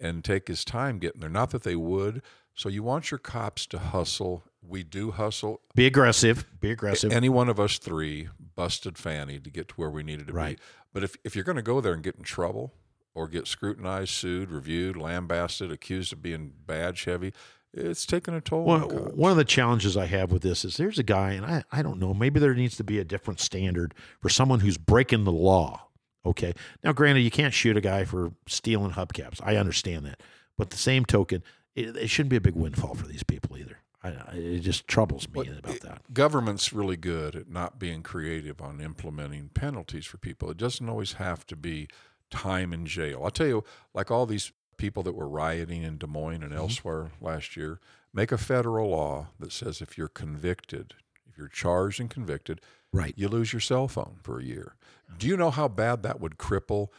and 0.01 0.25
take 0.25 0.49
his 0.49 0.65
time 0.65 0.99
getting 0.99 1.21
there. 1.21 1.29
Not 1.29 1.51
that 1.51 1.63
they 1.63 1.77
would. 1.77 2.21
So 2.53 2.67
you 2.67 2.83
want 2.83 3.09
your 3.09 3.17
cops 3.17 3.65
to 3.67 3.79
hustle. 3.79 4.43
We 4.61 4.83
do 4.83 5.11
hustle. 5.11 5.61
Be 5.73 5.85
aggressive. 5.85 6.45
Be 6.59 6.69
aggressive. 6.71 7.13
Any 7.13 7.29
one 7.29 7.47
of 7.47 7.61
us 7.61 7.77
three 7.77 8.27
busted 8.57 8.97
Fanny 8.97 9.39
to 9.39 9.49
get 9.49 9.69
to 9.69 9.75
where 9.75 9.89
we 9.89 10.03
needed 10.03 10.27
to 10.27 10.33
Right. 10.33 10.57
be. 10.57 10.63
But 10.91 11.03
if, 11.05 11.15
if 11.23 11.33
you're 11.33 11.45
going 11.45 11.55
to 11.55 11.61
go 11.61 11.79
there 11.79 11.93
and 11.93 12.03
get 12.03 12.17
in 12.17 12.23
trouble 12.23 12.73
or 13.15 13.29
get 13.29 13.47
scrutinized, 13.47 14.11
sued, 14.11 14.51
reviewed, 14.51 14.97
lambasted, 14.97 15.71
accused 15.71 16.11
of 16.11 16.21
being 16.21 16.51
bad 16.67 16.97
Chevy, 16.97 17.31
it's 17.73 18.05
taking 18.05 18.33
a 18.33 18.41
toll. 18.41 18.63
One, 18.65 18.83
on 18.83 18.89
one 19.15 19.31
of 19.31 19.37
the 19.37 19.45
challenges 19.45 19.97
I 19.97 20.05
have 20.05 20.31
with 20.31 20.41
this 20.41 20.63
is 20.63 20.77
there's 20.77 20.99
a 20.99 21.03
guy, 21.03 21.31
and 21.31 21.45
I, 21.45 21.63
I 21.71 21.81
don't 21.81 21.99
know, 21.99 22.13
maybe 22.13 22.39
there 22.39 22.53
needs 22.53 22.77
to 22.77 22.83
be 22.83 22.99
a 22.99 23.03
different 23.03 23.39
standard 23.39 23.93
for 24.19 24.29
someone 24.29 24.59
who's 24.59 24.77
breaking 24.77 25.23
the 25.23 25.31
law. 25.31 25.87
Okay. 26.25 26.53
Now, 26.83 26.93
granted, 26.93 27.21
you 27.21 27.31
can't 27.31 27.53
shoot 27.53 27.75
a 27.75 27.81
guy 27.81 28.05
for 28.05 28.31
stealing 28.47 28.91
hubcaps. 28.91 29.41
I 29.43 29.57
understand 29.57 30.05
that. 30.05 30.21
But 30.57 30.69
the 30.69 30.77
same 30.77 31.03
token, 31.05 31.43
it, 31.75 31.97
it 31.97 32.07
shouldn't 32.09 32.29
be 32.29 32.37
a 32.37 32.41
big 32.41 32.55
windfall 32.55 32.95
for 32.95 33.07
these 33.07 33.23
people 33.23 33.57
either. 33.57 33.79
I, 34.03 34.09
it 34.33 34.59
just 34.59 34.87
troubles 34.87 35.27
me 35.29 35.49
about 35.49 35.79
that. 35.81 36.13
government's 36.13 36.73
really 36.73 36.97
good 36.97 37.35
at 37.35 37.49
not 37.49 37.79
being 37.79 38.03
creative 38.03 38.61
on 38.61 38.81
implementing 38.81 39.49
penalties 39.53 40.05
for 40.05 40.17
people. 40.17 40.51
It 40.51 40.57
doesn't 40.57 40.87
always 40.87 41.13
have 41.13 41.45
to 41.47 41.55
be 41.55 41.87
time 42.29 42.73
in 42.73 42.85
jail. 42.85 43.21
I'll 43.23 43.31
tell 43.31 43.47
you, 43.47 43.63
like 43.93 44.11
all 44.11 44.25
these 44.25 44.51
people 44.77 45.03
that 45.03 45.15
were 45.15 45.27
rioting 45.27 45.83
in 45.83 45.97
Des 45.97 46.07
Moines 46.07 46.43
and 46.43 46.51
mm-hmm. 46.51 46.59
elsewhere 46.59 47.11
last 47.21 47.55
year, 47.55 47.79
make 48.13 48.31
a 48.31 48.37
federal 48.37 48.89
law 48.89 49.27
that 49.39 49.51
says 49.51 49.81
if 49.81 49.97
you're 49.97 50.07
convicted, 50.07 50.93
if 51.29 51.37
you're 51.37 51.47
charged 51.47 51.99
and 51.99 52.09
convicted, 52.09 52.61
Right. 52.91 53.13
you 53.17 53.27
lose 53.27 53.51
your 53.51 53.59
cell 53.59 53.87
phone 53.87 54.19
for 54.21 54.39
a 54.39 54.43
year. 54.43 54.75
Do 55.17 55.27
you 55.27 55.35
know 55.35 55.49
how 55.49 55.67
bad 55.67 56.03
that 56.03 56.21
would 56.21 56.37
cripple 56.37 56.89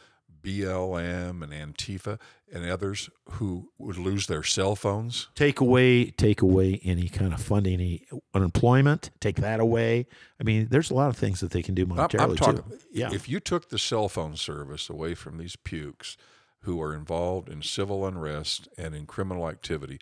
BLM 0.45 1.41
and 1.41 1.51
Antifa 1.51 2.19
and 2.53 2.69
others 2.69 3.09
who 3.31 3.71
would 3.79 3.97
lose 3.97 4.27
their 4.27 4.43
cell 4.43 4.75
phones. 4.75 5.27
Take 5.33 5.59
away, 5.59 6.11
take 6.11 6.41
away 6.41 6.79
any 6.83 7.09
kind 7.09 7.33
of 7.33 7.41
funding, 7.41 7.73
any 7.73 8.05
unemployment. 8.33 9.09
Take 9.19 9.37
that 9.37 9.59
away. 9.59 10.05
I 10.39 10.43
mean, 10.43 10.67
there's 10.69 10.91
a 10.91 10.93
lot 10.93 11.09
of 11.09 11.17
things 11.17 11.39
that 11.39 11.51
they 11.51 11.63
can 11.63 11.73
do 11.73 11.83
I'm, 11.83 11.89
monetarily 11.89 12.21
I'm 12.21 12.35
talking. 12.35 12.63
too. 12.69 12.79
Yeah, 12.93 13.09
If 13.11 13.27
you 13.27 13.39
took 13.39 13.69
the 13.69 13.79
cell 13.79 14.07
phone 14.07 14.35
service 14.35 14.89
away 14.89 15.15
from 15.15 15.39
these 15.39 15.55
pukes 15.55 16.15
who 16.65 16.81
are 16.81 16.93
involved 16.93 17.49
in 17.49 17.61
civil 17.61 18.05
unrest 18.05 18.67
and 18.77 18.93
in 18.93 19.05
criminal 19.05 19.47
activity, 19.49 19.99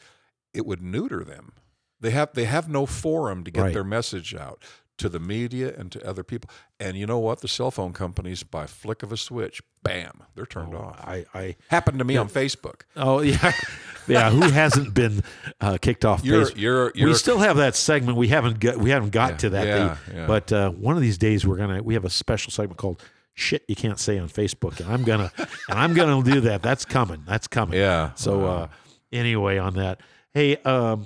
it 0.54 0.66
would 0.66 0.82
neuter 0.82 1.24
them. 1.24 1.54
They 2.02 2.12
have 2.12 2.34
they 2.34 2.46
have 2.46 2.68
no 2.68 2.86
forum 2.86 3.44
to 3.46 3.52
get 3.52 3.62
Right. 3.62 3.74
their 3.74 3.84
message 3.84 4.36
out 4.36 4.62
to 4.98 5.10
the 5.10 5.20
media 5.20 5.74
and 5.76 5.92
to 5.92 6.06
other 6.08 6.24
people. 6.24 6.50
And 6.80 6.96
you 6.98 7.06
know 7.08 7.18
what? 7.18 7.40
The 7.42 7.48
cell 7.48 7.72
phone 7.72 7.94
companies, 7.94 8.44
by 8.44 8.68
flick 8.68 9.02
of 9.02 9.12
a 9.12 9.18
switch, 9.18 9.62
bam, 9.82 10.22
they're 10.36 10.46
turned 10.46 10.76
off. 10.76 11.00
Oh, 11.00 11.10
I, 11.10 11.26
I 11.34 11.56
Happened 11.70 11.98
to 12.00 12.06
me 12.06 12.16
on 12.18 12.30
Facebook. 12.30 12.82
Oh 12.96 13.22
yeah, 13.22 13.54
yeah. 14.08 14.30
Who 14.30 14.42
hasn't 14.52 14.94
been 14.94 15.24
uh, 15.62 15.78
kicked 15.82 16.06
off? 16.06 16.24
You're- 16.24 16.46
Facebook? 16.46 16.58
you're- 16.58 16.92
we 16.94 17.02
you're- 17.02 17.14
still 17.16 17.40
have 17.40 17.58
that 17.58 17.76
segment. 17.76 18.18
We 18.18 18.28
haven't 18.28 18.60
got 18.60 18.78
we 18.78 18.92
haven't 18.92 19.12
got 19.12 19.32
Yeah, 19.32 19.38
to 19.38 19.50
that. 19.52 19.68
yeah, 19.68 19.98
yeah. 20.14 20.28
But 20.28 20.52
uh, 20.54 20.70
one 20.72 20.96
of 20.96 21.02
these 21.02 21.18
days 21.18 21.48
we're 21.48 21.58
gonna 21.58 21.82
we 21.82 21.94
have 21.96 22.06
a 22.06 22.10
special 22.12 22.52
segment 22.52 22.78
called 22.78 23.02
"Shit 23.34 23.64
You 23.68 23.76
Can't 23.76 24.00
Say 24.00 24.18
on 24.20 24.30
Facebook," 24.30 24.80
and 24.80 24.92
I'm 24.92 25.04
gonna 25.04 25.32
and 25.70 25.80
I'm 25.80 25.94
gonna 25.94 26.24
do 26.24 26.42
that. 26.42 26.62
That's 26.62 26.86
coming. 26.86 27.24
That's 27.26 27.48
coming. 27.48 27.80
Yeah. 27.80 28.14
So 28.16 28.46
uh, 28.46 28.68
anyway, 29.12 29.58
on 29.58 29.76
that, 29.76 30.02
hey, 30.34 30.58
um, 30.58 31.06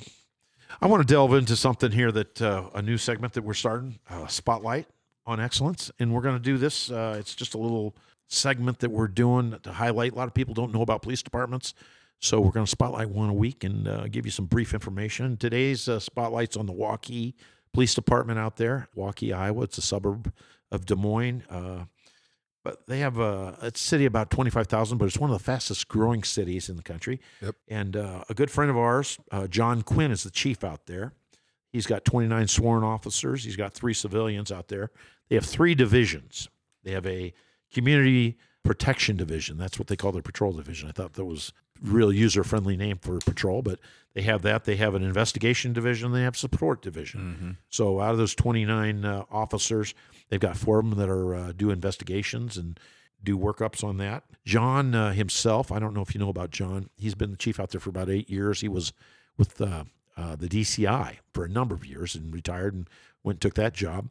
I 0.81 0.87
want 0.87 1.07
to 1.07 1.11
delve 1.11 1.33
into 1.33 1.55
something 1.55 1.91
here 1.91 2.11
that 2.11 2.41
uh, 2.41 2.69
a 2.73 2.81
new 2.81 2.97
segment 2.97 3.33
that 3.33 3.43
we're 3.43 3.53
starting, 3.53 3.99
uh, 4.09 4.27
Spotlight 4.27 4.87
on 5.25 5.39
Excellence, 5.39 5.91
and 5.99 6.13
we're 6.13 6.21
to 6.21 6.39
do 6.39 6.57
this. 6.57 6.91
Uh, 6.91 7.15
it's 7.19 7.35
just 7.35 7.53
a 7.53 7.57
little 7.57 7.95
segment 8.27 8.79
that 8.79 8.91
we're 8.91 9.07
doing 9.07 9.57
to 9.63 9.71
highlight. 9.71 10.13
A 10.13 10.15
lot 10.15 10.27
of 10.27 10.33
people 10.33 10.53
don't 10.53 10.73
know 10.73 10.81
about 10.81 11.01
police 11.01 11.23
departments, 11.23 11.73
so 12.19 12.39
we're 12.39 12.51
going 12.51 12.65
to 12.65 12.69
spotlight 12.69 13.09
one 13.09 13.29
a 13.29 13.33
week 13.33 13.63
and 13.63 13.87
uh, 13.87 14.07
give 14.07 14.25
you 14.25 14.31
some 14.31 14.45
brief 14.45 14.73
information. 14.73 15.37
Today's 15.37 15.87
uh, 15.89 15.99
spotlight's 15.99 16.55
on 16.57 16.65
the 16.65 16.73
Waukee 16.73 17.33
Police 17.73 17.93
Department 17.93 18.39
out 18.39 18.57
there, 18.57 18.87
Waukee, 18.95 19.35
Iowa. 19.35 19.63
It's 19.63 19.77
a 19.77 19.81
suburb 19.81 20.31
of 20.71 20.85
Des 20.85 20.95
Moines. 20.95 21.43
But 22.67 22.85
they 22.85 22.99
have 22.99 23.17
a, 23.17 23.57
a 23.61 23.71
city 23.77 24.03
about 24.03 24.29
25,000, 24.29 24.97
but 24.97 25.05
it's 25.05 25.17
one 25.17 25.29
of 25.29 25.37
the 25.37 25.43
fastest 25.43 25.87
growing 25.87 26.21
cities 26.25 26.67
in 26.67 26.75
the 26.75 26.83
country. 26.83 27.21
Yep. 27.41 27.55
And 27.69 27.95
uh, 27.95 28.25
a 28.27 28.33
good 28.33 28.51
friend 28.51 28.69
of 28.69 28.75
ours, 28.75 29.17
uh, 29.31 29.47
John 29.47 29.83
Quinn, 29.83 30.11
is 30.11 30.23
the 30.23 30.29
chief 30.29 30.65
out 30.65 30.85
there. 30.85 31.13
He's 31.71 31.87
got 31.87 32.03
29 32.03 32.49
sworn 32.49 32.83
officers. 32.83 33.45
He's 33.45 33.55
got 33.55 33.73
three 33.73 33.93
civilians 33.93 34.51
out 34.51 34.67
there. 34.67 34.91
They 35.29 35.35
have 35.35 35.45
three 35.45 35.75
divisions. 35.75 36.49
They 36.83 36.91
have 36.91 37.05
a 37.07 37.33
community 37.73 38.37
protection 38.65 39.15
division. 39.15 39.57
That's 39.57 39.79
what 39.79 39.87
they 39.87 39.95
call 39.95 40.11
their 40.11 40.21
patrol 40.21 40.51
division. 40.51 40.89
I 40.89 40.91
thought 40.91 41.13
that 41.13 41.23
was 41.23 41.53
a 41.81 41.89
real 41.89 42.11
user 42.11 42.43
friendly 42.43 42.75
name 42.75 42.97
for 42.97 43.19
patrol, 43.19 43.61
but 43.61 43.79
they 44.13 44.23
have 44.23 44.41
that. 44.41 44.65
They 44.65 44.75
have 44.75 44.93
an 44.93 45.03
investigation 45.03 45.71
division. 45.71 46.11
They 46.11 46.23
have 46.23 46.35
support 46.35 46.81
division. 46.81 47.57
So 47.69 48.01
out 48.01 48.11
of 48.11 48.17
those 48.17 48.35
29 48.35 49.05
uh, 49.05 49.23
officers, 49.31 49.93
they've 50.29 50.39
got 50.39 50.57
four 50.57 50.79
of 50.79 50.89
them 50.89 50.97
that 50.97 51.09
are 51.09 51.35
uh, 51.35 51.51
do 51.55 51.69
investigations 51.69 52.57
and 52.57 52.79
do 53.23 53.37
workups 53.37 53.83
on 53.83 53.97
that. 53.97 54.23
John 54.45 54.93
uh, 54.95 55.11
himself, 55.11 55.71
I 55.71 55.79
don't 55.79 55.93
know 55.93 56.01
if 56.01 56.13
you 56.13 56.19
know 56.19 56.29
about 56.29 56.51
John. 56.51 56.89
He's 56.97 57.15
been 57.15 57.31
the 57.31 57.37
chief 57.37 57.59
out 57.59 57.71
there 57.71 57.81
for 57.81 57.89
about 57.89 58.09
eight 58.09 58.29
years. 58.29 58.61
He 58.61 58.67
was 58.67 58.93
with 59.37 59.59
uh, 59.59 59.85
uh, 60.15 60.35
the 60.35 60.47
DCI 60.47 61.17
for 61.33 61.45
a 61.45 61.49
number 61.49 61.75
of 61.75 61.85
years 61.85 62.15
and 62.15 62.33
retired 62.33 62.73
and 62.73 62.89
went 63.23 63.35
and 63.35 63.41
took 63.41 63.55
that 63.55 63.73
job. 63.73 64.09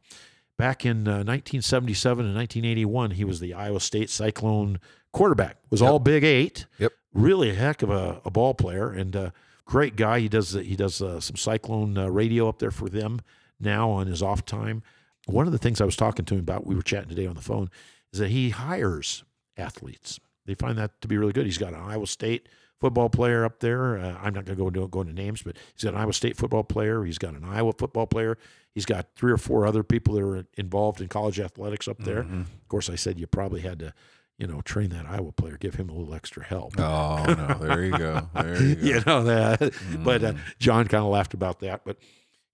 Back 0.57 0.87
in 0.87 1.07
uh, 1.07 1.25
1977 1.25 2.25
and 2.25 2.35
1981, 2.35 3.13
he 3.13 3.25
was 3.25 3.41
the 3.41 3.53
Iowa 3.53 3.81
State 3.81 4.09
Cyclone 4.09 4.81
quarterback. 5.13 5.59
Was 5.71 5.83
all 5.83 5.99
Big 5.99 6.25
Eight. 6.25 6.67
Yep. 6.79 6.93
Really 7.13 7.51
a 7.51 7.55
heck 7.55 7.83
of 7.83 7.91
a, 7.91 8.21
a 8.25 8.31
ball 8.31 8.55
player 8.55 8.91
and 8.91 9.15
uh, 9.15 9.31
great 9.67 9.97
guy. 9.97 10.21
He 10.21 10.29
does 10.29 10.53
he 10.53 10.77
does 10.77 11.03
uh, 11.03 11.21
some 11.21 11.37
Cyclone 11.37 11.99
uh, 11.99 12.09
radio 12.09 12.49
up 12.49 12.59
there 12.59 12.71
for 12.71 12.89
them 12.89 13.21
now 13.61 13.91
on 13.91 14.07
his 14.07 14.23
off 14.23 14.45
time. 14.47 14.83
One 15.27 15.47
of 15.47 15.53
the 15.53 15.59
things 15.59 15.81
I 15.81 15.85
was 15.85 15.97
talking 15.97 16.25
to 16.25 16.35
him 16.35 16.41
about, 16.41 16.67
we 16.67 16.75
were 16.75 16.83
chatting 16.83 17.09
today 17.09 17.27
on 17.27 17.35
the 17.35 17.43
phone, 17.43 17.69
is 18.13 18.19
that 18.21 18.31
he 18.31 18.51
hires 18.51 19.25
athletes. 19.57 20.19
They 20.47 20.55
find 20.55 20.79
that 20.79 21.01
to 21.03 21.09
be 21.09 21.19
really 21.19 21.33
good. 21.33 21.45
He's 21.47 21.59
got 21.59 21.75
an 21.75 21.81
Iowa 21.81 22.07
State 22.07 22.49
football 22.81 23.09
player 23.09 23.45
up 23.45 23.59
there. 23.61 23.99
Uh, 23.99 24.17
I'm 24.23 24.35
not 24.35 24.45
going 24.45 24.57
to 24.57 24.63
go 24.63 24.69
into 24.69 24.87
go 24.89 25.01
into 25.01 25.13
names, 25.13 25.43
but 25.43 25.57
he's 25.75 25.83
got 25.85 25.95
an 25.95 26.01
Iowa 26.01 26.13
State 26.13 26.37
football 26.37 26.63
player. 26.63 27.05
He's 27.05 27.19
got 27.19 27.35
an 27.35 27.45
Iowa 27.45 27.73
football 27.77 28.07
player. 28.07 28.39
He's 28.75 28.85
got 28.87 29.07
three 29.17 29.33
or 29.33 29.39
four 29.39 29.67
other 29.67 29.83
people 29.83 30.15
that 30.15 30.23
are 30.23 30.45
involved 30.57 31.01
in 31.01 31.09
college 31.09 31.41
athletics 31.41 31.89
up 31.89 31.99
there. 31.99 32.21
Of 32.21 32.69
course, 32.69 32.89
I 32.91 32.95
said 32.95 33.19
you 33.19 33.27
probably 33.27 33.63
had 33.63 33.79
to, 33.81 33.95
you 34.39 34.47
know, 34.47 34.61
train 34.61 34.91
that 34.91 35.07
Iowa 35.07 35.33
player, 35.33 35.57
give 35.57 35.75
him 35.77 35.89
a 35.89 35.95
little 35.95 36.15
extra 36.15 36.45
help. 36.45 36.79
Oh 36.79 37.25
no! 37.27 37.59
There 37.67 37.85
you 37.85 37.97
go. 37.99 38.29
There 38.35 38.63
you 38.63 38.75
go. 38.77 38.83
you 38.87 39.03
know 39.07 39.25
that. 39.25 39.73
But 40.05 40.23
uh, 40.23 40.35
John 40.61 40.87
kind 40.87 41.03
of 41.03 41.11
laughed 41.11 41.35
about 41.35 41.61
that. 41.61 41.81
But 41.85 41.97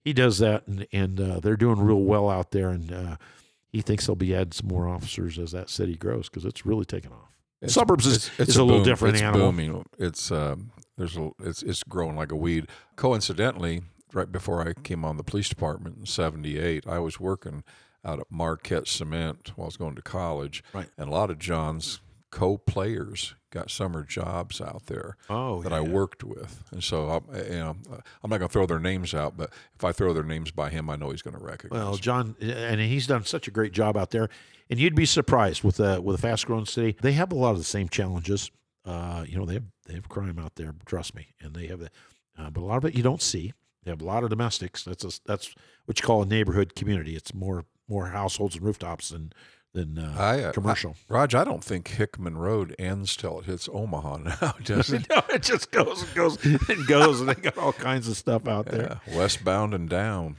he 0.03 0.13
does 0.13 0.39
that, 0.39 0.67
and 0.67 0.85
and 0.91 1.19
uh, 1.19 1.39
they're 1.39 1.57
doing 1.57 1.79
real 1.79 2.01
well 2.01 2.29
out 2.29 2.51
there, 2.51 2.69
and 2.69 2.91
uh, 2.91 3.15
he 3.71 3.81
thinks 3.81 4.05
they'll 4.05 4.15
be 4.15 4.35
adding 4.35 4.51
some 4.51 4.67
more 4.67 4.87
officers 4.87 5.39
as 5.39 5.51
that 5.51 5.69
city 5.69 5.95
grows 5.95 6.29
because 6.29 6.45
it's 6.45 6.65
really 6.65 6.85
taking 6.85 7.11
off. 7.11 7.29
It's- 7.61 7.73
Suburbs 7.73 8.05
is, 8.05 8.15
it's- 8.27 8.39
it's 8.41 8.49
is 8.51 8.55
a, 8.57 8.63
little 8.63 8.79
boom- 8.79 8.85
different 8.87 9.15
it's 9.15 9.23
animal. 9.23 9.51
Booming. 9.51 9.85
It's 9.97 10.31
um, 10.31 10.71
there's 10.97 11.17
a 11.17 11.31
it's 11.39 11.63
it's 11.63 11.83
growing 11.83 12.15
like 12.15 12.31
a 12.31 12.35
weed. 12.35 12.67
Coincidentally, 12.95 13.81
right 14.13 14.31
before 14.31 14.67
I 14.67 14.73
came 14.73 15.03
on 15.05 15.17
the 15.17 15.23
police 15.23 15.49
department 15.49 15.97
in 15.99 16.05
'78, 16.05 16.85
I 16.87 16.99
was 16.99 17.19
working 17.19 17.63
out 18.05 18.19
at 18.19 18.27
Marquette 18.29 18.87
Cement 18.87 19.53
while 19.55 19.65
I 19.65 19.67
was 19.67 19.77
going 19.77 19.95
to 19.95 20.01
college, 20.01 20.63
Right. 20.73 20.89
and 20.97 21.07
a 21.09 21.11
lot 21.11 21.29
of 21.29 21.39
John's 21.39 22.01
co-players 22.33 23.35
got 23.51 23.69
summer 23.69 24.03
jobs 24.03 24.59
out 24.59 24.87
there 24.87 25.15
Oh, 25.29 25.61
that 25.61 25.71
I 25.71 25.81
worked 25.81 26.23
with, 26.23 26.63
and 26.71 26.83
so 26.83 27.23
I, 27.31 27.37
you 27.43 27.49
know 27.59 27.75
I'm 28.23 28.29
not 28.29 28.39
going 28.39 28.49
to 28.49 28.53
throw 28.53 28.65
their 28.65 28.79
names 28.79 29.13
out, 29.13 29.37
but 29.37 29.51
if 29.75 29.83
I 29.83 29.91
throw 29.91 30.13
their 30.13 30.23
names 30.23 30.49
by 30.49 30.71
him, 30.71 30.89
I 30.89 30.95
know 30.95 31.11
he's 31.11 31.21
going 31.21 31.37
to 31.37 31.43
recognize. 31.43 31.79
Well. 31.79 31.95
John, 31.97 32.35
and 32.41 32.81
he's 32.81 33.05
done 33.05 33.23
such 33.25 33.47
a 33.47 33.51
great 33.51 33.71
job 33.71 33.95
out 33.95 34.09
there. 34.09 34.29
And 34.69 34.79
you'd 34.79 34.95
be 34.95 35.05
surprised 35.05 35.63
with 35.63 35.79
a 35.79 36.01
with 36.01 36.15
a 36.15 36.17
fast 36.17 36.47
growing 36.47 36.65
city. 36.65 36.97
They 37.01 37.11
have 37.11 37.31
a 37.31 37.35
lot 37.35 37.51
of 37.51 37.59
the 37.59 37.63
same 37.63 37.87
challenges. 37.87 38.49
Uh, 38.83 39.23
you 39.27 39.37
know, 39.37 39.45
they 39.45 39.53
have 39.53 39.65
they 39.85 39.93
have 39.93 40.09
crime 40.09 40.39
out 40.39 40.55
there. 40.55 40.73
Trust 40.87 41.13
me, 41.13 41.27
and 41.39 41.53
they 41.53 41.67
have 41.67 41.81
the, 41.81 41.89
uh, 42.39 42.49
but 42.49 42.61
a 42.61 42.65
lot 42.65 42.77
of 42.77 42.85
it 42.85 42.95
you 42.95 43.03
don't 43.03 43.21
see. 43.21 43.53
They 43.83 43.91
have 43.91 44.01
a 44.01 44.05
lot 44.05 44.23
of 44.23 44.31
domestics. 44.31 44.83
That's 44.83 45.03
a, 45.05 45.11
that's 45.25 45.53
what 45.85 45.99
you 45.99 46.05
call 46.05 46.23
a 46.23 46.25
neighborhood 46.25 46.73
community. 46.73 47.15
It's 47.15 47.33
more 47.35 47.65
more 47.87 48.07
households 48.07 48.55
and 48.55 48.65
rooftops 48.65 49.09
than 49.09 49.33
than 49.73 49.97
uh, 49.97 50.15
I, 50.17 50.43
uh, 50.43 50.51
commercial. 50.51 50.95
I, 51.09 51.13
Raj, 51.13 51.35
I 51.35 51.43
don't 51.43 51.63
think 51.63 51.87
Hickman 51.89 52.37
Road 52.37 52.75
ends 52.79 53.15
till 53.15 53.39
it 53.39 53.45
hits 53.45 53.67
Omaha 53.71 54.17
now, 54.41 54.55
does 54.63 54.91
it? 54.91 55.07
no, 55.09 55.21
it 55.29 55.43
just 55.43 55.71
goes 55.71 56.03
and 56.03 56.13
goes 56.13 56.43
and 56.45 56.87
goes, 56.87 57.19
and 57.19 57.29
they 57.29 57.35
got 57.35 57.57
all 57.57 57.73
kinds 57.73 58.07
of 58.07 58.15
stuff 58.15 58.47
out 58.47 58.67
there. 58.67 59.01
Westbound 59.13 59.73
and 59.73 59.89
down. 59.89 60.35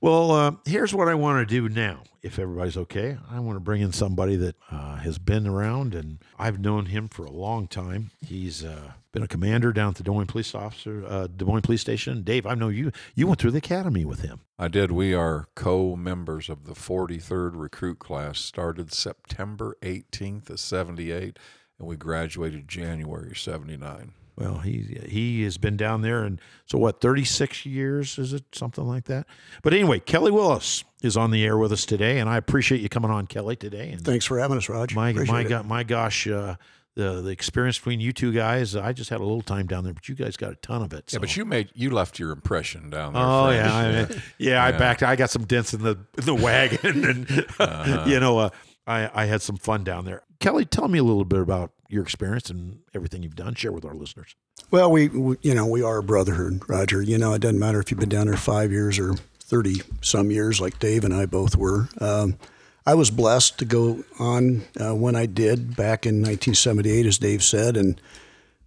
Well, 0.00 0.32
uh, 0.32 0.52
here's 0.64 0.92
what 0.92 1.08
I 1.08 1.14
want 1.14 1.48
to 1.48 1.54
do 1.54 1.72
now, 1.72 2.02
if 2.22 2.38
everybody's 2.40 2.76
okay. 2.76 3.18
I 3.30 3.38
want 3.38 3.54
to 3.56 3.60
bring 3.60 3.82
in 3.82 3.92
somebody 3.92 4.34
that 4.34 4.56
uh, 4.68 4.96
has 4.96 5.18
been 5.18 5.46
around, 5.46 5.94
and 5.94 6.18
I've 6.38 6.58
known 6.58 6.86
him 6.86 7.08
for 7.08 7.24
a 7.24 7.30
long 7.30 7.68
time. 7.68 8.10
He's 8.20 8.64
uh, 8.64 8.94
been 9.12 9.22
a 9.22 9.28
commander 9.28 9.72
down 9.72 9.90
at 9.90 9.96
the 9.96 10.02
Des 10.02 10.10
Moines 10.10 10.26
Police 10.26 10.54
Officer, 10.54 11.04
uh, 11.06 11.26
Des 11.26 11.44
Moines 11.44 11.60
Police 11.62 11.82
Station. 11.82 12.22
Dave, 12.22 12.46
I 12.46 12.54
know 12.54 12.68
you. 12.68 12.90
You 13.14 13.26
went 13.26 13.40
through 13.40 13.50
the 13.52 13.58
academy 13.58 14.04
with 14.04 14.20
him. 14.22 14.40
I 14.58 14.68
did. 14.68 14.90
We 14.90 15.14
are 15.14 15.48
co-members 15.54 16.48
of 16.48 16.64
the 16.64 16.72
43rd 16.72 17.52
recruit 17.54 17.98
class. 17.98 18.38
Started 18.38 18.92
September 18.92 19.76
18th 19.82 20.48
of 20.50 20.60
78, 20.60 21.38
and 21.78 21.88
we 21.88 21.96
graduated 21.96 22.68
January 22.68 23.34
79. 23.36 24.12
Well, 24.34 24.58
he 24.58 24.98
he 25.06 25.42
has 25.44 25.58
been 25.58 25.76
down 25.76 26.00
there, 26.00 26.22
and 26.22 26.40
so 26.64 26.78
what? 26.78 27.02
Thirty 27.02 27.22
six 27.22 27.66
years 27.66 28.18
is 28.18 28.32
it 28.32 28.44
something 28.52 28.84
like 28.84 29.04
that? 29.04 29.26
But 29.62 29.74
anyway, 29.74 30.00
Kelly 30.00 30.30
Willis 30.30 30.84
is 31.02 31.18
on 31.18 31.32
the 31.32 31.44
air 31.44 31.58
with 31.58 31.70
us 31.70 31.84
today, 31.84 32.18
and 32.18 32.30
I 32.30 32.38
appreciate 32.38 32.80
you 32.80 32.88
coming 32.88 33.10
on, 33.10 33.26
Kelly, 33.26 33.56
today. 33.56 33.90
And 33.90 34.02
Thanks 34.02 34.24
for 34.24 34.38
having 34.38 34.56
us, 34.56 34.70
Roger. 34.70 34.96
My 34.96 35.10
Appreciate 35.10 35.50
my 35.50 35.60
it. 35.60 35.66
my 35.66 35.82
gosh, 35.82 36.26
uh, 36.26 36.56
the 36.94 37.22
the 37.22 37.30
experience 37.30 37.78
between 37.78 38.00
you 38.00 38.12
two 38.12 38.32
guys. 38.32 38.76
I 38.76 38.92
just 38.92 39.10
had 39.10 39.20
a 39.20 39.24
little 39.24 39.42
time 39.42 39.66
down 39.66 39.84
there, 39.84 39.94
but 39.94 40.08
you 40.08 40.14
guys 40.14 40.36
got 40.36 40.52
a 40.52 40.56
ton 40.56 40.82
of 40.82 40.92
it. 40.92 41.12
Yeah, 41.12 41.18
but 41.18 41.36
you 41.36 41.44
made 41.44 41.70
you 41.74 41.90
left 41.90 42.18
your 42.18 42.30
impression 42.32 42.90
down 42.90 43.12
there. 43.14 43.22
Oh 43.22 43.50
yeah, 43.50 44.06
I, 44.10 44.22
yeah, 44.38 44.64
I 44.64 44.72
backed. 44.72 45.02
I 45.02 45.16
got 45.16 45.30
some 45.30 45.44
dents 45.44 45.72
in 45.74 45.82
the 45.82 45.98
in 46.18 46.24
the 46.24 46.34
wagon, 46.34 47.04
and 47.04 47.46
Uh-huh. 47.58 48.04
you 48.08 48.20
know, 48.20 48.38
uh, 48.38 48.50
I 48.86 49.10
I 49.22 49.24
had 49.26 49.42
some 49.42 49.56
fun 49.56 49.84
down 49.84 50.04
there. 50.04 50.22
Kelly, 50.40 50.64
tell 50.64 50.88
me 50.88 50.98
a 50.98 51.04
little 51.04 51.24
bit 51.24 51.40
about 51.40 51.72
your 51.88 52.02
experience 52.02 52.50
and 52.50 52.80
everything 52.94 53.22
you've 53.22 53.36
done. 53.36 53.54
Share 53.54 53.70
with 53.72 53.84
our 53.84 53.94
listeners. 53.94 54.34
Well, 54.70 54.90
we, 54.90 55.08
we, 55.08 55.36
you 55.42 55.54
know, 55.54 55.66
we 55.66 55.82
are 55.82 55.98
a 55.98 56.02
brotherhood, 56.02 56.62
Roger. 56.66 57.02
You 57.02 57.18
know, 57.18 57.34
it 57.34 57.40
doesn't 57.40 57.58
matter 57.58 57.78
if 57.80 57.90
you've 57.90 58.00
been 58.00 58.08
down 58.08 58.26
there 58.26 58.36
five 58.36 58.72
years 58.72 58.98
or 58.98 59.14
30 59.40 59.82
some 60.00 60.30
years, 60.30 60.60
like 60.60 60.78
Dave 60.78 61.04
and 61.04 61.12
I 61.12 61.26
both 61.26 61.56
were. 61.56 61.88
Um, 62.00 62.38
I 62.86 62.94
was 62.94 63.10
blessed 63.10 63.58
to 63.58 63.64
go 63.64 64.04
on 64.18 64.62
uh, 64.80 64.94
when 64.94 65.14
I 65.14 65.26
did 65.26 65.76
back 65.76 66.04
in 66.06 66.16
1978, 66.16 67.06
as 67.06 67.18
Dave 67.18 67.42
said, 67.42 67.76
and 67.76 68.00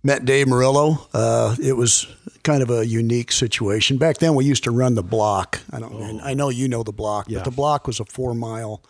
met 0.04 0.24
Dave 0.26 0.48
Murillo. 0.48 1.08
Uh, 1.14 1.56
it 1.62 1.74
was 1.74 2.08
kind 2.44 2.64
of 2.64 2.70
a 2.70 2.86
unique 2.86 3.32
situation. 3.32 3.98
Back 3.98 4.18
then, 4.20 4.36
we 4.36 4.46
used 4.46 4.64
to 4.66 4.72
run 4.72 4.96
the 4.96 5.04
block. 5.04 5.60
I 5.72 5.80
don't. 5.80 5.94
and 6.02 6.22
I 6.22 6.34
know 6.34 6.50
you 6.50 6.68
know 6.68 6.84
the 6.84 6.94
block, 6.94 7.28
Yeah. 7.30 7.40
but 7.40 7.46
the 7.46 7.52
block 7.56 7.88
was 7.88 8.00
a 8.00 8.06
four 8.06 8.34
mile 8.34 8.82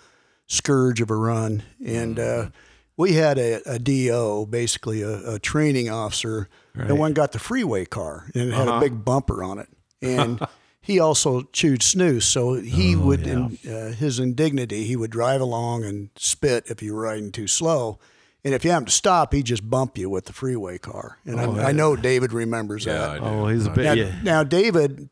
scourge 0.48 1.02
of 1.02 1.10
a 1.10 1.16
run, 1.16 1.64
and 1.84 2.20
uh, 2.20 2.50
we 2.98 3.14
had 3.14 3.40
a, 3.40 3.62
a 3.68 3.80
DO, 3.80 4.46
basically 4.50 5.02
a, 5.02 5.34
a 5.36 5.40
training 5.40 5.90
officer, 5.90 6.48
and 6.76 7.00
one 7.00 7.14
got 7.14 7.32
the 7.32 7.40
freeway 7.40 7.86
car 7.86 8.26
and 8.36 8.50
it 8.50 8.54
had 8.54 8.68
Uh-huh. 8.68 8.78
a 8.78 8.80
big 8.82 9.04
bumper 9.06 9.44
on 9.44 9.58
it. 9.60 9.70
And 10.02 10.40
he 10.86 11.00
also 11.00 11.42
chewed 11.52 11.82
snooze. 11.84 12.26
So 12.26 12.54
he 12.54 12.96
Oh, 12.96 13.00
would, 13.00 13.26
in 13.28 13.58
uh, 13.68 13.92
his 13.92 14.20
indignity, 14.20 14.84
he 14.86 14.96
would 14.96 15.12
drive 15.12 15.42
along 15.42 15.84
and 15.84 16.10
spit 16.16 16.66
if 16.68 16.82
you 16.84 16.94
were 16.94 17.02
riding 17.02 17.32
too 17.32 17.48
slow. 17.48 18.00
And 18.44 18.54
if 18.54 18.64
you 18.64 18.70
happened 18.70 18.90
to 18.90 18.94
stop, 18.94 19.34
he'd 19.34 19.48
just 19.48 19.68
bump 19.68 19.98
you 19.98 20.08
with 20.08 20.26
the 20.26 20.34
freeway 20.34 20.78
car. 20.78 21.18
And 21.26 21.40
I, 21.40 21.70
I 21.70 21.72
know 21.72 21.96
David 21.96 22.32
remembers 22.32 22.86
Yeah, 22.86 22.94
that. 23.00 23.22
Oh, 23.24 23.48
he's 23.48 23.66
a 23.66 23.72
I 23.72 23.74
bit. 23.74 23.84
Now, 23.86 23.94
Yeah. 23.94 24.16
now, 24.22 24.44
David 24.44 25.10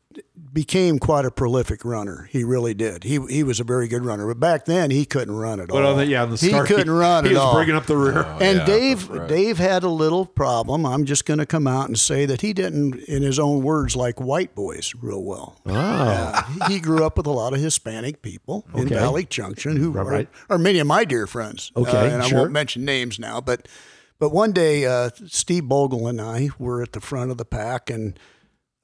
became 0.52 0.98
quite 0.98 1.24
a 1.24 1.30
prolific 1.30 1.84
runner. 1.84 2.28
He 2.30 2.44
really 2.44 2.74
did. 2.74 3.04
He 3.04 3.18
he 3.28 3.42
was 3.42 3.58
a 3.60 3.64
very 3.64 3.88
good 3.88 4.04
runner. 4.04 4.26
But 4.26 4.38
back 4.40 4.64
then, 4.66 4.90
he 4.90 5.04
couldn't 5.04 5.34
run 5.36 5.60
at 5.60 5.70
all. 5.70 5.76
But 5.78 5.84
on 5.84 5.96
the 5.96 6.06
yeah, 6.06 6.22
on 6.22 6.30
the 6.30 6.36
he 6.36 6.50
couldn't 6.50 6.90
run 6.90 7.24
He 7.24 7.30
at 7.30 7.34
was 7.34 7.42
all. 7.42 7.54
bringing 7.54 7.74
up 7.74 7.86
the 7.86 7.96
rear. 7.96 8.22
and 8.40 8.58
yeah, 8.58 8.64
Dave 8.66 9.08
right. 9.08 9.28
Dave 9.28 9.58
had 9.58 9.82
a 9.82 9.88
little 9.88 10.26
problem. 10.26 10.86
I'm 10.86 11.04
just 11.04 11.24
going 11.26 11.38
to 11.38 11.46
come 11.46 11.66
out 11.66 11.88
and 11.88 11.98
say 11.98 12.26
that 12.26 12.40
he 12.40 12.52
didn't, 12.52 12.94
in 13.04 13.22
his 13.22 13.38
own 13.38 13.62
words, 13.62 13.96
like 13.96 14.20
white 14.20 14.54
boys 14.54 14.94
real 15.00 15.22
well. 15.22 15.60
Oh, 15.66 15.72
Uh, 15.74 16.42
he 16.68 16.78
grew 16.80 17.04
up 17.04 17.16
with 17.16 17.26
a 17.26 17.32
lot 17.32 17.52
of 17.54 17.60
Hispanic 17.60 18.22
people 18.22 18.64
in 18.74 18.88
Valley 18.88 19.24
Junction 19.24 19.76
who 19.76 19.90
Right, 19.90 20.06
are, 20.06 20.10
right. 20.10 20.28
are 20.50 20.58
many 20.58 20.78
of 20.78 20.86
my 20.86 21.04
dear 21.04 21.26
friends. 21.26 21.72
Uh, 21.76 21.80
Okay, 21.80 22.12
and 22.12 22.22
I 22.22 22.32
won't 22.34 22.52
mention 22.52 22.84
names 22.84 23.18
now, 23.18 23.40
but 23.40 23.68
but 24.18 24.30
one 24.30 24.52
day 24.52 24.86
uh, 24.86 25.10
Steve 25.26 25.64
Bogle 25.68 26.06
and 26.06 26.20
I 26.20 26.48
were 26.58 26.80
at 26.82 26.92
the 26.92 27.00
front 27.00 27.30
of 27.30 27.36
the 27.36 27.44
pack, 27.44 27.90
and 27.90 28.18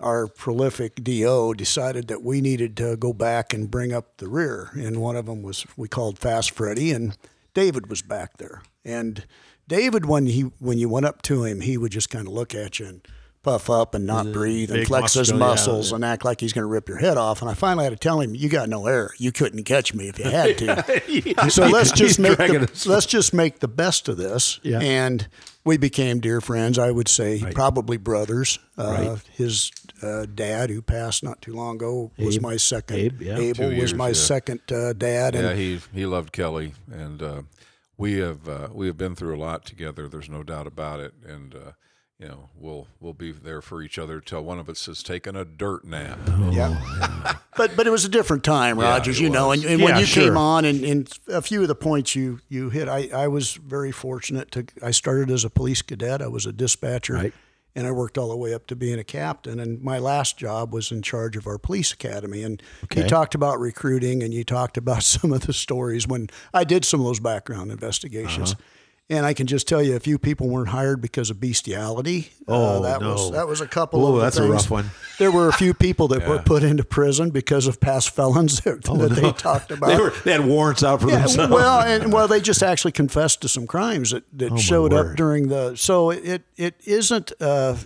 our 0.00 0.26
prolific 0.26 1.02
DO 1.02 1.54
decided 1.54 2.08
that 2.08 2.22
we 2.22 2.40
needed 2.40 2.76
to 2.78 2.96
go 2.96 3.12
back 3.12 3.52
and 3.52 3.70
bring 3.70 3.92
up 3.92 4.16
the 4.16 4.28
rear. 4.28 4.70
And 4.74 5.00
one 5.00 5.16
of 5.16 5.26
them 5.26 5.42
was 5.42 5.66
we 5.76 5.88
called 5.88 6.18
Fast 6.18 6.50
Freddy, 6.50 6.92
and 6.92 7.16
David 7.54 7.88
was 7.88 8.02
back 8.02 8.38
there. 8.38 8.62
And 8.84 9.26
David, 9.68 10.06
when 10.06 10.26
he 10.26 10.42
when 10.58 10.78
you 10.78 10.88
went 10.88 11.06
up 11.06 11.22
to 11.22 11.44
him, 11.44 11.60
he 11.60 11.76
would 11.76 11.92
just 11.92 12.10
kind 12.10 12.26
of 12.26 12.32
look 12.32 12.54
at 12.54 12.78
you 12.78 12.86
and 12.86 13.08
puff 13.42 13.70
up 13.70 13.94
and 13.94 14.06
not 14.06 14.32
breathe 14.32 14.70
and 14.70 14.80
big 14.80 14.88
flex 14.88 15.14
his 15.14 15.32
muscle, 15.32 15.38
yeah. 15.38 15.46
muscles 15.46 15.92
and 15.92 16.04
act 16.04 16.24
like 16.24 16.40
he's 16.40 16.52
going 16.52 16.62
to 16.62 16.68
rip 16.68 16.88
your 16.88 16.98
head 16.98 17.16
off. 17.16 17.40
And 17.40 17.50
I 17.50 17.54
finally 17.54 17.84
had 17.84 17.90
to 17.90 17.98
tell 17.98 18.20
him, 18.20 18.34
"You 18.34 18.48
got 18.48 18.68
no 18.68 18.86
air. 18.86 19.10
You 19.18 19.32
couldn't 19.32 19.64
catch 19.64 19.94
me 19.94 20.08
if 20.08 20.18
you 20.18 20.26
had 20.26 20.58
to." 20.58 21.50
so 21.50 21.66
let's 21.66 21.92
just 22.04 22.18
make 22.18 22.36
the, 22.36 22.68
us. 22.70 22.86
let's 22.86 23.06
just 23.06 23.32
make 23.32 23.60
the 23.60 23.68
best 23.68 24.08
of 24.08 24.16
this. 24.16 24.60
Yeah. 24.62 24.80
And 24.80 25.26
we 25.64 25.76
became 25.76 26.20
dear 26.20 26.40
friends. 26.40 26.78
I 26.78 26.90
would 26.90 27.08
say 27.08 27.42
probably 27.52 27.96
brothers. 27.96 28.58
Uh, 28.76 28.88
Right. 28.90 29.20
His 29.32 29.70
uh, 30.02 30.26
dad, 30.34 30.70
who 30.70 30.82
passed 30.82 31.22
not 31.22 31.42
too 31.42 31.52
long 31.52 31.76
ago, 31.76 32.10
was 32.18 32.36
Abe. 32.36 32.42
my 32.42 32.56
second. 32.56 32.96
Abe, 32.96 33.22
yeah. 33.22 33.38
Abel 33.38 33.54
Two 33.54 33.68
was 33.68 33.76
years, 33.76 33.94
my 33.94 34.08
yeah. 34.08 34.14
second 34.14 34.60
uh, 34.72 34.92
dad. 34.94 35.34
And 35.34 35.44
Yeah, 35.44 35.54
he 35.54 35.80
he 35.92 36.06
loved 36.06 36.32
Kelly, 36.32 36.74
and 36.90 37.22
uh, 37.22 37.42
we 37.96 38.14
have 38.18 38.48
uh, 38.48 38.68
we 38.72 38.86
have 38.86 38.96
been 38.96 39.14
through 39.14 39.36
a 39.36 39.40
lot 39.40 39.64
together. 39.64 40.08
There's 40.08 40.30
no 40.30 40.42
doubt 40.42 40.66
about 40.66 41.00
it, 41.00 41.12
and 41.26 41.54
uh, 41.54 41.72
you 42.20 42.28
know 42.28 42.50
we'll 42.54 42.86
we'll 43.00 43.14
be 43.14 43.32
there 43.32 43.62
for 43.62 43.82
each 43.82 43.98
other 43.98 44.20
till 44.20 44.42
one 44.42 44.58
of 44.58 44.68
us 44.68 44.86
has 44.86 45.02
taken 45.02 45.34
a 45.34 45.44
dirt 45.44 45.84
nap. 45.84 46.18
yeah. 46.50 47.34
but 47.56 47.74
but 47.76 47.86
it 47.86 47.90
was 47.90 48.04
a 48.04 48.08
different 48.08 48.44
time, 48.44 48.78
Rogers. 48.78 49.18
it 49.18 49.22
you 49.22 49.30
know, 49.30 49.52
and, 49.52 49.62
was. 49.62 49.72
and 49.72 49.82
when 49.82 49.96
you 49.98 50.04
sure. 50.04 50.24
came 50.24 50.36
on, 50.36 50.64
and, 50.66 50.84
and 50.84 51.18
a 51.28 51.40
few 51.40 51.62
of 51.62 51.68
the 51.68 51.74
points 51.74 52.14
you 52.14 52.40
you 52.48 52.68
hit, 52.68 52.88
I 52.88 53.08
I 53.14 53.28
was 53.28 53.54
very 53.54 53.90
fortunate 53.90 54.50
to. 54.52 54.66
I 54.82 54.90
started 54.90 55.30
as 55.30 55.44
a 55.44 55.50
police 55.50 55.80
cadet. 55.80 56.20
I 56.20 56.28
was 56.28 56.44
a 56.46 56.52
dispatcher. 56.52 57.14
Right. 57.14 57.32
And 57.76 57.86
I 57.86 57.92
worked 57.92 58.18
all 58.18 58.28
the 58.28 58.36
way 58.36 58.52
up 58.52 58.66
to 58.66 58.76
being 58.76 58.98
a 58.98 59.04
captain. 59.04 59.60
And 59.60 59.80
my 59.80 60.00
last 60.00 60.36
job 60.36 60.74
was 60.74 60.90
in 60.90 61.02
charge 61.02 61.36
of 61.36 61.46
our 61.46 61.56
police 61.56 61.92
academy. 61.92 62.42
And 62.42 62.60
you 62.96 63.04
talked 63.04 63.36
about 63.36 63.60
recruiting 63.60 64.24
and 64.24 64.34
you 64.34 64.42
talked 64.42 64.76
about 64.76 65.02
some 65.04 65.32
of 65.32 65.42
the 65.42 65.52
stories 65.52 66.08
when 66.08 66.30
I 66.52 66.64
did 66.64 66.84
some 66.84 66.98
of 66.98 67.06
those 67.06 67.20
background 67.20 67.70
investigations. 67.70 68.54
Uh-huh. 68.54 68.62
And 69.10 69.26
I 69.26 69.34
can 69.34 69.48
just 69.48 69.66
tell 69.66 69.82
you, 69.82 69.96
a 69.96 70.00
few 70.00 70.18
people 70.18 70.48
weren't 70.48 70.68
hired 70.68 71.00
because 71.02 71.30
of 71.30 71.40
bestiality. 71.40 72.30
Uh, 72.48 72.78
Oh, 72.78 72.82
that 72.82 73.00
was 73.00 73.30
no. 73.30 73.36
that 73.36 73.48
was 73.48 73.60
a 73.60 73.66
couple 73.66 74.06
Oh, 74.06 74.18
that's 74.18 74.36
a 74.36 74.48
rough 74.48 74.70
one. 74.70 74.90
There 75.18 75.32
were 75.32 75.48
a 75.48 75.52
few 75.52 75.74
people 75.74 76.06
that 76.08 76.26
were 76.28 76.38
put 76.38 76.62
into 76.62 76.84
prison 76.84 77.30
because 77.30 77.66
of 77.66 77.80
past 77.80 78.10
felons 78.10 78.60
that, 78.64 78.88
Oh, 78.88 78.96
that 78.96 79.08
no. 79.10 79.14
they 79.20 79.32
talked 79.32 79.72
about. 79.72 79.88
They, 79.88 79.98
were, 79.98 80.10
they 80.24 80.32
had 80.32 80.46
warrants 80.46 80.84
out 80.84 81.00
for 81.00 81.08
Yeah, 81.10 81.18
themselves. 81.18 81.52
well, 81.52 81.80
and 81.86 82.12
well, 82.12 82.28
they 82.28 82.40
just 82.40 82.62
actually 82.62 82.92
confessed 82.92 83.42
to 83.42 83.48
some 83.48 83.66
crimes 83.66 84.12
that, 84.12 84.22
that 84.38 84.52
Oh, 84.52 84.56
showed 84.56 84.92
up 84.92 85.16
during 85.16 85.48
the. 85.48 85.74
So 85.76 86.10
it 86.10 86.42
it 86.56 86.76
isn't 86.84 87.32
uh, 87.40 87.76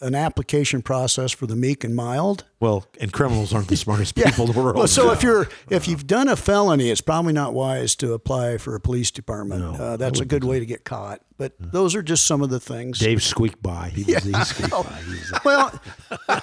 an 0.00 0.14
application 0.14 0.82
process 0.82 1.32
for 1.32 1.46
the 1.46 1.56
meek 1.56 1.82
and 1.84 1.94
mild. 1.96 2.44
Well, 2.60 2.86
and 3.00 3.12
criminals 3.12 3.54
aren't 3.54 3.68
the 3.68 3.76
smartest 3.76 4.14
people 4.16 4.46
in 4.46 4.52
the 4.52 4.58
world. 4.60 4.76
Well, 4.76 4.86
so 4.86 5.10
if 5.12 5.22
you're 5.22 5.48
if 5.70 5.88
you've 5.88 6.06
done 6.06 6.28
a 6.28 6.36
felony, 6.36 6.90
it's 6.90 7.00
probably 7.00 7.32
not 7.32 7.54
wise 7.54 7.94
to 7.96 8.12
apply 8.12 8.58
for 8.58 8.74
a 8.74 8.80
police 8.80 9.10
department. 9.10 9.60
No, 9.62 9.72
uh, 9.84 9.96
that's 9.96 10.20
a 10.20 10.24
good 10.24 10.44
way 10.44 10.58
to 10.58 10.66
get 10.66 10.84
caught. 10.84 11.20
But 11.38 11.52
those 11.58 11.94
are 11.94 12.02
just 12.02 12.26
some 12.26 12.40
of 12.42 12.48
the 12.50 12.60
things. 12.60 12.98
Dave 12.98 13.22
squeaked 13.22 13.62
by. 13.62 13.90
He 13.90 14.12
was, 14.14 14.24
he 14.24 14.32
squeaked 14.44 14.70
by. 14.70 15.02
Well, 15.44 15.80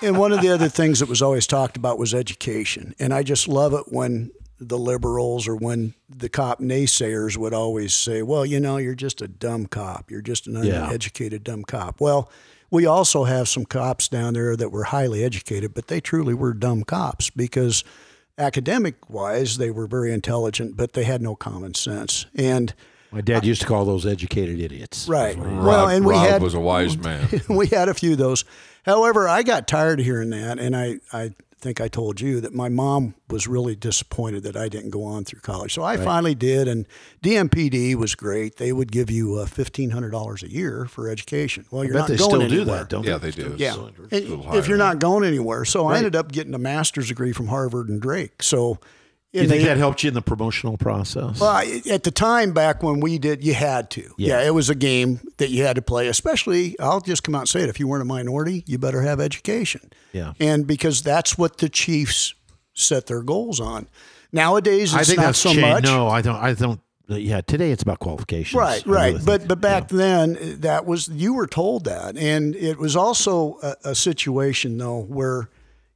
and 0.04 0.18
one 0.20 0.32
of 0.32 0.42
the 0.42 0.50
other 0.50 0.70
things 0.70 1.00
that 1.00 1.10
was 1.10 1.22
always 1.22 1.48
talked 1.48 1.78
about 1.78 1.98
was 1.98 2.14
education. 2.14 2.94
And 3.00 3.12
I 3.14 3.24
just 3.24 3.48
love 3.48 3.74
it 3.74 3.86
when 3.92 4.32
the 4.60 4.78
liberals 4.78 5.48
or 5.48 5.56
when 5.56 5.94
the 6.10 6.30
cop 6.30 6.60
naysayers 6.60 7.36
would 7.38 7.54
always 7.56 7.94
say, 7.94 8.22
well, 8.22 8.46
you 8.46 8.60
know, 8.60 8.78
you're 8.78 8.94
just 8.96 9.22
a 9.22 9.28
dumb 9.28 9.66
cop. 9.66 10.12
You're 10.12 10.22
just 10.22 10.46
an 10.48 10.64
Yeah. 10.64 10.86
uneducated, 10.88 11.44
dumb 11.44 11.64
cop. 11.64 12.00
Well, 12.00 12.30
we 12.74 12.88
also 12.88 13.26
have 13.26 13.48
some 13.48 13.66
cops 13.66 14.08
down 14.08 14.34
there 14.34 14.56
that 14.56 14.72
were 14.72 14.86
highly 14.86 15.24
educated, 15.24 15.76
but 15.76 15.90
they 15.90 16.02
truly 16.02 16.34
were 16.34 16.56
dumb 16.56 16.84
cops 16.84 17.30
because 17.30 17.84
academic 18.36 19.12
wise, 19.12 19.60
they 19.60 19.70
were 19.70 19.86
very 19.86 20.12
intelligent, 20.12 20.76
but 20.76 20.94
they 20.94 21.04
had 21.04 21.22
no 21.22 21.36
common 21.36 21.76
sense. 21.76 22.26
And 22.34 22.74
my 23.14 23.22
dad 23.22 23.46
used 23.46 23.62
to 23.62 23.68
call 23.68 23.86
those 23.86 24.06
educated 24.06 24.60
idiots. 24.60 25.08
right. 25.08 25.38
Rob, 25.38 25.66
well, 25.66 25.88
and 25.88 26.06
we 26.06 26.14
Rob 26.14 26.28
had 26.28 26.42
was 26.42 26.54
a 26.54 26.60
wise 26.60 26.98
man. 27.04 27.28
we 27.48 27.68
had 27.68 27.88
a 27.88 27.94
few 27.94 28.14
of 28.14 28.18
those. 28.18 28.44
However, 28.86 29.30
I 29.30 29.44
got 29.44 29.68
tired 29.68 30.00
of 30.00 30.06
hearing 30.06 30.32
that, 30.32 30.60
and 30.60 30.76
I, 30.76 31.00
I 31.14 31.32
think 31.64 31.80
I 31.80 31.88
told 31.88 32.20
you 32.20 32.42
that 32.42 32.54
my 32.54 32.68
mom 32.68 33.16
was 33.30 33.48
really 33.48 33.76
disappointed 33.76 34.44
that 34.44 34.58
I 34.58 34.68
didn't 34.68 34.90
go 34.90 35.04
on 35.06 35.24
through 35.24 35.40
college. 35.40 35.74
So 35.74 35.82
I 35.84 35.96
finally 35.96 36.36
did, 36.36 36.68
and 36.68 36.86
DMPD 37.24 37.96
was 37.96 38.16
great. 38.16 38.58
They 38.58 38.74
would 38.74 38.92
give 38.92 39.10
you 39.10 39.36
uh, 39.36 39.46
fifteen 39.46 39.92
hundred 39.92 40.12
dollars 40.12 40.44
a 40.44 40.52
year 40.52 40.86
for 40.86 41.08
education. 41.08 41.66
Well, 41.72 41.84
I 41.84 41.86
you're 41.86 41.94
bet 41.94 42.02
not 42.02 42.10
they 42.10 42.18
going 42.18 42.30
still 42.30 42.42
anywhere. 42.42 42.60
do 42.60 42.66
that, 42.66 42.90
don't 42.90 43.06
yeah, 43.06 43.18
they? 43.18 43.32
they 43.32 43.44
do. 43.44 43.56
Yeah, 43.58 43.88
It's 44.12 44.30
a 44.30 44.58
if 44.58 44.68
you're 44.68 44.78
not 44.78 45.00
going 45.00 45.24
anywhere, 45.24 45.64
so 45.64 45.88
I 45.88 45.98
ended 45.98 46.16
up 46.18 46.32
getting 46.32 46.54
a 46.54 46.60
master's 46.60 47.08
degree 47.08 47.32
from 47.32 47.48
Harvard 47.48 47.88
and 47.90 48.02
Drake. 48.02 48.44
So. 48.44 48.80
You 49.34 49.42
and 49.42 49.50
think 49.50 49.64
they- 49.64 49.68
that 49.68 49.78
helped 49.78 50.04
you 50.04 50.10
in 50.10 50.14
the 50.14 50.22
promotional 50.22 50.78
process? 50.78 51.40
well, 51.40 51.58
at 51.92 52.04
the 52.04 52.12
time 52.12 52.54
back 52.54 52.84
when 52.84 53.00
we 53.00 53.18
did, 53.18 53.44
you 53.44 53.54
had 53.56 53.90
to. 53.92 54.02
Yeah. 54.18 54.40
Yeah. 54.42 54.48
it 54.48 54.54
was 54.54 54.70
a 54.70 54.76
game 54.76 55.20
that 55.38 55.50
you 55.50 55.64
had 55.64 55.76
to 55.76 55.82
play. 55.82 56.08
Especially, 56.08 56.80
I'll 56.80 57.02
just 57.02 57.24
come 57.24 57.34
out 57.34 57.40
and 57.40 57.50
say 57.50 57.62
it: 57.62 57.70
if 57.70 57.80
you 57.80 57.88
weren't 57.88 58.04
a 58.04 58.06
minority, 58.06 58.64
you 58.68 58.78
better 58.78 59.02
have 59.02 59.20
education. 59.20 59.92
Yeah. 60.12 60.34
and 60.40 60.68
because 60.68 61.02
that's 61.02 61.38
what 61.38 61.58
the 61.58 61.68
Chiefs 61.68 62.36
set 62.76 63.08
their 63.08 63.24
goals 63.24 63.60
on. 63.60 63.88
Nowadays, 64.32 64.94
it's 64.94 65.02
I 65.02 65.04
think 65.04 65.18
not 65.18 65.26
that's 65.28 65.40
so 65.40 65.50
changed. 65.50 65.62
much. 65.68 65.84
No, 65.84 66.08
I 66.08 66.22
don't. 66.22 66.36
I 66.36 66.54
don't. 66.54 66.80
Yeah, 67.08 67.42
today 67.42 67.72
it's 67.72 67.84
about 67.84 68.00
qualifications. 68.00 68.54
Right, 68.58 68.84
really 68.86 68.96
right. 68.98 69.14
think 69.16 69.26
but 69.26 69.48
but 69.48 69.62
back 69.62 69.92
yeah. 69.92 69.98
then, 69.98 70.38
that 70.62 70.86
was 70.86 71.08
you 71.10 71.34
were 71.34 71.48
told 71.48 71.84
that, 71.86 72.18
and 72.18 72.56
it 72.56 72.78
was 72.80 72.96
also 72.96 73.60
a, 73.62 73.76
a 73.90 73.96
situation 73.96 74.78
though 74.78 75.02
where, 75.02 75.50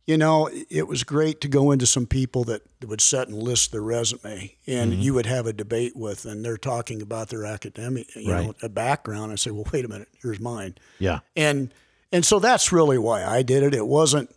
you 0.08 0.17
know, 0.17 0.50
it 0.70 0.88
was 0.88 1.04
great 1.04 1.41
to 1.41 1.48
go 1.48 1.72
into 1.72 1.86
some 1.86 2.06
people 2.08 2.43
that 2.46 2.62
would 2.86 3.02
sit 3.02 3.28
and 3.28 3.38
list 3.38 3.72
their 3.72 3.82
resume, 3.82 4.56
and 4.65 4.93
Mm-hmm. 4.93 5.02
you 5.02 5.13
would 5.13 5.26
have 5.28 5.46
a 5.46 5.54
debate 5.54 5.96
with, 5.96 6.26
and 6.26 6.43
they're 6.43 6.58
talking 6.58 7.02
about 7.02 7.30
their 7.30 7.46
academic, 7.46 8.15
you 8.15 8.30
know, 8.30 8.54
a 8.63 8.70
background, 8.70 9.32
and 9.32 9.39
say, 9.39 9.52
well, 9.52 9.65
wait 9.72 9.84
a 9.86 9.88
minute, 9.88 10.08
here's 10.24 10.39
mine, 10.39 10.76
Yeah. 10.98 11.20
and 11.36 11.72
and 12.12 12.26
so 12.26 12.39
that's 12.39 12.72
really 12.72 12.98
why 12.98 13.26
I 13.26 13.41
did 13.43 13.63
it. 13.63 13.74
It 13.76 13.86
wasn't. 13.86 14.34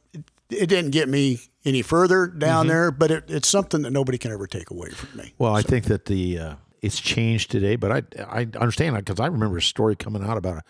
It 0.51 0.67
didn't 0.69 0.91
get 0.91 1.09
me 1.09 1.39
any 1.65 1.83
further 1.83 2.27
down 2.27 2.67
there, 2.67 2.91
but 2.91 3.13
it, 3.13 3.25
it's 3.29 3.47
something 3.47 3.83
that 3.83 3.93
nobody 3.93 4.19
can 4.19 4.33
ever 4.33 4.49
take 4.49 4.71
away 4.73 4.91
from 4.91 5.17
me. 5.17 5.33
Well, 5.39 5.55
I 5.55 5.63
think 5.63 5.85
that 5.85 6.07
the 6.07 6.37
uh, 6.41 6.55
it's 6.83 6.99
changed 6.99 7.53
today, 7.53 7.77
but 7.77 7.93
I 7.93 8.03
I 8.29 8.49
understand 8.59 8.97
that 8.97 9.05
because 9.05 9.21
I 9.21 9.27
remember 9.27 9.59
a 9.59 9.63
story 9.63 9.95
coming 9.95 10.25
out 10.25 10.37
about 10.37 10.57
a 10.57 10.63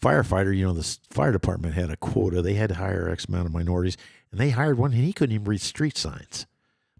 firefighter. 0.00 0.56
You 0.56 0.66
know, 0.66 0.74
the 0.74 0.96
fire 1.10 1.32
department 1.32 1.74
had 1.74 1.90
a 1.90 1.96
quota; 1.96 2.40
they 2.42 2.54
had 2.54 2.68
to 2.68 2.76
hire 2.76 3.08
X 3.10 3.24
amount 3.24 3.46
of 3.46 3.52
minorities, 3.52 3.96
and 4.34 4.40
they 4.40 4.50
hired 4.50 4.76
one, 4.78 4.92
and 4.92 5.04
he 5.04 5.12
couldn't 5.12 5.32
even 5.32 5.44
read 5.44 5.60
street 5.60 5.96
signs. 5.96 6.46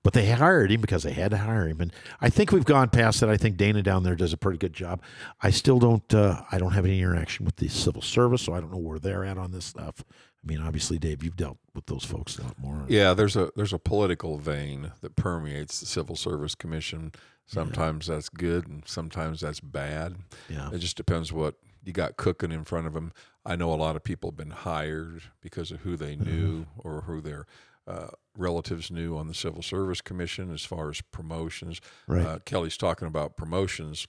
But 0.05 0.12
they 0.12 0.31
hired 0.31 0.70
him 0.70 0.81
because 0.81 1.03
they 1.03 1.14
had 1.14 1.33
to 1.33 1.38
hire 1.38 1.66
him, 1.66 1.81
and 1.81 1.92
I 2.20 2.31
think 2.31 2.53
we've 2.53 2.64
gone 2.64 2.90
past 2.90 3.18
that. 3.18 3.29
I 3.29 3.37
think 3.37 3.57
Dana 3.57 3.83
down 3.83 4.05
there 4.05 4.14
does 4.14 4.33
a 4.33 4.37
pretty 4.37 4.59
good 4.59 4.73
job. 4.73 5.03
I 5.42 5.51
still 5.51 5.81
don't. 5.81 6.14
Uh, 6.14 6.42
I 6.53 6.59
don't 6.59 6.75
have 6.75 6.85
any 6.85 7.01
interaction 7.01 7.44
with 7.44 7.57
the 7.57 7.66
civil 7.66 8.03
service, 8.03 8.42
so 8.42 8.53
I 8.55 8.61
don't 8.61 8.70
know 8.70 8.79
where 8.79 9.01
they're 9.01 9.25
at 9.25 9.37
on 9.37 9.51
this 9.51 9.64
stuff. 9.64 10.05
I 10.09 10.47
mean, 10.47 10.61
obviously, 10.61 10.99
Dave, 10.99 11.25
you've 11.25 11.37
dealt 11.37 11.59
with 11.75 11.87
those 11.87 12.05
folks 12.05 12.38
a 12.38 12.42
lot 12.42 12.57
more. 12.61 12.85
Yeah, 12.87 13.14
there's 13.14 13.35
a 13.35 13.51
there's 13.57 13.73
a 13.73 13.79
political 13.81 14.38
vein 14.38 14.92
that 15.01 15.16
permeates 15.16 15.81
the 15.81 15.87
Civil 15.87 16.14
Service 16.14 16.55
Commission. 16.55 17.11
Sometimes 17.47 18.07
that's 18.07 18.29
good, 18.29 18.68
and 18.68 18.85
sometimes 18.87 19.40
that's 19.40 19.59
bad. 19.59 20.16
Yeah. 20.49 20.70
It 20.70 20.79
just 20.79 20.97
depends 20.97 21.33
what 21.33 21.57
you 21.83 21.92
got 21.92 22.16
cooking 22.16 22.53
in 22.53 22.62
front 22.64 22.87
of 22.87 22.92
them. 22.92 23.12
I 23.46 23.57
know 23.57 23.72
a 23.72 23.76
lot 23.76 23.96
of 23.96 24.02
people 24.04 24.30
have 24.30 24.37
been 24.37 24.50
hired 24.50 25.22
because 25.40 25.70
of 25.70 25.80
who 25.80 25.96
they 25.96 26.16
knew 26.16 26.66
or 26.78 27.02
who 27.02 27.20
their 27.20 27.46
uh, 27.87 28.09
relatives 28.37 28.90
knew 28.90 29.16
on 29.16 29.28
the 29.28 29.35
Civil 29.35 29.62
Service 29.62 30.00
Commission 30.00 30.50
as 30.52 30.64
far 30.64 30.88
as 30.88 31.00
promotions. 31.02 31.80
Right. 32.07 32.24
Uh, 32.24 32.38
Kelly's 32.46 32.76
talking 32.78 33.07
about 33.07 33.37
promotions. 33.37 34.07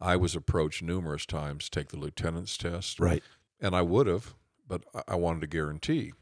I 0.00 0.16
was 0.16 0.36
approached 0.36 0.82
numerous 0.82 1.24
times 1.24 1.64
to 1.64 1.70
take 1.70 1.88
the 1.88 1.96
lieutenant's 1.98 2.58
test. 2.58 3.00
Right. 3.00 3.22
And 3.60 3.74
I 3.74 3.80
would 3.80 4.06
have, 4.06 4.34
but 4.68 4.84
I- 5.08 5.14
wanted 5.16 5.40
to 5.40 5.46
guarantee. 5.46 6.12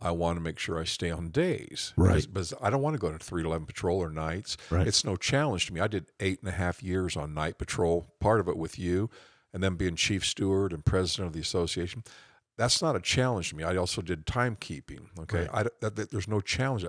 I 0.00 0.10
want 0.10 0.36
to 0.36 0.40
make 0.40 0.58
sure 0.58 0.80
I 0.80 0.84
stay 0.84 1.10
on 1.10 1.28
days. 1.28 1.92
Right. 1.96 2.26
Because 2.26 2.54
I 2.60 2.70
don't 2.70 2.82
want 2.82 2.94
to 2.94 2.98
go 2.98 3.12
to 3.12 3.18
311 3.18 3.66
patrol 3.66 3.98
or 4.02 4.10
nights. 4.10 4.56
Right. 4.70 4.86
It's 4.86 5.04
no 5.04 5.16
challenge 5.16 5.66
to 5.66 5.74
me. 5.74 5.80
I 5.80 5.86
did 5.86 6.06
eight 6.18 6.40
and 6.40 6.48
a 6.48 6.52
half 6.52 6.82
years 6.82 7.16
on 7.16 7.34
night 7.34 7.58
patrol, 7.58 8.12
part 8.18 8.40
of 8.40 8.48
it 8.48 8.56
with 8.56 8.78
you, 8.78 9.10
and 9.52 9.62
then 9.62 9.76
being 9.76 9.96
chief 9.96 10.24
steward 10.24 10.72
and 10.72 10.84
president 10.84 11.28
of 11.28 11.32
the 11.32 11.40
association. 11.40 12.02
That's 12.56 12.82
not 12.82 12.96
a 12.96 13.00
challenge 13.00 13.50
to 13.50 13.56
me. 13.56 13.64
I 13.64 13.76
also 13.76 14.02
did 14.02 14.26
timekeeping. 14.26 15.06
Okay. 15.20 15.48
I, 15.52 15.64
that, 15.80 15.96
that- 15.96 16.10
there's 16.10 16.28
no 16.28 16.40
challenge. 16.40 16.84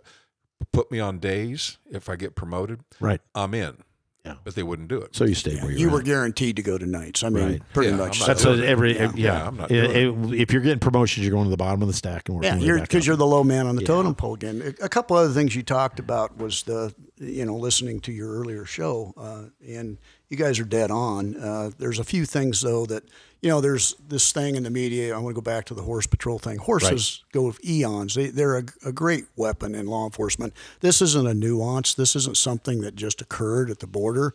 Put 0.71 0.91
me 0.91 0.99
on 0.99 1.19
days 1.19 1.77
if 1.89 2.07
I 2.09 2.15
get 2.15 2.35
promoted. 2.35 2.81
Right. 2.99 3.21
I'm 3.35 3.53
in. 3.53 3.77
Yeah. 4.25 4.35
But 4.45 4.55
they 4.55 4.63
wouldn't 4.63 4.87
do 4.87 5.01
it. 5.01 5.13
So 5.13 5.25
you 5.25 5.35
stayed 5.35 5.55
where 5.61 5.63
you, 5.63 5.67
were. 5.75 5.79
You 5.79 5.87
were. 5.87 5.93
were 5.97 6.01
guaranteed 6.01 6.55
to 6.55 6.61
go 6.63 6.77
to 6.77 6.85
nights. 6.85 7.23
I 7.23 7.29
mean, 7.29 7.43
Right. 7.43 7.61
pretty 7.73 7.89
Yeah, 7.89 7.97
much. 7.97 8.15
I'm 8.15 8.19
not 8.21 8.27
That's 8.27 8.43
doing 8.43 8.61
a, 8.61 8.65
every 8.65 8.95
Yeah. 8.95 9.01
yeah. 9.03 9.11
Yeah, 9.15 9.47
I'm 9.47 9.57
not 9.57 9.69
It- 9.71 9.87
doing 9.93 10.33
it- 10.33 10.39
if 10.41 10.53
you're 10.53 10.61
getting 10.61 10.79
promotions, 10.79 11.25
you're 11.25 11.33
going 11.33 11.43
to 11.43 11.49
the 11.49 11.57
bottom 11.57 11.81
of 11.81 11.89
the 11.89 11.93
stack 11.93 12.29
and 12.29 12.37
working. 12.37 12.47
Yeah, 12.47 12.53
your 12.55 12.61
way 12.61 12.67
you're 12.67 12.77
back 12.79 12.87
because 12.87 13.03
up. 13.03 13.07
you're 13.07 13.15
the 13.17 13.25
low 13.25 13.43
man 13.43 13.67
on 13.67 13.75
the 13.75 13.83
totem 13.83 14.15
pole 14.15 14.35
again. 14.35 14.75
A 14.81 14.85
a 14.85 14.89
couple 14.89 15.17
other 15.17 15.33
things 15.33 15.55
you 15.57 15.61
talked 15.63 15.99
about 15.99 16.37
was 16.37 16.63
the, 16.63 16.93
you 17.19 17.43
know, 17.45 17.57
listening 17.57 17.99
to 18.01 18.13
your 18.13 18.29
earlier 18.31 18.63
show, 18.63 19.13
uh, 19.17 19.49
and 19.67 19.97
you 20.29 20.37
guys 20.37 20.57
are 20.57 20.63
dead 20.65 20.89
on. 20.89 21.35
Uh, 21.35 21.71
there's 21.77 21.99
a 21.99 22.03
few 22.05 22.25
things 22.25 22.61
though 22.61 22.85
that, 22.85 23.03
you 23.43 23.49
know, 23.49 23.61
there's 23.61 23.95
this 24.07 24.31
thing 24.31 24.55
in 24.55 24.63
the 24.63 24.69
media. 24.69 25.13
I 25.13 25.19
want 25.19 25.35
to 25.35 25.41
go 25.41 25.43
back 25.43 25.65
to 25.65 25.73
the 25.73 25.83
horse 25.83 26.07
patrol 26.07 26.39
thing. 26.39 26.57
Horses 26.57 27.23
go 27.33 27.43
with 27.43 27.63
eons. 27.63 28.15
They, 28.15 28.27
they're 28.27 28.57
a, 28.57 28.63
a 28.85 28.91
great 28.91 29.25
weapon 29.35 29.75
in 29.75 29.85
law 29.85 30.05
enforcement. 30.05 30.53
This 30.79 31.01
isn't 31.01 31.27
a 31.27 31.33
nuance. 31.33 31.93
This 31.93 32.15
isn't 32.15 32.37
something 32.37 32.81
that 32.81 32.95
just 32.95 33.21
occurred 33.21 33.69
at 33.69 33.79
the 33.79 33.87
border 33.87 34.33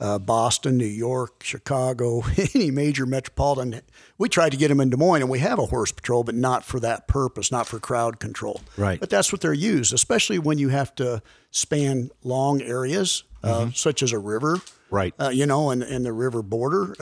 uh, 0.00 0.18
Boston, 0.18 0.78
New 0.78 0.86
York, 0.86 1.42
Chicago, 1.42 2.22
any 2.54 2.70
major 2.70 3.06
metropolitan. 3.06 3.82
We 4.18 4.28
tried 4.28 4.50
to 4.50 4.56
get 4.56 4.68
them 4.68 4.80
in 4.80 4.90
Des 4.90 4.96
Moines, 4.96 5.22
and 5.22 5.30
we 5.30 5.40
have 5.40 5.58
a 5.58 5.66
horse 5.66 5.92
patrol, 5.92 6.24
but 6.24 6.34
not 6.34 6.64
for 6.64 6.80
that 6.80 7.06
purpose, 7.06 7.52
not 7.52 7.66
for 7.66 7.78
crowd 7.78 8.18
control. 8.18 8.62
Right. 8.76 8.98
But 8.98 9.10
that's 9.10 9.30
what 9.30 9.42
they're 9.42 9.52
used, 9.52 9.92
especially 9.92 10.38
when 10.38 10.58
you 10.58 10.70
have 10.70 10.94
to 10.96 11.22
span 11.50 12.10
long 12.24 12.62
areas, 12.62 13.24
uh, 13.42 13.70
such 13.74 14.02
as 14.02 14.12
a 14.12 14.18
river. 14.18 14.60
Right. 14.90 15.14
Uh, 15.20 15.28
you 15.28 15.46
know, 15.46 15.70
and, 15.70 15.82
and 15.82 16.04
the 16.04 16.12
river 16.12 16.42
border. 16.42 16.94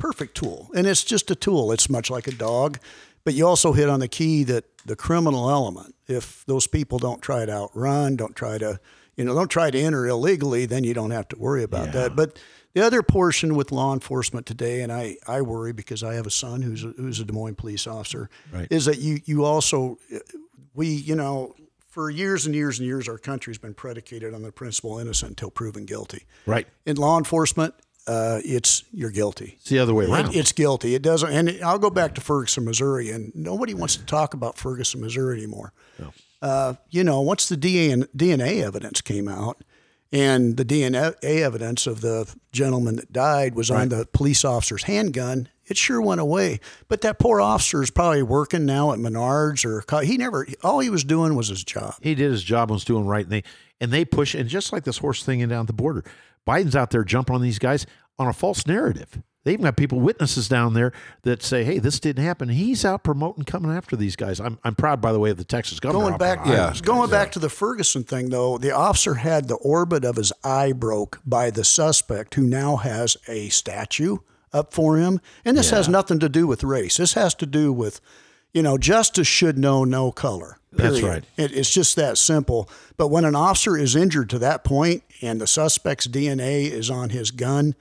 Perfect 0.00 0.34
tool. 0.36 0.68
And 0.74 0.86
it's 0.86 1.04
just 1.04 1.30
a 1.30 1.34
tool. 1.36 1.70
It's 1.72 1.88
much 1.88 2.10
like 2.10 2.26
a 2.26 2.32
dog. 2.32 2.78
But 3.24 3.34
you 3.34 3.46
also 3.46 3.72
hit 3.72 3.88
on 3.88 4.00
the 4.00 4.08
key 4.08 4.42
that 4.44 4.64
the 4.86 4.96
criminal 4.96 5.50
element, 5.50 5.94
if 6.08 6.44
those 6.46 6.66
people 6.66 6.98
don't 6.98 7.20
try 7.20 7.44
to 7.44 7.52
outrun, 7.52 8.16
don't 8.16 8.34
try 8.34 8.56
to, 8.58 8.80
you 9.14 9.24
know, 9.24 9.34
don't 9.34 9.50
try 9.50 9.70
to 9.70 9.78
enter 9.78 10.06
illegally, 10.08 10.64
then 10.66 10.84
you 10.84 10.94
don't 10.94 11.10
have 11.10 11.28
to 11.28 11.38
worry 11.38 11.62
about 11.62 11.86
Yeah. 11.86 11.92
that. 11.92 12.16
But 12.16 12.38
the 12.72 12.80
other 12.80 13.02
portion 13.02 13.54
with 13.56 13.72
law 13.72 13.92
enforcement 13.92 14.46
today, 14.46 14.80
and 14.80 14.90
I, 14.90 15.16
I 15.28 15.42
worry 15.42 15.72
because 15.72 16.02
I 16.02 16.14
have 16.14 16.26
a 16.26 16.30
son 16.30 16.62
who's 16.62 16.82
a, 16.82 16.88
who's 16.96 17.20
a 17.20 17.24
Des 17.26 17.32
Moines 17.34 17.56
police 17.56 17.86
officer, 17.86 18.30
Right. 18.50 18.68
is 18.70 18.86
that 18.86 18.98
you, 19.00 19.20
you 19.26 19.44
also, 19.44 19.98
we, 20.74 20.88
you 20.88 21.14
know, 21.14 21.54
for 21.88 22.08
years 22.08 22.46
and 22.46 22.54
years 22.54 22.78
and 22.78 22.86
years, 22.86 23.06
our 23.08 23.18
country's 23.18 23.58
been 23.58 23.74
predicated 23.74 24.32
on 24.32 24.42
the 24.42 24.52
principle 24.52 24.98
innocent 24.98 25.32
until 25.32 25.50
proven 25.50 25.84
guilty. 25.84 26.24
right. 26.46 26.66
In 26.86 26.96
law 26.96 27.18
enforcement, 27.18 27.74
uh, 28.10 28.40
it's 28.44 28.82
you're 28.92 29.10
guilty. 29.10 29.56
It's 29.60 29.68
the 29.70 29.78
other 29.78 29.94
way 29.94 30.04
It- 30.04 30.10
around. 30.10 30.34
it's 30.34 30.52
guilty. 30.52 30.94
It 30.94 31.02
doesn't. 31.02 31.30
And 31.32 31.62
I'll 31.62 31.78
go 31.78 31.90
back 31.90 32.14
to 32.16 32.20
Ferguson, 32.20 32.64
Missouri, 32.64 33.10
and 33.10 33.30
nobody 33.34 33.72
wants 33.74 33.96
to 33.96 34.04
talk 34.04 34.34
about 34.34 34.58
Ferguson, 34.58 35.00
Missouri 35.00 35.38
anymore. 35.38 35.72
Uh, 36.42 36.74
you 36.88 37.04
know, 37.04 37.20
once 37.20 37.48
the 37.50 37.56
DNA, 37.56 38.62
evidence 38.62 39.00
came 39.02 39.28
out, 39.28 39.62
and 40.10 40.56
the 40.56 40.64
DNA 40.64 41.14
evidence 41.22 41.86
of 41.86 42.00
the 42.00 42.34
gentleman 42.50 42.96
that 42.96 43.12
died 43.12 43.54
was 43.54 43.70
on 43.70 43.90
the 43.90 44.06
police 44.12 44.44
officer's 44.44 44.84
handgun, 44.84 45.48
it 45.66 45.76
sure 45.76 46.00
went 46.00 46.20
away. 46.20 46.58
But 46.88 47.02
that 47.02 47.18
poor 47.18 47.40
officer 47.40 47.82
is 47.82 47.90
probably 47.90 48.22
working 48.22 48.64
now 48.66 48.90
at 48.92 48.98
Menards 48.98 49.64
or 49.64 49.84
he 50.02 50.16
never. 50.16 50.46
All 50.64 50.80
he 50.80 50.90
was 50.90 51.04
doing 51.04 51.36
was 51.36 51.48
his 51.48 51.62
job. 51.62 51.94
he 52.00 52.14
did 52.14 52.32
his 52.32 52.42
job 52.42 52.70
and 52.70 52.74
was 52.76 52.84
doing 52.84 53.04
right, 53.06 53.24
and 53.24 53.32
they 53.32 53.44
and 53.80 53.92
they 53.92 54.04
push 54.04 54.34
and 54.34 54.48
just 54.48 54.72
like 54.72 54.84
this 54.84 54.98
horse 54.98 55.22
thing 55.22 55.40
down 55.46 55.60
at 55.60 55.66
the 55.68 55.72
border, 55.74 56.02
Biden's 56.46 56.74
out 56.74 56.90
there 56.90 57.04
jumping 57.04 57.34
on 57.36 57.42
these 57.42 57.58
guys 57.60 57.84
on 58.20 58.28
a 58.28 58.32
false 58.32 58.66
narrative. 58.66 59.22
They 59.44 59.54
even 59.54 59.64
got 59.64 59.78
people 59.78 59.98
witnesses 60.00 60.48
down 60.48 60.74
there 60.74 60.92
that 61.22 61.42
say, 61.42 61.64
"Hey, 61.64 61.78
this 61.78 61.98
didn't 61.98 62.22
happen." 62.22 62.50
He's 62.50 62.84
out 62.84 63.02
promoting, 63.02 63.44
coming 63.44 63.70
after 63.70 63.96
these 63.96 64.14
guys. 64.14 64.38
I'm, 64.38 64.58
I'm 64.62 64.74
proud, 64.74 65.00
by 65.00 65.12
the 65.12 65.18
way, 65.18 65.30
of 65.30 65.38
the 65.38 65.44
Texas 65.44 65.80
governor. 65.80 66.04
Going 66.04 66.18
back. 66.18 66.44
Yeah. 66.44 66.74
going 66.82 67.08
back 67.10 67.32
to 67.32 67.38
the 67.38 67.48
Ferguson 67.48 68.04
thing, 68.04 68.28
though, 68.28 68.58
the 68.58 68.72
officer 68.72 69.14
had 69.14 69.48
the 69.48 69.54
orbit 69.56 70.04
of 70.04 70.16
his 70.16 70.30
eye 70.44 70.72
broke 70.72 71.20
by 71.24 71.50
the 71.50 71.64
suspect, 71.64 72.34
who 72.34 72.46
now 72.46 72.76
has 72.76 73.16
a 73.28 73.48
statue 73.48 74.18
up 74.52 74.74
for 74.74 74.98
him. 74.98 75.20
And 75.42 75.56
this 75.56 75.70
has 75.70 75.88
nothing 75.88 76.18
to 76.18 76.28
do 76.28 76.46
with 76.46 76.62
race. 76.62 76.98
This 76.98 77.14
has 77.14 77.34
to 77.36 77.46
do 77.46 77.72
with, 77.72 78.02
you 78.52 78.62
know, 78.62 78.76
justice 78.76 79.28
should 79.28 79.56
know 79.56 79.84
no 79.84 80.12
color. 80.12 80.58
That's 80.72 81.00
right. 81.02 81.24
It, 81.36 81.52
it's 81.52 81.70
just 81.70 81.96
that 81.96 82.18
simple. 82.18 82.68
But 82.96 83.08
when 83.08 83.24
an 83.24 83.34
officer 83.34 83.76
is 83.76 83.96
injured 83.96 84.30
to 84.30 84.38
that 84.40 84.64
point 84.64 85.02
and 85.22 85.40
the 85.40 85.46
suspect's 85.46 86.06
DNA 86.06 86.70
is 86.70 86.90
on 86.90 87.10
his 87.10 87.30
gun, 87.30 87.74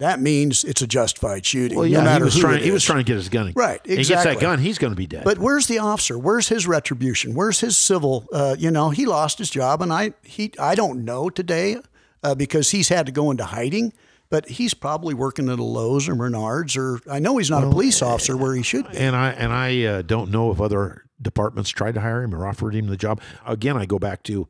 that 0.00 0.18
means 0.18 0.64
it's 0.64 0.80
a 0.80 0.86
justified 0.86 1.44
shooting. 1.44 1.78
Well, 1.78 1.86
no 1.86 2.02
yeah, 2.02 2.16
he 2.16 2.22
was 2.22 2.34
who 2.34 2.40
trying. 2.40 2.62
He 2.62 2.70
was 2.70 2.84
trying 2.84 2.98
to 3.00 3.04
get 3.04 3.16
his 3.16 3.28
gun. 3.28 3.52
Right, 3.54 3.80
And 3.84 3.98
He 3.98 4.04
gets 4.04 4.24
that 4.24 4.40
gun, 4.40 4.58
he's 4.58 4.78
going 4.78 4.92
to 4.92 4.96
be 4.96 5.06
dead. 5.06 5.24
But 5.24 5.38
where's 5.38 5.66
the 5.66 5.78
officer? 5.78 6.18
Where's 6.18 6.48
his 6.48 6.66
retribution? 6.66 7.34
Where's 7.34 7.60
his 7.60 7.76
civil? 7.76 8.26
Uh, 8.32 8.56
you 8.58 8.70
know, 8.70 8.90
he 8.90 9.04
lost 9.04 9.38
his 9.38 9.50
job, 9.50 9.82
and 9.82 9.92
I 9.92 10.14
he 10.22 10.52
I 10.58 10.74
don't 10.74 11.04
know 11.04 11.28
today 11.28 11.76
uh, 12.22 12.34
because 12.34 12.70
he's 12.70 12.88
had 12.88 13.06
to 13.06 13.12
go 13.12 13.30
into 13.30 13.44
hiding. 13.44 13.92
But 14.30 14.48
he's 14.48 14.74
probably 14.74 15.12
working 15.12 15.48
at 15.48 15.58
a 15.58 15.64
Lowe's 15.64 16.08
or 16.08 16.14
Menards, 16.14 16.76
or 16.78 17.00
I 17.10 17.18
know 17.18 17.36
he's 17.38 17.50
not 17.50 17.64
a 17.64 17.68
police 17.68 18.00
officer 18.00 18.36
where 18.36 18.54
he 18.54 18.62
should 18.62 18.88
be. 18.88 18.96
and 18.96 19.16
I 19.16 19.30
and 19.30 19.52
I 19.52 19.82
uh, 19.84 20.02
don't 20.02 20.30
know 20.30 20.52
if 20.52 20.60
other 20.60 21.04
departments 21.20 21.68
tried 21.68 21.94
to 21.94 22.00
hire 22.00 22.22
him 22.22 22.32
or 22.32 22.46
offered 22.46 22.74
him 22.74 22.86
the 22.86 22.96
job. 22.96 23.20
Again, 23.44 23.76
I 23.76 23.86
go 23.86 23.98
back 23.98 24.22
to, 24.24 24.46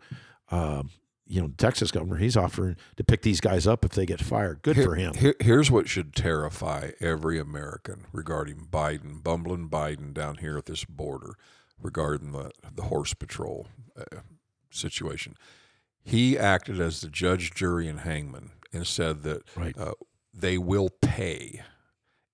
um, 0.50 0.90
you 1.30 1.40
know, 1.40 1.46
the 1.46 1.54
Texas 1.56 1.90
governor. 1.90 2.16
He's 2.16 2.36
offering 2.36 2.76
to 2.96 3.04
pick 3.04 3.22
these 3.22 3.40
guys 3.40 3.66
up 3.66 3.84
if 3.84 3.92
they 3.92 4.04
get 4.04 4.20
fired. 4.20 4.62
Good 4.62 4.76
for 4.76 4.96
him. 4.96 5.14
Here, 5.14 5.34
here's 5.40 5.70
what 5.70 5.88
should 5.88 6.14
terrify 6.14 6.90
every 7.00 7.38
American 7.38 8.06
regarding 8.12 8.66
Biden, 8.70 9.22
bumbling 9.22 9.68
Biden 9.68 10.12
down 10.12 10.36
here 10.38 10.58
at 10.58 10.66
this 10.66 10.84
border 10.84 11.34
regarding 11.80 12.32
the, 12.32 12.50
the 12.74 12.82
horse 12.82 13.14
patrol 13.14 13.68
uh, 13.96 14.18
situation. 14.70 15.36
He 16.02 16.36
acted 16.38 16.80
as 16.80 17.00
the 17.00 17.08
judge, 17.08 17.52
jury, 17.54 17.86
and 17.88 18.00
hangman 18.00 18.50
and 18.72 18.86
said 18.86 19.22
that 19.22 19.42
Right. 19.56 19.76
uh, 19.78 19.92
they 20.34 20.58
will 20.58 20.90
pay. 21.02 21.62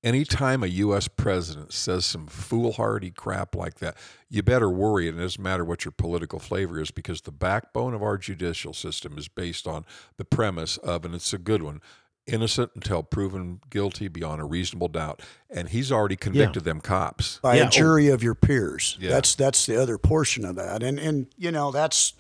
Anytime 0.07 0.63
a 0.63 0.69
U.S. 0.69 1.09
president 1.09 1.73
says 1.73 2.07
some 2.07 2.29
foolhardy 2.29 3.11
crap 3.11 3.57
like 3.57 3.81
that, 3.81 3.97
you 4.31 4.41
better 4.43 4.71
worry. 4.71 5.09
And 5.09 5.19
it 5.19 5.23
doesn't 5.23 5.43
matter 5.43 5.65
what 5.65 5.85
your 5.85 5.91
political 5.91 6.39
flavor 6.39 6.81
is 6.81 6.93
because 6.93 7.23
the 7.23 7.33
backbone 7.33 7.93
of 7.93 8.05
our 8.05 8.17
judicial 8.17 8.73
system 8.73 9.19
is 9.19 9.27
based 9.27 9.67
on 9.67 9.85
the 10.17 10.25
premise 10.25 10.77
of, 10.77 11.05
and 11.05 11.13
it's 11.13 11.33
a 11.33 11.39
good 11.39 11.61
one, 11.61 11.81
innocent 12.25 12.71
until 12.77 13.03
proven 13.03 13.61
guilty 13.69 14.07
beyond 14.07 14.41
a 14.41 14.45
reasonable 14.45 14.87
doubt. 14.87 15.23
And 15.51 15.71
he's 15.71 15.91
already 15.91 16.15
convicted 16.17 16.63
them 16.63 16.81
cops. 16.81 17.41
by 17.43 17.57
Yeah, 17.57 17.67
a 17.67 17.71
jury 17.71 18.07
of 18.09 18.23
your 18.23 18.37
peers. 18.37 18.97
Yeah. 19.01 19.11
That's 19.11 19.35
that's 19.35 19.67
the 19.67 19.81
other 19.83 19.99
portion 19.99 20.45
of 20.45 20.55
that. 20.55 20.85
And 20.85 21.01
and 21.01 21.27
you 21.37 21.51
know 21.51 21.73
that's 21.73 22.15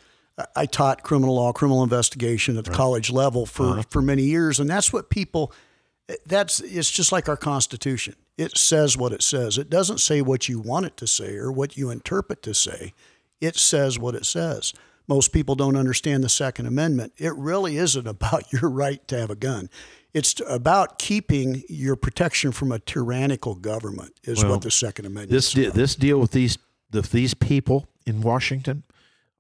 I 0.56 0.66
taught 0.66 1.02
criminal 1.04 1.36
law, 1.36 1.52
criminal 1.52 1.82
investigation 1.84 2.56
at 2.56 2.64
the 2.64 2.70
college 2.72 3.10
level 3.10 3.46
for 3.46 3.64
Uh-huh. 3.64 3.82
for 3.90 4.02
many 4.02 4.24
years, 4.24 4.58
and 4.58 4.68
that's 4.68 4.92
what 4.92 5.08
people. 5.08 5.52
That's 6.24 6.60
it's 6.60 6.90
just 6.90 7.10
like 7.12 7.28
our 7.28 7.36
Constitution. 7.36 8.14
It 8.38 8.56
says 8.56 8.96
what 8.96 9.12
it 9.12 9.22
says. 9.22 9.58
It 9.58 9.70
doesn't 9.70 9.98
say 9.98 10.22
what 10.22 10.48
you 10.48 10.60
want 10.60 10.86
it 10.86 10.96
to 10.98 11.06
say 11.06 11.36
or 11.36 11.50
what 11.50 11.76
you 11.76 11.90
interpret 11.90 12.42
to 12.42 12.54
say. 12.54 12.92
It 13.40 13.56
says 13.56 13.98
what 13.98 14.14
it 14.14 14.24
says. 14.26 14.72
Most 15.08 15.32
people 15.32 15.54
don't 15.54 15.76
understand 15.76 16.24
the 16.24 16.28
Second 16.28 16.66
Amendment. 16.66 17.12
It 17.16 17.34
really 17.34 17.76
isn't 17.76 18.06
about 18.06 18.52
your 18.52 18.70
right 18.70 19.06
to 19.08 19.18
have 19.18 19.30
a 19.30 19.36
gun. 19.36 19.70
It's 20.14 20.40
about 20.48 20.98
keeping 20.98 21.62
your 21.68 21.96
protection 21.96 22.50
from 22.52 22.72
a 22.72 22.78
tyrannical 22.78 23.54
government. 23.54 24.14
Is 24.24 24.42
Well, 24.42 24.52
what 24.52 24.62
the 24.62 24.70
Second 24.70 25.06
Amendment. 25.06 25.30
This 25.30 25.48
is 25.48 25.54
de- 25.54 25.70
this 25.70 25.94
deal 25.94 26.18
with 26.18 26.30
these 26.30 26.58
the, 26.90 27.02
these 27.02 27.34
people 27.34 27.88
in 28.06 28.20
Washington, 28.20 28.84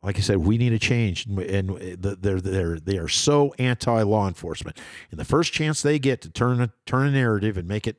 like 0.02 0.18
I 0.18 0.20
said, 0.20 0.38
we 0.38 0.58
need 0.58 0.72
a 0.72 0.78
change, 0.78 1.26
and 1.26 1.38
and 1.38 1.98
they're 2.00 2.40
they're 2.40 2.78
they 2.78 2.98
are 2.98 3.08
so 3.08 3.54
anti 3.58 4.02
law 4.02 4.28
enforcement. 4.28 4.78
And 5.10 5.18
the 5.18 5.24
first 5.24 5.52
chance 5.52 5.82
they 5.82 5.98
get 5.98 6.22
to 6.22 6.30
turn 6.30 6.60
a 6.60 6.70
turn 6.84 7.08
a 7.08 7.10
narrative 7.10 7.56
and 7.56 7.66
make 7.66 7.86
it 7.86 7.98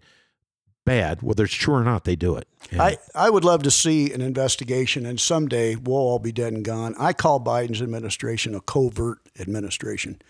bad, 0.88 1.21
whether 1.21 1.43
it's 1.43 1.53
true 1.53 1.74
or 1.74 1.84
not, 1.84 2.05
they 2.05 2.15
do 2.15 2.38
it. 2.38 2.47
And 2.71 2.82
I, 2.82 2.97
I 3.13 3.30
would 3.30 3.43
love 3.43 3.61
to 3.63 3.71
see 3.71 4.13
an 4.13 4.21
investigation, 4.21 5.05
and 5.05 5.19
someday 5.19 5.76
we'll 5.76 5.97
all 5.97 6.17
be 6.17 6.32
dead 6.32 6.53
and 6.53 6.63
gone. 6.63 6.95
I 6.97 7.11
call 7.11 7.41
Biden's 7.41 7.82
administration 7.82 8.55
a 8.55 8.61
covert 8.61 9.19
administration. 9.38 10.21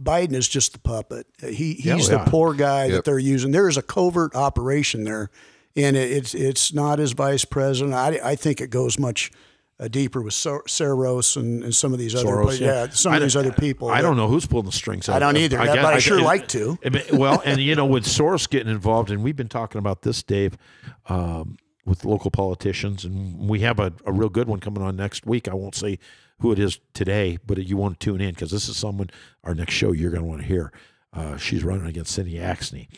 Biden 0.00 0.34
is 0.34 0.48
just 0.48 0.72
the 0.72 0.78
puppet. 0.78 1.26
He 1.40 1.74
he's 1.74 2.08
oh, 2.08 2.12
Yeah, 2.12 2.24
the 2.24 2.30
poor 2.30 2.54
guy 2.54 2.90
that 2.90 3.04
they're 3.04 3.18
using. 3.18 3.50
There 3.50 3.68
is 3.68 3.76
a 3.76 3.82
covert 3.82 4.36
operation 4.36 5.02
there, 5.02 5.30
and 5.74 5.96
it, 5.96 6.12
it's 6.12 6.34
it's 6.34 6.72
not 6.72 7.00
his 7.00 7.12
vice 7.12 7.44
president. 7.44 7.94
I, 7.94 8.20
I 8.22 8.36
think 8.36 8.60
it 8.60 8.70
goes 8.70 8.98
much 8.98 9.32
uh, 9.80 9.88
deeper 9.88 10.20
with 10.20 10.34
Sor- 10.34 10.64
Soros 10.64 11.36
and, 11.36 11.62
and 11.62 11.74
some 11.74 11.92
of 11.92 11.98
these 11.98 12.14
other, 12.14 12.26
Soros, 12.26 12.44
but 12.46 12.58
yeah, 12.60 12.88
some 12.90 13.12
of 13.12 13.20
I 13.20 13.24
these 13.24 13.36
other 13.36 13.52
people. 13.52 13.88
I 13.88 13.96
that- 13.96 14.02
don't 14.02 14.16
know 14.16 14.28
who's 14.28 14.46
pulling 14.46 14.66
the 14.66 14.72
strings. 14.72 15.08
I 15.08 15.18
don't 15.18 15.36
either, 15.36 15.58
but 15.58 15.66
get- 15.74 15.84
I 15.84 15.98
sure 15.98 16.18
get- 16.18 16.24
like 16.26 16.48
to. 16.48 16.78
I 16.84 17.02
Well, 17.12 17.40
and 17.44 17.60
you 17.60 17.74
know, 17.74 17.86
with 17.86 18.04
Soros 18.04 18.48
getting 18.48 18.72
involved, 18.72 19.10
and 19.10 19.22
we've 19.22 19.36
been 19.36 19.48
talking 19.48 19.78
about 19.78 20.02
this, 20.02 20.22
Dave, 20.22 20.56
um, 21.06 21.56
with 21.84 22.04
local 22.04 22.30
politicians, 22.30 23.04
and 23.04 23.48
we 23.48 23.60
have 23.60 23.78
a, 23.78 23.92
a 24.04 24.12
real 24.12 24.28
good 24.28 24.48
one 24.48 24.60
coming 24.60 24.82
on 24.82 24.96
next 24.96 25.24
week. 25.26 25.48
I 25.48 25.54
won't 25.54 25.74
say 25.74 25.98
who 26.40 26.52
it 26.52 26.58
is 26.58 26.78
today, 26.92 27.38
but 27.46 27.58
you 27.58 27.76
want 27.76 27.98
to 27.98 28.04
tune 28.04 28.20
in 28.20 28.30
because 28.34 28.50
this 28.50 28.68
is 28.68 28.76
someone 28.76 29.10
our 29.44 29.54
next 29.54 29.74
show 29.74 29.92
you're 29.92 30.10
going 30.10 30.22
to 30.22 30.28
want 30.28 30.40
to 30.42 30.46
hear. 30.46 30.72
Uh, 31.12 31.36
she's 31.36 31.64
running 31.64 31.86
against 31.86 32.12
Cindy 32.12 32.34
Axne, 32.34 32.88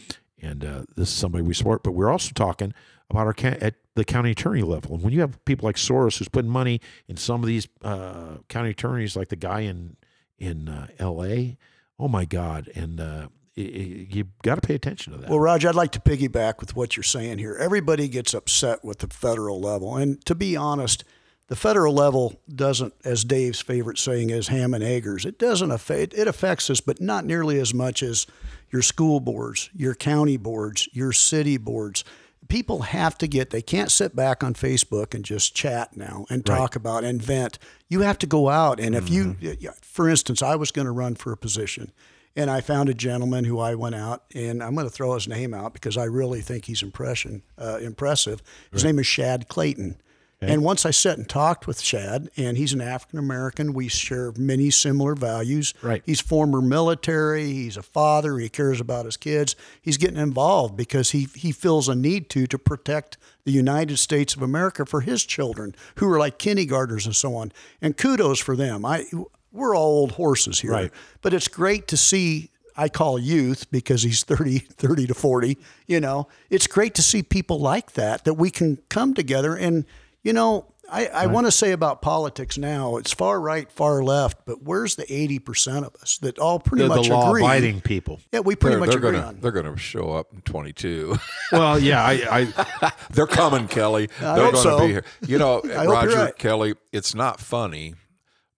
and 0.42 0.64
uh, 0.64 0.82
this 0.96 1.08
is 1.08 1.14
somebody 1.14 1.42
we 1.42 1.54
support. 1.54 1.82
But 1.82 1.92
we're 1.92 2.10
also 2.10 2.32
talking 2.34 2.74
about 3.08 3.26
our 3.26 3.34
at 3.60 3.74
the 4.00 4.04
county 4.12 4.30
attorney 4.32 4.62
level, 4.62 4.94
and 4.94 5.02
when 5.04 5.12
you 5.12 5.20
have 5.20 5.44
people 5.44 5.66
like 5.66 5.76
Soros 5.76 6.18
who's 6.18 6.28
putting 6.28 6.50
money 6.50 6.80
in 7.08 7.16
some 7.16 7.42
of 7.42 7.46
these 7.46 7.68
uh, 7.82 8.36
county 8.48 8.70
attorneys, 8.70 9.14
like 9.16 9.28
the 9.28 9.36
guy 9.36 9.60
in 9.60 9.96
in 10.38 10.68
uh, 10.68 10.86
L.A. 10.98 11.56
Oh 11.98 12.08
my 12.08 12.24
God! 12.24 12.70
And 12.74 12.98
uh, 13.00 13.28
i- 13.56 13.60
i- 13.60 14.06
you 14.10 14.24
got 14.42 14.54
to 14.54 14.60
pay 14.66 14.74
attention 14.74 15.12
to 15.12 15.18
that. 15.20 15.28
Well, 15.30 15.38
Roger, 15.40 15.68
I'd 15.68 15.74
like 15.74 15.92
to 15.92 16.00
piggyback 16.00 16.60
with 16.60 16.74
what 16.74 16.96
you're 16.96 17.04
saying 17.04 17.38
here. 17.38 17.56
Everybody 17.60 18.08
gets 18.08 18.32
upset 18.34 18.82
with 18.84 18.98
the 19.00 19.08
federal 19.08 19.60
level. 19.60 19.96
And 19.96 20.24
to 20.24 20.34
be 20.34 20.56
honest, 20.56 21.04
the 21.48 21.56
federal 21.56 21.92
level 21.92 22.40
doesn't, 22.48 22.94
as 23.04 23.24
Dave's 23.24 23.60
favorite 23.60 23.98
saying 23.98 24.30
is, 24.30 24.48
ham 24.48 24.72
and 24.72 24.82
eggers. 24.84 25.24
It 25.26 25.38
doesn't 25.38 25.70
affect, 25.70 26.14
it 26.14 26.26
affects 26.28 26.70
us, 26.70 26.80
but 26.80 27.00
not 27.00 27.24
nearly 27.26 27.58
as 27.60 27.74
much 27.74 28.02
as 28.02 28.26
your 28.70 28.82
school 28.82 29.18
boards, 29.20 29.68
your 29.74 29.94
county 29.96 30.36
boards, 30.36 30.88
your 30.92 31.12
city 31.12 31.56
boards. 31.58 32.04
People 32.50 32.82
have 32.82 33.16
to 33.18 33.26
get, 33.26 33.50
they 33.50 33.62
can't 33.62 33.90
sit 33.90 34.14
back 34.14 34.44
on 34.44 34.52
Facebook 34.52 35.14
and 35.14 35.24
just 35.24 35.54
chat 35.54 35.96
now 35.96 36.26
and 36.28 36.44
talk 36.44 36.76
about 36.76 37.04
and 37.04 37.22
vent. 37.22 37.58
You 37.88 38.00
have 38.00 38.18
to 38.18 38.26
go 38.26 38.50
out. 38.50 38.78
And 38.78 38.94
if 38.94 39.08
you, 39.08 39.36
for 39.80 40.08
instance, 40.08 40.42
I 40.42 40.56
was 40.56 40.70
going 40.70 40.86
to 40.86 40.92
run 40.92 41.14
for 41.14 41.32
a 41.32 41.36
position 41.36 41.92
and 42.36 42.50
I 42.50 42.60
found 42.60 42.88
a 42.88 42.94
gentleman 42.94 43.44
who 43.44 43.58
I 43.58 43.74
went 43.74 43.96
out, 43.96 44.24
and 44.34 44.62
I'm 44.62 44.74
going 44.74 44.86
to 44.86 44.92
throw 44.92 45.14
his 45.14 45.26
name 45.26 45.52
out 45.52 45.72
because 45.72 45.96
I 45.96 46.04
really 46.04 46.40
think 46.40 46.66
he's 46.66 46.82
impression 46.82 47.42
uh, 47.58 47.78
impressive. 47.80 48.42
His 48.72 48.84
name 48.84 48.98
is 48.98 49.06
Shad 49.06 49.48
Clayton. 49.48 49.96
And 50.42 50.64
once 50.64 50.86
I 50.86 50.90
sat 50.90 51.18
and 51.18 51.28
talked 51.28 51.66
with 51.66 51.80
Shad, 51.80 52.30
and 52.34 52.56
he's 52.56 52.72
an 52.72 52.80
African 52.80 53.18
American, 53.18 53.74
we 53.74 53.88
share 53.88 54.32
many 54.38 54.70
similar 54.70 55.14
values. 55.14 55.74
Right. 55.82 56.02
He's 56.06 56.20
former 56.20 56.62
military. 56.62 57.44
He's 57.52 57.76
a 57.76 57.82
father. 57.82 58.38
He 58.38 58.48
cares 58.48 58.80
about 58.80 59.04
his 59.04 59.18
kids. 59.18 59.54
He's 59.82 59.98
getting 59.98 60.16
involved 60.16 60.78
because 60.78 61.10
he 61.10 61.28
he 61.34 61.52
feels 61.52 61.88
a 61.90 61.94
need 61.94 62.30
to 62.30 62.46
to 62.46 62.58
protect 62.58 63.18
the 63.44 63.52
United 63.52 63.98
States 63.98 64.34
of 64.34 64.40
America 64.40 64.86
for 64.86 65.02
his 65.02 65.24
children 65.24 65.74
who 65.96 66.10
are 66.10 66.18
like 66.18 66.38
kindergartners 66.38 67.04
and 67.04 67.14
so 67.14 67.34
on. 67.36 67.52
And 67.82 67.96
kudos 67.96 68.38
for 68.38 68.56
them. 68.56 68.84
I 68.86 69.04
we're 69.52 69.76
all 69.76 69.90
old 69.98 70.12
horses 70.12 70.60
here, 70.60 70.70
Right. 70.70 70.92
but 71.20 71.34
it's 71.34 71.48
great 71.48 71.86
to 71.88 71.96
see. 71.98 72.50
I 72.76 72.88
call 72.88 73.18
youth 73.18 73.70
because 73.70 74.02
he's 74.04 74.22
30, 74.24 74.60
30 74.60 75.08
to 75.08 75.12
40. 75.14 75.58
You 75.86 76.00
know, 76.00 76.28
it's 76.48 76.66
great 76.66 76.94
to 76.94 77.02
see 77.02 77.22
people 77.22 77.58
like 77.60 77.92
that, 77.92 78.24
that 78.24 78.34
we 78.34 78.48
can 78.50 78.78
come 78.88 79.12
together. 79.12 79.54
And, 79.54 79.84
you 80.22 80.32
know, 80.32 80.66
I, 80.92 81.06
I 81.06 81.26
want 81.26 81.46
to 81.46 81.52
say 81.52 81.70
about 81.70 82.02
politics 82.02 82.58
now, 82.58 82.96
it's 82.96 83.12
far 83.12 83.40
right, 83.40 83.70
far 83.70 84.02
left, 84.02 84.44
but 84.44 84.62
where's 84.62 84.96
the 84.96 85.04
80% 85.04 85.84
of 85.84 85.94
us 86.02 86.18
that 86.18 86.38
all 86.38 86.58
pretty 86.58 86.82
the, 86.82 86.88
the 86.88 86.96
much 86.96 87.06
agree? 87.06 87.16
law-abiding 87.16 87.80
people. 87.82 88.20
Yeah, 88.32 88.40
we 88.40 88.56
pretty 88.56 88.74
They're, 88.74 88.80
much 88.80 88.88
they're 88.90 88.98
agree 88.98 89.12
gonna 89.12 89.26
on. 89.28 89.40
they're 89.40 89.52
gonna 89.52 89.76
show 89.76 90.12
up 90.12 90.32
in 90.32 90.40
22. 90.42 91.16
Well, 91.52 91.78
yeah, 91.80 92.04
I, 92.04 92.48
I 92.82 92.92
they're 93.10 93.26
coming, 93.26 93.66
Kelly. 93.68 94.08
I 94.20 94.34
they're 94.34 94.44
hope 94.44 94.54
gonna 94.54 94.62
so. 94.62 94.78
be 94.80 94.86
here. 94.88 95.04
You 95.26 95.38
know, 95.38 95.58
I 95.64 95.68
hope 95.68 95.84
you're 95.84 95.92
Roger 95.92 96.16
right. 96.16 96.38
Kelly. 96.38 96.74
It's 96.92 97.14
not 97.14 97.40
funny, 97.40 97.94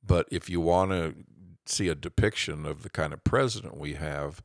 but 0.07 0.27
if 0.31 0.51
you 0.51 0.61
want 0.61 0.91
to 0.91 1.15
see 1.67 1.89
a 1.89 1.95
depiction 1.95 2.67
of 2.67 2.83
the 2.83 2.91
kind 2.91 3.13
of 3.13 3.25
president 3.25 3.79
we 3.79 3.95
have, 3.95 4.43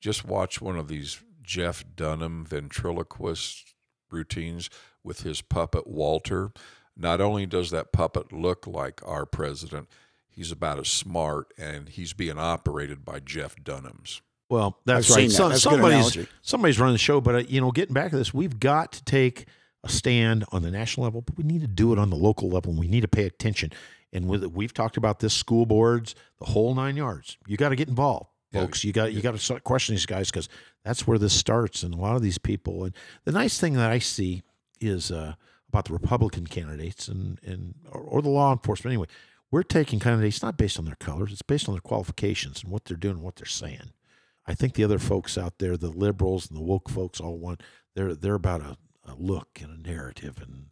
just 0.00 0.24
watch 0.24 0.60
one 0.60 0.76
of 0.78 0.88
these 0.88 1.20
Jeff 1.42 1.84
Dunham 1.94 2.44
ventriloquist 2.44 3.65
routines 4.10 4.70
with 5.02 5.22
his 5.22 5.42
puppet 5.42 5.86
Walter. 5.86 6.52
Not 6.96 7.20
only 7.20 7.46
does 7.46 7.70
that 7.70 7.92
puppet 7.92 8.32
look 8.32 8.66
like 8.66 9.00
our 9.06 9.26
president, 9.26 9.88
he's 10.28 10.50
about 10.50 10.78
as 10.78 10.88
smart, 10.88 11.52
and 11.58 11.88
he's 11.88 12.12
being 12.12 12.38
operated 12.38 13.04
by 13.04 13.20
Jeff 13.20 13.56
Dunham's. 13.62 14.22
Well, 14.48 14.78
that's 14.84 15.10
I've 15.10 15.16
right. 15.16 15.30
seen 15.30 15.42
that. 15.42 15.48
That's 15.50 15.62
somebody's 15.62 16.26
somebody's 16.42 16.78
running 16.78 16.94
the 16.94 16.98
show, 16.98 17.20
but 17.20 17.34
uh, 17.34 17.38
you 17.38 17.60
know, 17.60 17.72
getting 17.72 17.94
back 17.94 18.10
to 18.10 18.16
this, 18.16 18.32
we've 18.32 18.60
got 18.60 18.92
to 18.92 19.04
take 19.04 19.46
a 19.82 19.88
stand 19.88 20.44
on 20.52 20.62
the 20.62 20.70
national 20.70 21.04
level, 21.04 21.20
but 21.20 21.36
we 21.36 21.44
need 21.44 21.62
to 21.62 21.66
do 21.66 21.92
it 21.92 21.98
on 21.98 22.10
the 22.10 22.16
local 22.16 22.48
level, 22.48 22.70
and 22.70 22.78
we 22.78 22.88
need 22.88 23.00
to 23.00 23.08
pay 23.08 23.24
attention. 23.24 23.72
And 24.12 24.28
with 24.28 24.44
we've 24.46 24.72
talked 24.72 24.96
about 24.96 25.18
this, 25.18 25.34
school 25.34 25.66
boards, 25.66 26.14
the 26.38 26.46
whole 26.46 26.74
nine 26.74 26.96
yards. 26.96 27.38
You 27.46 27.56
got 27.56 27.70
to 27.70 27.76
get 27.76 27.88
involved, 27.88 28.30
Yeah. 28.52 28.60
folks. 28.60 28.84
You 28.84 28.92
got 28.92 29.12
you 29.12 29.22
got 29.22 29.32
to 29.32 29.38
start 29.38 29.64
questioning 29.64 29.96
these 29.96 30.06
guys 30.06 30.30
because 30.30 30.48
that's 30.84 31.06
where 31.06 31.18
this 31.18 31.32
starts. 31.32 31.82
And 31.82 31.94
a 31.94 31.98
lot 31.98 32.16
of 32.16 32.22
these 32.22 32.38
people. 32.38 32.84
And 32.84 32.94
the 33.24 33.32
nice 33.32 33.58
thing 33.58 33.74
that 33.74 33.90
I 33.90 33.98
see 33.98 34.42
is 34.80 35.10
uh, 35.10 35.34
about 35.68 35.86
the 35.86 35.92
Republican 35.92 36.46
candidates 36.46 37.08
and 37.08 37.38
and 37.42 37.74
or, 37.90 38.00
or 38.00 38.22
the 38.22 38.28
law 38.30 38.52
enforcement 38.52 38.92
anyway. 38.92 39.08
We're 39.50 39.62
taking 39.62 40.00
candidates 40.00 40.42
not 40.42 40.56
based 40.56 40.78
on 40.78 40.84
their 40.84 40.96
colors; 40.96 41.32
it's 41.32 41.42
based 41.42 41.68
on 41.68 41.74
their 41.74 41.80
qualifications 41.80 42.62
and 42.62 42.72
what 42.72 42.84
they're 42.84 42.96
doing, 42.96 43.16
and 43.16 43.24
what 43.24 43.36
they're 43.36 43.46
saying. 43.46 43.92
I 44.46 44.54
think 44.54 44.74
the 44.74 44.84
other 44.84 44.98
folks 44.98 45.36
out 45.36 45.58
there, 45.58 45.76
the 45.76 45.88
liberals 45.90 46.48
and 46.48 46.56
the 46.56 46.62
woke 46.62 46.88
folks, 46.88 47.20
all 47.20 47.38
want 47.38 47.62
they're 47.94 48.14
they're 48.14 48.34
about 48.34 48.60
a, 48.60 48.76
a 49.04 49.14
look 49.16 49.60
and 49.60 49.70
a 49.72 49.88
narrative 49.88 50.38
and, 50.40 50.66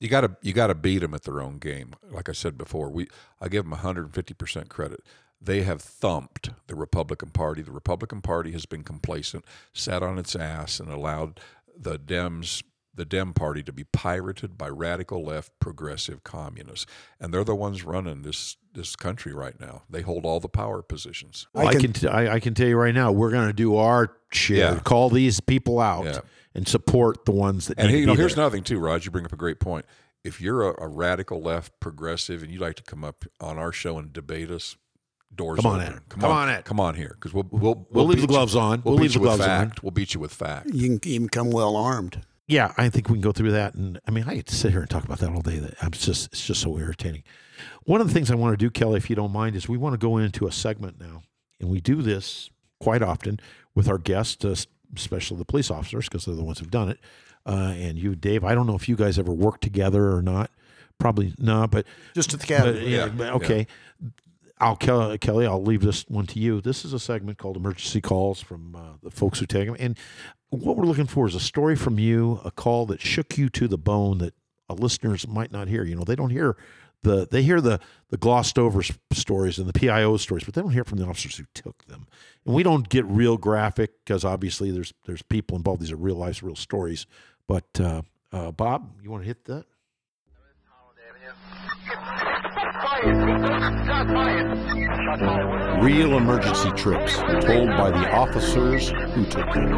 You 0.00 0.08
got 0.08 0.22
to 0.22 0.36
you 0.42 0.52
got 0.52 0.66
to 0.66 0.74
beat 0.74 0.98
them 0.98 1.14
at 1.14 1.22
their 1.22 1.40
own 1.40 1.58
game. 1.58 1.94
Like 2.10 2.28
I 2.28 2.32
said 2.32 2.58
before, 2.58 2.90
we 2.90 3.08
I 3.40 3.48
give 3.48 3.64
them 3.64 3.70
150 3.70 4.34
percent 4.34 4.68
credit. 4.68 5.00
They 5.44 5.62
have 5.62 5.82
thumped 5.82 6.50
the 6.66 6.74
Republican 6.74 7.30
Party. 7.30 7.62
The 7.62 7.70
Republican 7.72 8.22
Party 8.22 8.52
has 8.52 8.66
been 8.66 8.82
complacent, 8.82 9.44
sat 9.72 10.02
on 10.02 10.18
its 10.18 10.34
ass, 10.34 10.80
and 10.80 10.88
allowed 10.90 11.40
the 11.76 11.98
Dems, 11.98 12.62
the 12.94 13.04
Dem 13.04 13.32
Party, 13.34 13.62
to 13.64 13.72
be 13.72 13.84
pirated 13.84 14.56
by 14.56 14.68
radical 14.68 15.22
left 15.24 15.52
progressive 15.60 16.22
communists, 16.24 16.86
and 17.20 17.34
they're 17.34 17.44
the 17.44 17.54
ones 17.54 17.84
running 17.84 18.22
this 18.22 18.56
this 18.72 18.96
country 18.96 19.32
right 19.32 19.60
now. 19.60 19.82
They 19.88 20.02
hold 20.02 20.24
all 20.26 20.40
the 20.40 20.48
power 20.48 20.82
positions. 20.82 21.46
Well, 21.54 21.66
I 21.66 21.70
I 21.70 21.72
can 21.74 21.80
can- 21.80 21.92
t- 21.92 22.08
I, 22.08 22.34
I 22.34 22.40
can 22.40 22.54
tell 22.54 22.66
you 22.66 22.76
right 22.76 22.94
now, 22.94 23.12
we're 23.12 23.30
going 23.30 23.46
to 23.46 23.52
do 23.52 23.76
our 23.76 24.16
share. 24.32 24.56
Yeah. 24.74 24.78
Call 24.80 25.10
these 25.10 25.38
people 25.40 25.78
out 25.78 26.04
Yeah. 26.06 26.20
and 26.54 26.66
support 26.66 27.24
the 27.24 27.32
ones 27.32 27.68
that. 27.68 27.78
And 27.78 27.86
need 27.88 27.92
hey, 27.92 27.96
to 27.98 28.00
you 28.00 28.06
know, 28.06 28.14
here's 28.14 28.34
there. 28.34 28.42
another 28.44 28.56
thing 28.56 28.64
too, 28.64 28.78
Raj. 28.80 29.04
You 29.04 29.10
bring 29.12 29.24
up 29.24 29.32
a 29.32 29.36
great 29.36 29.60
point. 29.60 29.84
If 30.24 30.40
you're 30.40 30.68
a, 30.70 30.84
a 30.84 30.88
radical 30.88 31.40
left 31.42 31.78
progressive 31.80 32.42
and 32.42 32.50
you'd 32.50 32.60
like 32.62 32.76
to 32.76 32.82
come 32.82 33.04
up 33.04 33.24
on 33.40 33.58
our 33.58 33.70
show 33.72 33.98
and 33.98 34.12
debate 34.12 34.50
us, 34.50 34.76
doors 35.36 35.60
Come 35.60 35.66
on 35.72 35.80
open. 35.80 35.92
in. 35.94 36.00
Come, 36.08 36.20
Come 36.20 36.30
on, 36.30 36.48
on 36.48 36.54
in. 36.56 36.62
Come 36.62 36.80
on 36.80 36.94
here, 36.94 37.12
because 37.14 37.32
we'll 37.34 37.46
we'll 37.50 37.86
We'll 37.90 38.06
leave 38.06 38.20
the 38.20 38.26
gloves 38.26 38.54
you, 38.54 38.60
on. 38.60 38.82
We'll, 38.84 38.94
We'll 38.94 39.02
leave 39.02 39.12
you 39.14 39.20
the 39.20 39.28
with 39.28 39.36
gloves 39.38 39.48
on. 39.48 39.72
We'll 39.82 39.90
beat 39.90 40.14
you 40.14 40.20
with 40.20 40.32
fact. 40.32 40.70
You 40.72 40.98
can 40.98 41.10
even 41.10 41.28
come 41.28 41.50
well 41.50 41.76
armed. 41.76 42.22
Yeah, 42.46 42.72
I 42.76 42.90
think 42.90 43.08
we 43.08 43.14
can 43.14 43.22
go 43.22 43.32
through 43.32 43.52
that, 43.52 43.74
and 43.74 43.98
I 44.06 44.10
mean, 44.10 44.24
I 44.26 44.36
could 44.36 44.50
sit 44.50 44.70
here 44.72 44.80
and 44.80 44.90
talk 44.90 45.04
about 45.04 45.18
that 45.20 45.30
all 45.30 45.40
day. 45.40 45.58
That 45.58 45.74
I'm 45.82 45.90
just 45.92 46.26
it's 46.32 46.46
just 46.46 46.60
so 46.60 46.76
irritating. 46.78 47.22
One 47.84 48.00
of 48.00 48.06
the 48.08 48.12
things 48.12 48.30
I 48.30 48.34
want 48.34 48.52
to 48.52 48.56
do, 48.58 48.70
Kelly, 48.70 48.96
if 48.98 49.08
you 49.08 49.16
don't 49.16 49.32
mind, 49.32 49.56
is 49.56 49.68
we 49.68 49.78
want 49.78 49.94
to 49.94 49.98
go 49.98 50.18
into 50.18 50.46
a 50.46 50.52
segment 50.52 51.00
now, 51.00 51.22
and 51.60 51.70
we 51.70 51.80
do 51.80 52.02
this 52.02 52.50
quite 52.80 53.02
often 53.02 53.40
with 53.74 53.88
our 53.88 53.96
guests, 53.98 54.44
uh, 54.44 54.54
especially 54.94 55.38
the 55.38 55.44
police 55.46 55.70
officers, 55.70 56.06
because 56.08 56.26
they're 56.26 56.34
the 56.34 56.44
ones 56.44 56.58
who've 56.58 56.70
done 56.70 56.90
it. 56.90 56.98
Uh, 57.46 57.72
and 57.76 57.98
you, 57.98 58.14
Dave, 58.14 58.44
I 58.44 58.54
don't 58.54 58.66
know 58.66 58.74
if 58.76 58.88
you 58.88 58.96
guys 58.96 59.18
ever 59.18 59.32
worked 59.32 59.62
together 59.62 60.12
or 60.14 60.20
not. 60.22 60.50
Probably 60.98 61.34
not, 61.38 61.70
but 61.70 61.86
Just 62.14 62.32
at 62.34 62.40
the 62.40 62.46
but, 62.46 62.56
cabinet. 62.56 62.82
yeah, 62.82 62.98
Yeah, 62.98 63.08
but 63.08 63.32
okay. 63.34 63.66
I'll 64.64 64.76
Kelly, 64.76 65.46
I'll 65.46 65.62
leave 65.62 65.82
this 65.82 66.04
one 66.08 66.26
to 66.28 66.38
you. 66.38 66.62
This 66.62 66.86
is 66.86 66.94
a 66.94 66.98
segment 66.98 67.36
called 67.36 67.58
Emergency 67.58 68.00
Calls 68.00 68.40
from 68.40 68.74
uh, 68.74 68.94
the 69.02 69.10
folks 69.10 69.38
who 69.38 69.44
take 69.44 69.66
them. 69.66 69.76
And 69.78 69.98
what 70.48 70.76
we're 70.76 70.86
looking 70.86 71.06
for 71.06 71.28
is 71.28 71.34
a 71.34 71.40
story 71.40 71.76
from 71.76 71.98
you, 71.98 72.40
a 72.44 72.50
call 72.50 72.86
that 72.86 73.02
shook 73.02 73.36
you 73.36 73.50
to 73.50 73.68
the 73.68 73.76
bone 73.76 74.18
that 74.18 74.32
listeners 74.70 75.28
might 75.28 75.52
not 75.52 75.68
hear. 75.68 75.84
You 75.84 75.94
know, 75.94 76.04
they 76.04 76.16
don't 76.16 76.30
hear 76.30 76.56
the 77.02 77.28
they 77.30 77.42
hear 77.42 77.60
the 77.60 77.78
the 78.08 78.16
glossed 78.16 78.58
over 78.58 78.82
stories 79.12 79.58
and 79.58 79.68
the 79.68 79.78
PIO 79.78 80.16
stories, 80.16 80.44
but 80.44 80.54
they 80.54 80.62
don't 80.62 80.72
hear 80.72 80.84
from 80.84 80.98
the 80.98 81.06
officers 81.06 81.36
who 81.36 81.44
took 81.52 81.84
them. 81.84 82.06
And 82.46 82.54
we 82.54 82.62
don't 82.62 82.88
get 82.88 83.04
real 83.04 83.36
graphic 83.36 84.02
because 84.02 84.24
obviously 84.24 84.70
there's 84.70 84.94
there's 85.04 85.20
people 85.20 85.58
involved. 85.58 85.82
These 85.82 85.92
are 85.92 85.96
real 85.96 86.16
lives, 86.16 86.42
real 86.42 86.56
stories. 86.56 87.06
But 87.46 87.68
uh, 87.78 88.00
uh, 88.32 88.50
Bob, 88.52 88.92
you 89.02 89.10
want 89.10 89.24
to 89.24 89.26
hit 89.26 89.44
that? 89.44 89.66
Real 95.82 96.16
emergency 96.16 96.70
trips 96.72 97.16
told 97.16 97.68
by 97.68 97.90
the 97.90 98.10
officers 98.10 98.88
who 98.88 99.26
took 99.26 99.52
them. 99.52 99.74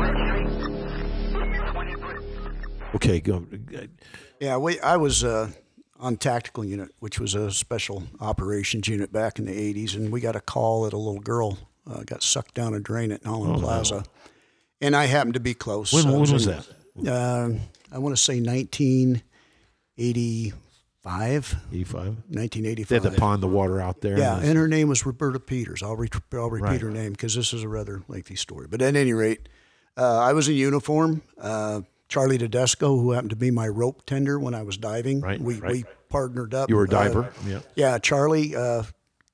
Okay, 2.94 3.20
go. 3.20 3.44
Yeah, 4.40 4.56
we, 4.56 4.80
I 4.80 4.96
was 4.96 5.22
uh, 5.24 5.50
on 5.98 6.16
tactical 6.16 6.64
unit, 6.64 6.94
which 7.00 7.20
was 7.20 7.34
a 7.34 7.50
special 7.50 8.04
operations 8.20 8.86
unit 8.88 9.12
back 9.12 9.38
in 9.38 9.44
the 9.46 9.74
80s, 9.74 9.96
and 9.96 10.12
we 10.12 10.20
got 10.20 10.36
a 10.36 10.40
call 10.40 10.84
that 10.84 10.92
a 10.92 10.98
little 10.98 11.20
girl 11.20 11.58
uh, 11.90 12.02
got 12.04 12.22
sucked 12.22 12.54
down 12.54 12.74
a 12.74 12.80
drain 12.80 13.10
at 13.12 13.24
Nollen 13.24 13.60
Plaza. 13.60 14.04
And 14.80 14.96
I 14.96 15.06
happened 15.06 15.34
to 15.34 15.40
be 15.40 15.54
close. 15.54 15.92
When, 15.92 16.06
I 16.06 16.10
when 16.10 16.20
was 16.20 16.46
in, 16.46 16.52
that? 16.52 16.68
Uh, 17.12 17.50
I 17.92 17.98
want 17.98 18.16
to 18.16 18.22
say 18.22 18.40
1984 18.40 20.58
85. 21.06 21.94
1985. 22.28 22.88
They 22.88 22.94
had 23.08 23.14
to 23.14 23.20
pond 23.20 23.42
the 23.42 23.46
water 23.48 23.80
out 23.80 24.00
there. 24.00 24.18
Yeah, 24.18 24.36
and 24.36 24.44
and 24.46 24.56
her 24.58 24.68
name 24.68 24.88
was 24.88 25.06
Roberta 25.06 25.38
Peters. 25.40 25.82
I'll, 25.82 25.96
re- 25.96 26.08
I'll 26.32 26.50
repeat 26.50 26.64
Right. 26.66 26.80
her 26.80 26.90
name 26.90 27.12
because 27.12 27.34
this 27.34 27.52
is 27.52 27.62
a 27.62 27.68
rather 27.68 28.02
lengthy 28.08 28.36
story. 28.36 28.66
But 28.68 28.82
at 28.82 28.96
any 28.96 29.12
rate, 29.12 29.48
uh, 29.96 30.18
I 30.18 30.32
was 30.32 30.48
in 30.48 30.54
uniform. 30.56 31.22
Uh, 31.40 31.82
Charlie 32.08 32.38
Tedesco, 32.38 32.98
who 32.98 33.12
happened 33.12 33.30
to 33.30 33.36
be 33.36 33.50
my 33.50 33.66
rope 33.66 34.04
tender 34.06 34.38
when 34.38 34.54
I 34.54 34.62
was 34.62 34.76
diving, 34.76 35.20
Right, 35.20 35.40
we, 35.40 35.54
right. 35.60 35.72
we 35.72 35.84
partnered 36.08 36.54
up. 36.54 36.68
You 36.70 36.76
were 36.76 36.84
a 36.84 36.88
Uh, 36.88 36.90
diver. 36.90 37.32
yeah. 37.46 37.60
yeah, 37.74 37.98
Charlie 37.98 38.54
uh, 38.54 38.84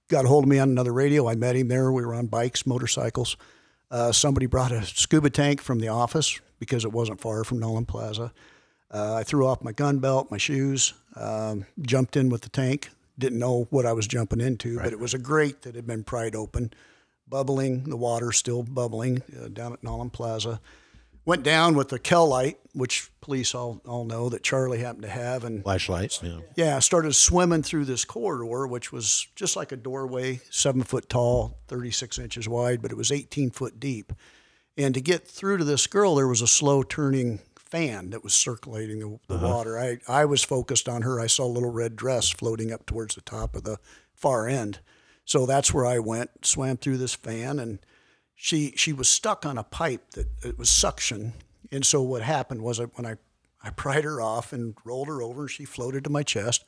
got 0.09 0.25
a 0.25 0.29
hold 0.29 0.45
of 0.45 0.49
me 0.49 0.59
on 0.59 0.71
another 0.71 0.93
radio. 0.93 1.29
I 1.29 1.35
met 1.35 1.55
him 1.57 1.69
there. 1.69 1.93
We 1.93 2.05
were 2.05 2.15
on 2.15 2.27
bikes, 2.29 2.67
motorcycles. 2.67 3.37
Uh, 3.91 4.11
somebody 4.11 4.47
brought 4.47 4.73
a 4.73 4.83
scuba 4.87 5.29
tank 5.29 5.61
from 5.61 5.81
the 5.81 5.89
office 5.89 6.41
because 6.59 6.85
it 6.87 6.93
wasn't 6.93 7.21
far 7.21 7.45
from 7.45 7.59
Nollen 7.61 7.85
Plaza. 7.87 8.33
Uh, 8.91 9.15
I 9.17 9.23
threw 9.23 9.47
off 9.47 9.63
my 9.63 9.73
gun 9.73 9.99
belt, 9.99 10.31
my 10.31 10.39
shoes, 10.39 10.95
um, 11.17 11.67
jumped 11.81 12.17
in 12.17 12.29
with 12.29 12.43
the 12.43 12.49
tank. 12.49 12.91
Didn't 13.19 13.39
know 13.39 13.67
what 13.71 13.87
I 13.87 13.93
was 13.93 14.07
jumping 14.07 14.41
into, 14.41 14.79
but 14.79 14.93
it 14.93 14.99
was 14.99 15.15
a 15.15 15.19
grate 15.19 15.63
that 15.63 15.75
had 15.75 15.87
been 15.87 16.03
pried 16.03 16.35
open, 16.35 16.73
bubbling, 17.29 17.85
the 17.85 17.97
water 17.97 18.33
still 18.33 18.63
bubbling 18.63 19.23
uh, 19.41 19.49
down 19.49 19.73
at 19.73 19.83
Nollen 19.83 20.11
Plaza. 20.11 20.61
Went 21.25 21.45
down 21.45 21.77
with 21.77 21.91
the 21.91 22.01
Kel-Lite, 22.01 22.59
which 22.75 23.09
police 23.21 23.55
all, 23.55 23.81
all 23.87 24.05
know 24.05 24.29
that 24.29 24.43
Charlie 24.43 24.81
happened 24.81 25.05
to 25.05 25.09
have, 25.09 25.45
and 25.45 25.63
Flashlights. 25.63 26.21
Yeah. 26.21 26.41
yeah, 26.57 26.79
started 26.81 27.15
swimming 27.15 27.63
through 27.63 27.85
this 27.85 28.05
corridor, 28.05 28.67
which 28.67 28.91
was 28.91 29.29
just 29.37 29.55
like 29.55 29.71
a 29.71 29.77
doorway, 29.77 30.41
seven 30.51 30.83
foot 30.83 31.09
tall, 31.09 31.59
36 31.69 32.19
inches 32.19 32.49
wide, 32.49 32.83
but 32.83 32.91
it 32.91 32.97
was 32.97 33.13
18 33.13 33.51
foot 33.51 33.79
deep. 33.79 34.13
And 34.77 34.95
to 34.95 35.01
get 35.01 35.29
through 35.29 35.59
to 35.59 35.65
this 35.65 35.87
girl, 35.87 36.17
there 36.17 36.27
was 36.27 36.43
a 36.43 36.47
slow 36.49 36.83
turning 36.83 37.41
fan 37.73 38.11
that 38.11 38.23
was 38.23 38.35
circulating 38.35 39.01
the, 39.01 39.19
the 39.29 39.37
uh-huh. 39.37 39.49
water. 39.49 39.79
I, 39.79 39.99
I 40.07 40.27
was 40.27 40.45
focused 40.45 40.91
on 40.91 41.03
her. 41.03 41.19
I 41.19 41.27
saw 41.27 41.47
a 41.47 41.57
little 41.57 41.73
red 41.73 41.97
dress 41.97 42.29
floating 42.29 42.71
up 42.71 42.85
towards 42.85 43.15
the 43.15 43.23
top 43.23 43.57
of 43.57 43.65
the 43.65 43.79
far 44.15 44.47
end. 44.47 44.81
So 45.25 45.47
that's 45.47 45.73
where 45.73 45.87
I 45.87 45.99
went, 45.99 46.45
swam 46.45 46.77
through 46.77 46.99
this 46.99 47.15
fan, 47.15 47.59
and 47.59 47.79
she 48.35 48.75
she 48.77 48.93
was 48.93 49.09
stuck 49.09 49.47
on 49.47 49.57
a 49.57 49.65
pipe 49.65 50.11
that 50.11 50.27
it 50.45 50.59
was 50.59 50.69
suction. 50.69 51.33
And 51.71 51.87
so 51.87 52.03
what 52.03 52.23
happened 52.23 52.61
was 52.61 52.79
I, 52.79 52.85
when 52.85 53.07
I 53.07 53.17
I 53.63 53.71
pried 53.71 54.05
her 54.05 54.21
off 54.21 54.53
and 54.53 54.75
rolled 54.85 55.09
her 55.09 55.23
over, 55.23 55.49
she 55.49 55.65
floated 55.65 56.05
to 56.05 56.11
my 56.11 56.23
chest. 56.23 56.65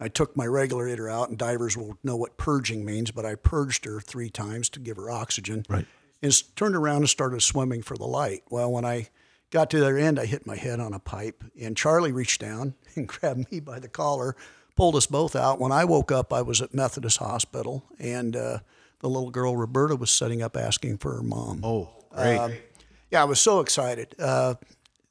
I 0.00 0.08
took 0.08 0.36
my 0.36 0.46
regulator 0.46 1.08
out, 1.08 1.28
and 1.28 1.38
divers 1.38 1.76
will 1.76 1.98
know 2.02 2.16
what 2.16 2.38
purging 2.38 2.84
means, 2.84 3.12
but 3.12 3.26
I 3.26 3.36
purged 3.36 3.84
her 3.84 4.00
three 4.00 4.30
times 4.30 4.68
to 4.70 4.80
give 4.80 4.96
her 4.96 5.10
oxygen. 5.10 5.64
Right. 5.68 5.86
And 6.22 6.56
turned 6.56 6.74
around 6.74 7.02
and 7.02 7.08
started 7.08 7.42
swimming 7.42 7.82
for 7.82 7.96
the 7.96 8.06
light. 8.06 8.42
Well, 8.50 8.72
when 8.72 8.84
I 8.84 9.10
got 9.50 9.70
to 9.70 9.78
the 9.78 9.84
other 9.84 9.98
end, 9.98 10.18
I 10.18 10.26
hit 10.26 10.46
my 10.46 10.56
head 10.56 10.80
on 10.80 10.92
a 10.92 10.98
pipe, 10.98 11.44
and 11.60 11.76
Charlie 11.76 12.12
reached 12.12 12.40
down 12.40 12.74
and 12.96 13.06
grabbed 13.06 13.50
me 13.50 13.60
by 13.60 13.78
the 13.78 13.88
collar, 13.88 14.36
pulled 14.76 14.96
us 14.96 15.06
both 15.06 15.36
out. 15.36 15.60
When 15.60 15.72
I 15.72 15.84
woke 15.84 16.12
up, 16.12 16.32
I 16.32 16.42
was 16.42 16.60
at 16.60 16.74
Methodist 16.74 17.18
Hospital, 17.18 17.84
and 17.98 18.36
uh, 18.36 18.58
the 19.00 19.08
little 19.08 19.30
girl 19.30 19.56
Roberta 19.56 19.96
was 19.96 20.10
setting 20.10 20.42
up 20.42 20.56
asking 20.56 20.98
for 20.98 21.14
her 21.16 21.22
mom. 21.22 21.60
Oh, 21.64 21.90
great. 22.10 22.36
Um, 22.36 22.52
yeah, 23.10 23.22
I 23.22 23.24
was 23.24 23.40
so 23.40 23.60
excited. 23.60 24.14
Uh, 24.18 24.54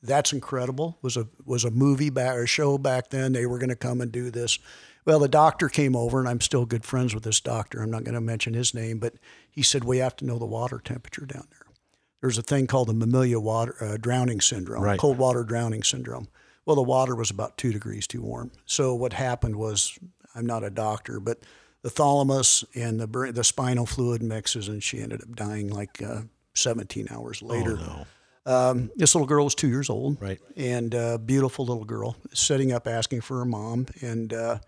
that's 0.01 0.31
incredible. 0.31 0.97
Was 1.01 1.17
a 1.17 1.27
was 1.43 1.65
a 1.65 1.71
movie 1.71 2.09
back 2.09 2.37
or 2.37 2.47
show 2.47 2.77
back 2.77 3.09
then. 3.09 3.33
They 3.33 3.45
were 3.45 3.57
going 3.57 3.69
to 3.69 3.75
come 3.75 3.99
and 3.99 4.11
do 4.11 4.31
this. 4.31 4.57
Well, 5.05 5.19
the 5.19 5.27
doctor 5.27 5.69
came 5.69 5.95
over, 5.95 6.19
and 6.19 6.29
I'm 6.29 6.39
still 6.39 6.65
good 6.65 6.85
friends 6.85 7.13
with 7.13 7.23
this 7.23 7.39
doctor. 7.41 7.81
I'm 7.81 7.91
not 7.91 8.03
going 8.03 8.15
to 8.15 8.21
mention 8.21 8.53
his 8.53 8.73
name, 8.73 8.99
but 8.99 9.15
he 9.49 9.61
said 9.61 9.83
we 9.83 9.97
have 9.97 10.15
to 10.17 10.25
know 10.25 10.37
the 10.37 10.45
water 10.45 10.79
temperature 10.83 11.25
down 11.25 11.47
there. 11.49 11.58
There's 12.21 12.37
a 12.37 12.41
thing 12.41 12.67
called 12.67 12.89
the 12.89 12.93
mammalia 12.93 13.39
water 13.39 13.75
uh, 13.81 13.97
drowning 13.97 14.41
syndrome, 14.41 14.83
Right. 14.83 14.99
cold 14.99 15.17
water 15.17 15.43
drowning 15.43 15.83
syndrome. 15.83 16.27
Well, 16.65 16.75
the 16.75 16.81
water 16.83 17.15
was 17.15 17.31
about 17.31 17.57
two 17.57 17.71
degrees 17.71 18.05
too 18.07 18.21
warm. 18.21 18.51
So 18.65 18.93
what 18.93 19.13
happened 19.13 19.55
was, 19.55 19.97
I'm 20.35 20.45
not 20.45 20.63
a 20.63 20.69
doctor, 20.69 21.19
but 21.19 21.39
the 21.81 21.89
thalamus 21.89 22.63
and 22.75 22.99
the 22.99 23.31
the 23.31 23.43
spinal 23.43 23.85
fluid 23.85 24.21
mixes, 24.21 24.67
and 24.67 24.83
she 24.83 24.99
ended 24.99 25.21
up 25.21 25.35
dying 25.35 25.69
like 25.69 26.01
uh, 26.03 26.21
17 26.55 27.07
hours 27.09 27.41
later. 27.41 27.77
Oh, 27.79 27.85
no. 27.85 28.05
Um, 28.45 28.91
this 28.95 29.15
little 29.15 29.27
girl 29.27 29.45
was 29.45 29.55
two 29.55 29.69
years 29.69 29.89
old, 29.89 30.21
Right. 30.21 30.39
And 30.57 30.93
uh, 30.93 31.17
beautiful 31.19 31.65
little 31.65 31.85
girl, 31.85 32.17
setting 32.33 32.71
up 32.73 32.85
asking 32.87 33.21
for 33.21 33.37
her 33.39 33.45
mom. 33.45 33.85
And 34.01 34.33
uh, 34.33 34.59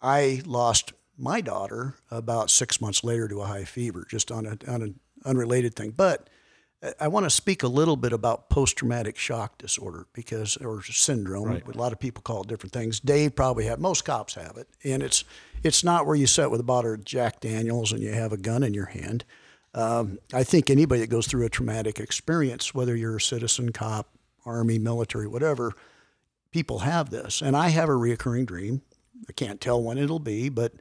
I 0.00 0.42
lost 0.46 0.92
my 1.18 1.40
daughter 1.40 1.96
about 2.10 2.50
six 2.50 2.80
months 2.80 3.04
later 3.04 3.28
to 3.28 3.42
a 3.42 3.46
high 3.46 3.64
fever, 3.64 4.06
just 4.08 4.30
on 4.32 4.46
a 4.46 4.56
on 4.70 4.82
an 4.82 5.00
unrelated 5.24 5.74
thing. 5.74 5.90
But 5.90 6.29
I- 7.00 7.08
want 7.08 7.24
to 7.24 7.30
speak 7.30 7.62
a 7.62 7.68
little 7.68 7.96
bit 7.96 8.12
about 8.12 8.48
post 8.48 8.76
traumatic 8.76 9.16
shock 9.18 9.58
disorder 9.58 10.06
because, 10.14 10.56
or 10.56 10.82
syndrome. 10.82 11.48
Right. 11.48 11.66
A 11.66 11.76
lot 11.78 11.92
of 11.92 11.98
people 11.98 12.22
call 12.22 12.42
it 12.42 12.48
different 12.48 12.72
things. 12.72 13.00
Dave 13.00 13.34
probably 13.36 13.66
have. 13.66 13.78
Most 13.80 14.04
cops 14.04 14.34
have 14.34 14.56
it, 14.56 14.66
and 14.84 15.02
it's 15.02 15.24
it's 15.62 15.84
not 15.84 16.06
where 16.06 16.16
you 16.16 16.26
sit 16.26 16.50
with 16.50 16.60
a 16.60 16.64
bottle 16.64 16.94
of 16.94 17.04
Jack 17.04 17.40
Daniels 17.40 17.92
and 17.92 18.02
you 18.02 18.12
have 18.12 18.32
a 18.32 18.38
gun 18.38 18.62
in 18.62 18.72
your 18.72 18.86
hand. 18.86 19.24
Um, 19.74 20.18
I 20.32 20.42
think 20.42 20.70
anybody 20.70 21.02
that 21.02 21.10
goes 21.10 21.26
through 21.26 21.44
a 21.44 21.50
traumatic 21.50 22.00
experience, 22.00 22.74
whether 22.74 22.96
you're 22.96 23.16
a 23.16 23.20
citizen, 23.20 23.70
cop, 23.72 24.08
army, 24.46 24.78
military, 24.78 25.28
whatever, 25.28 25.72
people 26.50 26.80
have 26.80 27.10
this. 27.10 27.40
And 27.42 27.54
I 27.56 27.68
have 27.68 27.88
a 27.88 27.92
reoccurring 27.92 28.46
dream. 28.46 28.80
I 29.28 29.32
can't 29.32 29.60
tell 29.60 29.80
when 29.82 29.98
it'll 29.98 30.18
be, 30.18 30.48
but 30.48 30.72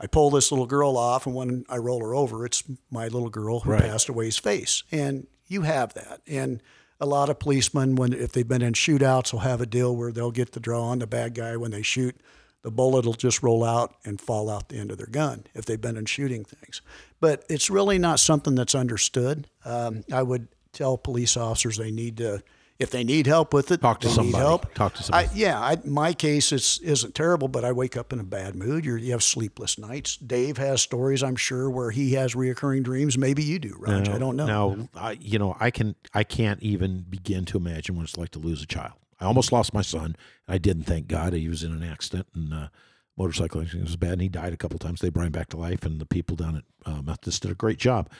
I 0.00 0.06
pull 0.08 0.30
this 0.30 0.50
little 0.50 0.66
girl 0.66 0.96
off, 0.96 1.26
and 1.26 1.34
when 1.36 1.64
I 1.68 1.76
roll 1.76 2.00
her 2.00 2.14
over, 2.14 2.44
it's 2.46 2.64
my 2.90 3.04
little 3.08 3.28
girl 3.30 3.60
who 3.60 3.70
Right. 3.72 3.82
passed 3.82 4.08
away's 4.08 4.38
face. 4.38 4.82
And 4.90 5.26
you 5.52 5.62
have 5.62 5.94
that. 5.94 6.20
And 6.26 6.62
a 7.00 7.06
lot 7.06 7.28
of 7.28 7.38
policemen, 7.38 7.96
when 7.96 8.12
if 8.12 8.32
they've 8.32 8.46
been 8.46 8.62
in 8.62 8.72
shootouts, 8.72 9.32
will 9.32 9.40
have 9.40 9.60
a 9.60 9.66
deal 9.66 9.94
where 9.94 10.12
they'll 10.12 10.30
get 10.30 10.52
the 10.52 10.60
draw 10.60 10.82
on 10.84 11.00
the 11.00 11.06
bad 11.06 11.34
guy 11.34 11.56
when 11.56 11.70
they 11.70 11.82
shoot. 11.82 12.16
The 12.62 12.70
bullet 12.70 13.04
will 13.04 13.14
just 13.14 13.42
roll 13.42 13.64
out 13.64 13.96
and 14.04 14.20
fall 14.20 14.48
out 14.48 14.68
the 14.68 14.78
end 14.78 14.92
of 14.92 14.98
their 14.98 15.08
gun 15.08 15.44
if 15.52 15.64
they've 15.64 15.80
been 15.80 15.96
in 15.96 16.06
shooting 16.06 16.44
things. 16.44 16.80
But 17.20 17.44
it's 17.48 17.68
really 17.68 17.98
not 17.98 18.20
something 18.20 18.54
that's 18.54 18.74
understood. 18.74 19.48
Um, 19.64 20.04
I 20.12 20.22
would 20.22 20.46
tell 20.72 20.96
police 20.96 21.36
officers 21.36 21.76
they 21.76 21.90
need 21.90 22.18
to, 22.18 22.42
if 22.82 22.90
they 22.90 23.04
need 23.04 23.26
help 23.26 23.54
with 23.54 23.70
it, 23.70 23.80
Talk 23.80 24.00
to 24.00 24.08
somebody. 24.08 24.32
Need 24.32 24.38
help. 24.38 24.74
Talk 24.74 24.94
to 24.94 25.02
somebody. 25.02 25.28
I, 25.28 25.30
yeah, 25.34 25.60
I, 25.60 25.78
my 25.84 26.12
case 26.12 26.52
is, 26.52 26.80
isn't 26.82 27.14
terrible, 27.14 27.48
but 27.48 27.64
I 27.64 27.72
wake 27.72 27.96
up 27.96 28.12
in 28.12 28.20
a 28.20 28.24
bad 28.24 28.54
mood. 28.54 28.84
You're, 28.84 28.98
you 28.98 29.12
have 29.12 29.22
sleepless 29.22 29.78
nights. 29.78 30.16
Dave 30.16 30.58
has 30.58 30.82
stories, 30.82 31.22
I'm 31.22 31.36
sure, 31.36 31.70
where 31.70 31.90
he 31.90 32.12
has 32.14 32.34
reoccurring 32.34 32.82
dreams. 32.82 33.16
Maybe 33.16 33.42
you 33.42 33.58
do, 33.58 33.76
Raj. 33.78 34.08
I 34.08 34.18
don't 34.18 34.36
know. 34.36 34.46
Now, 34.46 34.88
I, 34.94 35.12
you 35.12 35.38
know, 35.38 35.56
I 35.60 35.70
can, 35.70 35.94
I 36.12 36.24
can't 36.24 36.60
even 36.62 37.06
begin 37.08 37.44
to 37.46 37.56
imagine 37.56 37.96
what 37.96 38.04
it's 38.04 38.18
like 38.18 38.30
to 38.30 38.38
lose 38.38 38.62
a 38.62 38.66
child. 38.66 38.94
I 39.20 39.24
almost 39.26 39.52
lost 39.52 39.72
my 39.72 39.82
son. 39.82 40.16
I 40.48 40.58
didn't, 40.58 40.82
thank 40.84 41.06
God. 41.06 41.32
He 41.32 41.48
was 41.48 41.62
in 41.62 41.70
an 41.72 41.84
accident 41.84 42.26
and 42.34 42.52
uh, 42.52 42.68
motorcycle 43.16 43.60
accident. 43.60 43.84
Was 43.84 43.96
bad, 43.96 44.14
and 44.14 44.22
he 44.22 44.28
died 44.28 44.52
a 44.52 44.56
couple 44.56 44.80
times. 44.80 45.00
They 45.00 45.10
brought 45.10 45.26
him 45.26 45.32
back 45.32 45.48
to 45.50 45.56
life, 45.56 45.86
and 45.86 46.00
the 46.00 46.06
people 46.06 46.34
down 46.34 46.56
at 46.56 46.64
uh, 46.84 47.02
Methodist 47.02 47.42
did 47.42 47.52
a 47.52 47.54
great 47.54 47.78
job. 47.78 48.10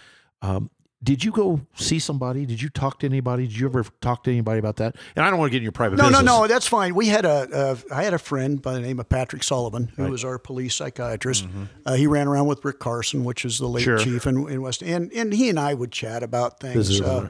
Um, 0.43 0.71
did 1.03 1.25
you 1.25 1.33
go 1.33 1.61
see 1.75 1.99
somebody? 1.99 2.47
Did 2.47 2.63
you 2.63 2.69
talk 2.69 3.01
to 3.01 3.07
anybody? 3.07 3.47
Did 3.49 3.59
you 3.59 3.67
ever 3.67 3.85
talk 4.01 4.23
to 4.25 4.31
anybody 4.31 4.59
about 4.59 4.77
that? 4.77 4.95
And 5.17 5.25
I 5.25 5.31
don't 5.31 5.39
want 5.39 5.51
to 5.51 5.53
get 5.53 5.57
in 5.59 5.63
your 5.65 5.73
private 5.73 5.97
No, 5.97 6.05
business. 6.05 6.23
no, 6.25 6.43
no. 6.43 6.47
That's 6.47 6.67
fine. 6.69 6.95
We 6.95 7.09
had 7.09 7.25
a, 7.25 7.49
uh, 7.53 7.77
I 7.93 8.05
had 8.05 8.15
a 8.15 8.19
friend 8.19 8.63
by 8.63 8.75
the 8.75 8.81
name 8.81 9.01
of 9.01 9.09
Patrick 9.09 9.43
Sullivan, 9.43 9.91
who 9.97 10.05
was 10.11 10.25
our 10.25 10.39
police 10.39 10.75
psychiatrist. 10.75 11.47
Uh, 11.85 11.95
he 11.95 12.07
ran 12.07 12.29
around 12.29 12.47
with 12.47 12.65
Rick 12.65 12.79
Carson, 12.79 13.25
which 13.25 13.45
is 13.45 13.59
the 13.59 13.67
late 13.69 13.83
Mm-hmm. 13.87 13.97
Sure. 13.97 13.99
chief 13.99 14.27
in, 14.27 14.49
in 14.49 14.63
West, 14.63 14.83
and 14.83 15.13
and 15.13 15.33
he 15.33 15.49
and 15.49 15.59
I 15.59 15.75
would 15.75 15.91
chat 15.93 16.23
about 16.23 16.61
things. 16.61 17.01
Uh, 17.01 17.29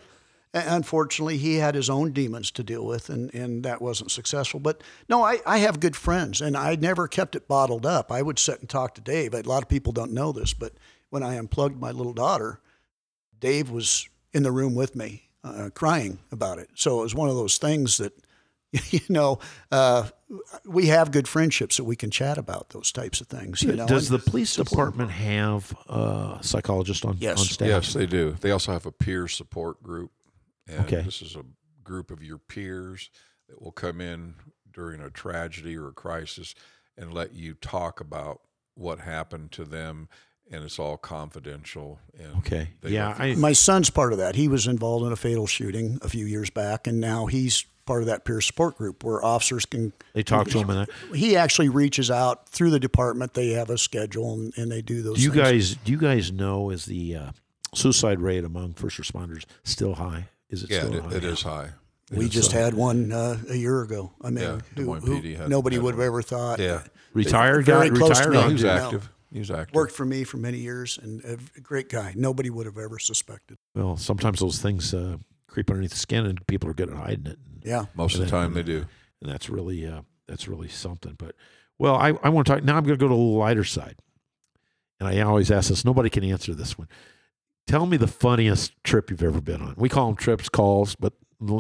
unfortunately, 0.55 1.39
he 1.39 1.57
had 1.57 1.75
his 1.75 1.89
own 1.89 2.13
demons 2.13 2.51
to 2.53 2.63
deal 2.63 2.85
with, 2.85 3.09
and, 3.09 3.33
and 3.35 3.65
that 3.65 3.81
wasn't 3.81 4.11
successful. 4.11 4.61
But 4.61 4.83
no, 5.09 5.23
I, 5.23 5.39
I 5.47 5.59
have 5.59 5.81
good 5.81 5.97
friends, 5.97 6.41
and 6.41 6.57
I 6.57 6.75
never 6.77 7.09
kept 7.09 7.35
it 7.37 7.49
bottled 7.49 7.87
up. 7.87 8.13
I 8.13 8.23
would 8.23 8.39
sit 8.39 8.61
and 8.61 8.69
talk 8.69 8.95
to 8.97 9.01
Dave. 9.01 9.35
A 9.35 9.41
lot 9.43 9.63
of 9.63 9.69
people 9.69 9.93
don't 9.93 10.13
know 10.13 10.33
this, 10.33 10.53
but 10.53 10.75
when 11.11 11.23
I 11.23 11.37
unplugged 11.37 11.81
my 11.81 11.91
little 11.91 12.13
daughter, 12.13 12.61
Dave 13.43 13.71
was 13.71 14.09
in 14.33 14.45
the 14.45 14.53
room 14.53 14.75
with 14.75 14.95
me, 14.97 15.29
uh, 15.45 15.69
crying 15.75 16.21
about 16.31 16.59
it. 16.59 16.71
So 16.75 17.01
it 17.01 17.03
was 17.03 17.15
one 17.15 17.29
of 17.29 17.35
those 17.35 17.59
things 17.59 17.99
that, 17.99 18.13
you 18.91 19.01
know, 19.11 19.41
uh, 19.71 20.09
we 20.65 20.87
have 20.87 21.11
good 21.11 21.27
friendships 21.29 21.77
that 21.77 21.85
we 21.85 21.97
can 21.97 22.11
chat 22.11 22.39
about 22.39 22.71
those 22.71 22.93
types 22.93 23.21
of 23.21 23.27
things. 23.27 23.61
You 23.63 23.73
know, 23.75 23.87
Does 23.87 24.11
and 24.11 24.21
the 24.21 24.31
police 24.31 24.55
department 24.57 25.11
have 25.11 25.75
a 25.89 26.39
psychologist 26.41 27.05
on, 27.05 27.17
Yes. 27.19 27.41
on 27.41 27.45
staff? 27.47 27.69
Yes, 27.69 27.93
they 27.93 28.07
do. 28.07 28.37
They 28.41 28.53
also 28.53 28.73
have 28.73 28.87
a 28.87 28.93
peer 28.93 29.27
support 29.29 29.83
group. 29.83 30.13
And 30.69 30.87
Okay. 30.87 31.03
this 31.03 31.21
is 31.21 31.35
a 31.35 31.43
group 31.83 32.13
of 32.13 32.23
your 32.23 32.39
peers 32.39 33.11
that 33.49 33.61
will 33.61 33.73
come 33.73 34.01
in 34.01 34.37
during 34.73 35.01
a 35.01 35.11
tragedy 35.11 35.77
or 35.77 35.89
a 35.89 35.93
crisis 35.93 36.55
and 36.97 37.13
let 37.13 37.35
you 37.35 37.55
talk 37.55 38.01
about 38.01 38.41
what 38.75 39.01
happened 39.01 39.51
to 39.53 39.65
them. 39.65 40.09
And 40.53 40.65
it's 40.65 40.79
all 40.79 40.97
confidential. 40.99 41.99
And 42.19 42.37
Okay. 42.39 42.69
Yeah. 42.85 43.17
I, 43.19 43.35
My 43.35 43.53
son's 43.53 43.91
part 43.91 44.13
of 44.13 44.19
that. 44.19 44.37
He 44.37 44.49
was 44.49 44.67
involved 44.67 45.07
in 45.07 45.13
a 45.13 45.17
fatal 45.17 45.47
shooting 45.47 45.99
a 46.03 46.09
few 46.09 46.27
years 46.27 46.51
back, 46.51 46.87
and 46.87 47.01
now 47.01 47.27
he's 47.27 47.65
part 47.87 48.03
of 48.03 48.07
that 48.07 48.25
peer 48.25 48.41
support 48.41 48.77
group 48.77 49.03
where 49.03 49.25
officers 49.25 49.65
can. 49.67 49.93
they 50.15 50.23
talk 50.23 50.49
to 50.49 50.59
him. 50.59 50.71
And 50.71 50.81
I, 51.13 51.17
He 51.17 51.37
actually 51.37 51.69
reaches 51.71 52.11
out 52.11 52.49
through 52.51 52.71
the 52.71 52.79
department. 52.79 53.35
They 53.35 53.51
have 53.51 53.71
a 53.71 53.79
schedule, 53.79 54.35
and, 54.35 54.53
and 54.59 54.71
they 54.71 54.83
do 54.83 55.03
those. 55.03 55.17
do 55.17 55.23
you 55.23 55.31
things. 55.33 55.43
guys 55.43 55.77
do 55.85 55.91
you 55.93 55.99
guys 55.99 56.31
know 56.31 56.71
is 56.71 56.85
the 56.85 57.17
uh, 57.17 57.31
suicide 57.75 58.21
rate 58.21 58.45
among 58.45 58.75
first 58.75 59.01
responders 59.01 59.45
still 59.65 59.95
high? 59.95 60.29
Is 60.51 60.63
it 60.65 60.71
Yeah, 60.71 60.81
still 60.81 60.95
it, 60.97 61.05
high? 61.05 61.17
it 61.17 61.25
is 61.25 61.43
high. 61.43 61.71
We 62.11 62.27
It's, 62.27 62.35
just 62.35 62.53
had 62.53 62.75
one 62.75 63.11
uh, 63.11 63.39
a 63.49 63.57
year 63.57 63.81
ago. 63.81 64.13
I 64.23 64.29
mean, 64.29 64.45
Yeah, 64.45 64.59
who- 64.77 64.93
who 64.97 65.15
had- 65.35 65.49
nobody 65.49 65.77
had 65.77 65.83
would 65.85 65.95
have 65.95 66.01
ever 66.03 66.21
thought. 66.21 66.59
Yeah. 66.61 66.83
Retired 67.15 67.65
guy, 67.65 67.87
retired 67.87 68.33
me. 68.33 68.37
on 68.37 68.47
He 68.49 68.53
was 68.55 68.63
No. 68.65 68.71
active. 68.71 69.09
He 69.33 69.39
was 69.39 69.51
active. 69.51 69.75
Worked 69.75 69.95
for 69.95 70.05
me 70.05 70.25
for 70.25 70.37
many 70.37 70.59
years 70.59 70.99
and 71.03 71.25
a 71.57 71.61
great 71.61 71.89
guy. 71.89 72.13
Nobody 72.15 72.51
would 72.51 72.67
have 72.67 72.77
ever 72.79 72.99
suspected. 72.99 73.57
Well, 73.75 73.97
sometimes 73.97 74.41
those 74.41 74.61
things 74.61 74.93
uh, 74.93 75.17
creep 75.47 75.71
underneath 75.71 75.93
the 75.93 75.97
skin, 75.99 76.27
and 76.27 76.47
people 76.47 76.69
are 76.69 76.75
good 76.75 76.91
at 76.91 76.97
hiding 76.97 77.27
it. 77.27 77.39
And, 77.47 77.63
Yeah. 77.65 77.87
Most 77.95 78.15
of 78.17 78.21
the 78.21 78.27
time 78.27 78.53
then- 78.53 78.65
they 78.67 78.73
do. 78.73 78.85
and 79.23 79.31
that's 79.31 79.49
really 79.49 79.87
uh, 79.87 80.03
that's 80.29 80.49
really 80.49 80.69
something. 80.69 81.15
But 81.17 81.35
well, 81.79 81.95
I, 81.97 82.13
I 82.23 82.29
want 82.29 82.47
to 82.47 82.53
talk 82.55 82.63
now. 82.63 82.77
I'm 82.77 82.85
going 82.85 82.99
to 82.99 83.03
go 83.03 83.09
to 83.09 83.15
the 83.15 83.21
lighter 83.21 83.65
side, 83.65 83.97
and 85.01 85.09
I 85.09 85.21
always 85.21 85.51
ask 85.51 85.69
this. 85.71 85.85
Nobody 85.85 86.11
can 86.11 86.25
answer 86.25 86.55
this 86.55 86.77
one. 86.77 86.89
Tell 87.67 87.87
me 87.87 87.97
the 87.97 88.09
funniest 88.09 88.73
trip 88.85 89.11
you've 89.11 89.23
ever 89.23 89.41
been 89.41 89.63
on. 89.63 89.75
We 89.79 89.89
call 89.89 90.09
them 90.09 90.17
trips, 90.17 90.49
calls, 90.49 90.95
but 90.97 91.13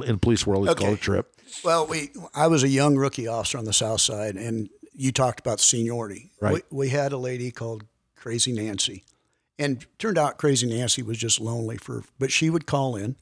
in 0.05 0.19
police 0.19 0.47
world, 0.47 0.69
it's 0.69 0.79
called 0.79 0.95
a 0.95 1.01
trip. 1.01 1.35
Well, 1.65 1.87
we 1.87 2.11
I 2.35 2.49
was 2.49 2.63
a 2.65 2.69
young 2.69 2.97
rookie 2.97 3.27
officer 3.29 3.57
on 3.59 3.65
the 3.65 3.73
South 3.73 4.01
Side, 4.01 4.37
and 4.37 4.69
you 5.03 5.11
talked 5.11 5.41
about 5.41 5.59
seniority. 5.59 6.31
Right. 6.41 6.65
We, 6.71 6.85
we 6.85 6.89
had 6.91 7.13
a 7.13 7.17
lady 7.17 7.51
called 7.51 7.85
Crazy 8.15 8.53
Nancy, 8.53 9.03
and 9.59 9.85
turned 9.99 10.17
out 10.17 10.39
Crazy 10.39 10.69
Nancy 10.69 11.03
was 11.03 11.19
just 11.19 11.41
lonely 11.41 11.77
for, 11.77 12.05
but 12.21 12.31
she 12.31 12.51
would 12.51 12.67
call 12.67 12.95
in, 12.95 13.17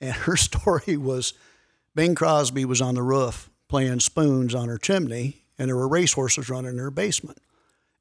and 0.00 0.12
her 0.26 0.36
story 0.36 0.96
was, 0.96 1.34
Bing 1.94 2.14
Crosby 2.14 2.64
was 2.64 2.80
on 2.80 2.94
the 2.94 3.02
roof 3.02 3.50
playing 3.68 4.00
spoons 4.00 4.54
on 4.54 4.68
her 4.68 4.78
chimney, 4.78 5.42
and 5.58 5.68
there 5.68 5.76
were 5.76 5.88
racehorses 5.88 6.48
running 6.48 6.72
in 6.72 6.78
her 6.78 6.90
basement. 6.90 7.38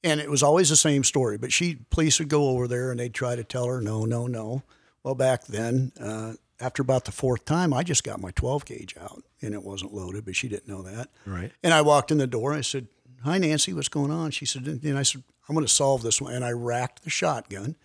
And 0.04 0.20
it 0.20 0.30
was 0.30 0.44
always 0.44 0.70
the 0.70 0.76
same 0.76 1.04
story, 1.04 1.40
but 1.40 1.52
she 1.52 1.80
police 1.90 2.20
would 2.20 2.30
go 2.30 2.50
over 2.50 2.68
there 2.68 2.92
and 2.92 3.00
they'd 3.00 3.14
try 3.14 3.36
to 3.36 3.44
tell 3.44 3.66
her 3.66 3.82
no, 3.82 4.06
no, 4.06 4.28
no. 4.28 4.62
Well, 5.02 5.16
back 5.16 5.46
then, 5.46 5.94
uh, 6.00 6.34
after 6.60 6.84
about 6.84 7.06
the 7.06 7.12
fourth 7.12 7.46
time, 7.46 7.74
I 7.74 7.82
just 7.82 8.04
got 8.04 8.22
my 8.22 8.30
12 8.32 8.66
gauge 8.66 8.96
out 9.02 9.24
and 9.42 9.56
it 9.56 9.64
wasn't 9.64 9.96
loaded, 9.96 10.26
but 10.26 10.36
she 10.36 10.48
didn't 10.48 10.68
know 10.68 10.84
that. 10.84 11.10
Right. 11.26 11.52
And 11.64 11.74
I 11.74 11.82
walked 11.82 12.12
in 12.12 12.20
the 12.20 12.28
door. 12.28 12.52
And 12.52 12.60
I 12.60 12.62
said, 12.62 12.88
"Hi, 13.26 13.38
Nancy. 13.38 13.74
What's 13.74 13.90
going 13.90 14.12
on?" 14.12 14.32
She 14.32 14.46
said, 14.46 14.66
and 14.66 14.98
I 14.98 15.04
said, 15.04 15.24
"I'm 15.50 15.56
going 15.56 15.66
to 15.66 15.72
solve 15.72 16.02
this 16.02 16.22
one." 16.22 16.34
And 16.34 16.46
I 16.46 16.52
racked 16.52 17.04
the 17.04 17.10
shotgun, 17.10 17.76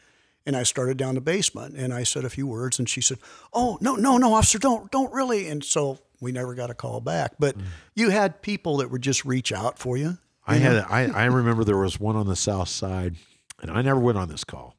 and 0.46 0.56
I 0.56 0.62
started 0.62 0.96
down 0.96 1.16
the 1.16 1.20
basement. 1.20 1.74
And 1.76 1.92
I 1.92 2.04
said 2.04 2.24
a 2.24 2.30
few 2.30 2.46
words, 2.46 2.78
and 2.78 2.88
she 2.88 3.00
said, 3.00 3.18
"Oh 3.52 3.78
no, 3.80 3.96
no, 3.96 4.18
no, 4.18 4.34
officer, 4.34 4.58
don't, 4.58 4.90
don't 4.90 5.12
really." 5.12 5.48
And 5.48 5.64
so 5.64 5.98
we 6.20 6.32
never 6.32 6.54
got 6.54 6.70
a 6.70 6.74
call 6.74 7.00
back. 7.00 7.32
But 7.38 7.56
you 7.94 8.10
had 8.10 8.42
people 8.42 8.76
that 8.78 8.90
would 8.90 9.02
just 9.02 9.24
reach 9.24 9.52
out 9.52 9.78
for 9.78 9.96
you. 9.96 10.18
I 10.46 10.56
had 10.56 10.76
I, 10.88 11.06
I 11.06 11.24
remember 11.26 11.64
there 11.64 11.76
was 11.76 11.98
one 11.98 12.16
on 12.16 12.26
the 12.26 12.36
south 12.36 12.68
side, 12.68 13.16
and 13.60 13.70
I 13.70 13.82
never 13.82 14.00
went 14.00 14.18
on 14.18 14.28
this 14.28 14.44
call. 14.44 14.76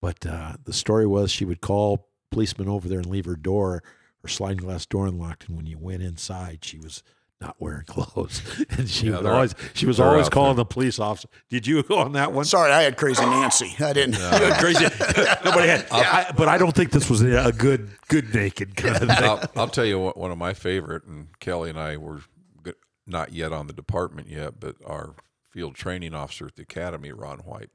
But 0.00 0.26
uh, 0.26 0.54
the 0.64 0.72
story 0.72 1.06
was 1.06 1.30
she 1.30 1.44
would 1.44 1.60
call 1.60 2.08
policemen 2.30 2.68
over 2.68 2.88
there 2.88 2.98
and 2.98 3.06
leave 3.06 3.24
her 3.26 3.36
door, 3.36 3.82
her 4.22 4.28
sliding 4.28 4.58
glass 4.58 4.86
door 4.86 5.06
unlocked, 5.06 5.48
and 5.48 5.56
when 5.56 5.66
you 5.66 5.78
went 5.78 6.02
inside, 6.02 6.64
she 6.64 6.78
was 6.78 7.02
not 7.44 7.56
wearing 7.58 7.84
clothes, 7.86 8.40
and 8.70 8.88
she 8.88 9.06
Yeah, 9.08 9.18
would 9.18 9.26
always 9.26 9.54
she 9.74 9.86
was 9.86 10.00
always 10.00 10.28
calling 10.28 10.56
there. 10.56 10.64
the 10.64 10.66
police 10.66 10.98
officer. 10.98 11.28
Did 11.50 11.66
you 11.66 11.82
go 11.82 11.98
on 11.98 12.12
that 12.12 12.32
one? 12.32 12.44
Sorry, 12.44 12.72
I 12.72 12.82
had 12.82 12.96
crazy 12.96 13.24
Nancy. 13.24 13.74
I 13.84 13.92
didn't. 13.92 14.14
Crazy. 14.60 14.84
Nobody 15.44 15.68
had. 15.68 15.86
I, 15.90 16.32
but 16.36 16.48
I 16.48 16.56
don't 16.58 16.74
think 16.74 16.90
this 16.90 17.10
was 17.10 17.20
a 17.22 17.52
good 17.52 17.90
good 18.08 18.34
naked 18.34 18.76
kind 18.76 18.96
of 18.96 19.00
thing. 19.08 19.10
I'll, 19.24 19.42
I'll 19.56 19.68
tell 19.68 19.84
you 19.84 19.98
what, 19.98 20.16
one 20.16 20.30
of 20.30 20.38
my 20.38 20.54
favorite, 20.54 21.04
and 21.04 21.28
Kelly 21.40 21.70
and 21.70 21.78
I 21.78 21.96
were 21.96 22.20
good, 22.62 22.76
not 23.06 23.32
yet 23.32 23.52
on 23.52 23.66
the 23.66 23.72
department 23.72 24.28
yet, 24.28 24.58
but 24.58 24.76
our 24.86 25.14
field 25.50 25.74
training 25.74 26.14
officer 26.14 26.46
at 26.46 26.56
the 26.56 26.62
academy, 26.62 27.12
Ron 27.12 27.38
White, 27.40 27.70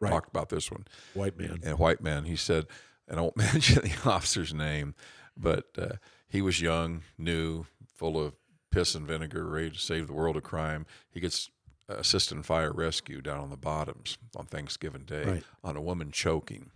Right. 0.00 0.10
talked 0.10 0.28
about 0.28 0.50
this 0.50 0.70
one. 0.70 0.84
White 1.14 1.38
man. 1.38 1.60
And 1.64 1.78
White 1.78 2.02
Man, 2.02 2.24
he 2.24 2.36
said, 2.36 2.66
and 3.08 3.18
I 3.18 3.22
won't 3.22 3.36
mention 3.36 3.82
the 3.82 4.10
officer's 4.10 4.52
name, 4.52 4.94
but 5.36 5.64
uh, 5.78 5.94
he 6.28 6.42
was 6.42 6.60
young, 6.60 7.00
new, 7.16 7.64
full 7.94 8.20
of 8.22 8.34
piss 8.76 8.94
and 8.94 9.06
vinegar, 9.06 9.46
ready 9.46 9.70
to 9.70 9.78
save 9.78 10.06
the 10.06 10.12
world 10.12 10.36
of 10.36 10.42
crime. 10.42 10.84
He 11.10 11.18
gets 11.18 11.48
assistant 11.88 12.44
fire 12.44 12.72
rescue 12.72 13.22
down 13.22 13.38
on 13.40 13.48
the 13.48 13.56
bottoms 13.56 14.18
on 14.36 14.44
Thanksgiving 14.44 15.04
Day 15.04 15.24
Right. 15.24 15.44
on 15.64 15.76
a 15.78 15.80
woman 15.80 16.10
choking. 16.10 16.70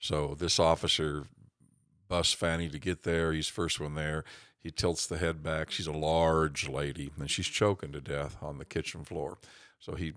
So 0.00 0.34
this 0.36 0.58
officer 0.58 1.26
busts 2.08 2.32
Fanny 2.34 2.68
to 2.68 2.80
get 2.80 3.04
there. 3.04 3.32
He's 3.32 3.46
first 3.46 3.78
one 3.78 3.94
there. 3.94 4.24
He 4.58 4.72
tilts 4.72 5.06
the 5.06 5.18
head 5.18 5.44
back. 5.44 5.70
She's 5.70 5.86
a 5.86 5.92
large 5.92 6.68
lady, 6.68 7.12
and 7.16 7.30
she's 7.30 7.46
choking 7.46 7.92
to 7.92 8.00
death 8.00 8.36
on 8.42 8.58
the 8.58 8.64
kitchen 8.64 9.04
floor. 9.04 9.38
So 9.78 9.94
he 9.94 10.14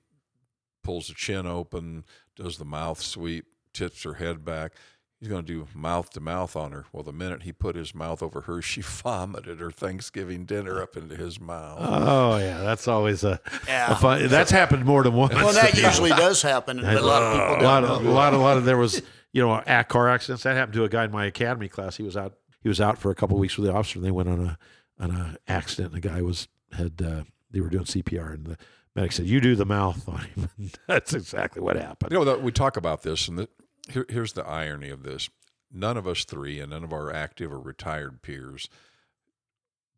pulls 0.84 1.09
the 1.09 1.13
chin 1.13 1.45
open, 1.45 2.05
does 2.36 2.57
the 2.57 2.65
mouth 2.65 2.99
sweep, 3.01 3.45
tips 3.71 4.01
her 4.01 4.15
head 4.15 4.43
back. 4.43 4.71
He's 5.20 5.28
going 5.28 5.43
to 5.43 5.47
do 5.47 5.67
mouth 5.76 6.09
to 6.11 6.22
mouth 6.22 6.55
on 6.55 6.72
her. 6.72 6.86
Well, 6.93 7.03
the 7.03 7.11
minute 7.11 7.43
he 7.43 7.51
put 7.51 7.76
his 7.76 7.93
mouth 7.93 8.24
over 8.24 8.41
her, 8.41 8.61
she 8.63 8.82
vomited 8.82 9.59
her 9.59 9.70
Thanksgiving 9.72 10.45
dinner 10.45 10.82
up 10.82 10.95
into 10.95 11.15
his 11.15 11.39
mouth. 11.41 11.78
Oh 11.82 12.38
yeah, 12.38 12.61
that's 12.61 12.88
always 12.88 13.24
a, 13.24 13.39
Yeah. 13.67 13.91
a 13.91 13.95
fun. 13.95 14.28
That's 14.28 14.51
happened 14.51 14.86
more 14.86 15.03
than 15.03 15.13
once. 15.13 15.34
Well, 15.34 15.51
that 15.53 15.74
usually 15.78 16.11
does 16.11 16.41
happen, 16.41 16.80
but 16.82 16.95
a 16.95 17.01
lot 17.01 17.22
of 17.22 17.34
people 17.34 17.61
a 17.61 17.67
lot 17.67 17.82
don't 17.82 17.89
of, 17.91 18.05
a 18.05 18.09
lot 18.11 18.34
of, 18.34 18.39
a 18.39 18.43
lot 18.43 18.57
of 18.57 18.65
there 18.65 18.78
was, 18.78 19.01
you 19.34 19.41
know, 19.45 19.55
at 19.65 19.89
car 19.89 20.07
accidents. 20.09 20.43
That 20.43 20.55
happened 20.55 20.74
to 20.76 20.84
a 20.86 20.89
guy 20.89 21.03
in 21.03 21.11
my 21.11 21.26
academy 21.26 21.67
class. 21.67 21.97
He 21.97 22.03
was 22.03 22.15
out, 22.15 22.36
he 22.61 22.70
was 22.70 22.80
out 22.80 22.97
for 22.97 23.11
a 23.11 23.15
couple 23.15 23.36
of 23.36 23.41
weeks 23.41 23.57
with 23.57 23.67
the 23.67 23.74
officer, 23.74 23.99
and 23.99 24.05
they 24.05 24.11
went 24.11 24.30
on 24.30 24.39
a 24.45 24.57
on 24.99 25.11
a 25.11 25.38
accident. 25.47 25.93
And 25.93 26.01
the 26.01 26.07
guy 26.09 26.22
was 26.22 26.47
had 26.72 27.01
uh, 27.01 27.24
they 27.51 27.59
were 27.59 27.70
doing 27.70 27.84
CPR, 27.86 28.34
and 28.36 28.45
the 28.45 28.57
medic 28.95 29.11
said, 29.11 29.26
"You 29.26 29.41
do 29.41 29.55
the 29.55 29.65
mouth 29.65 30.07
on 30.07 30.20
him." 30.22 30.49
That's 30.88 31.13
exactly 31.13 31.61
what 31.61 31.76
happened. 31.76 32.11
You 32.13 32.24
know, 32.24 32.38
we 32.38 32.51
talk 32.53 32.78
about 32.78 33.03
this, 33.03 33.28
and 33.28 33.38
the, 33.39 33.49
here, 33.89 34.05
here's 34.09 34.33
the 34.33 34.45
irony 34.45 34.89
of 34.89 35.03
this: 35.03 35.29
none 35.71 35.97
of 35.97 36.07
us 36.07 36.25
three, 36.25 36.59
and 36.59 36.71
none 36.71 36.83
of 36.83 36.93
our 36.93 37.11
active 37.13 37.51
or 37.51 37.59
retired 37.59 38.21
peers, 38.21 38.69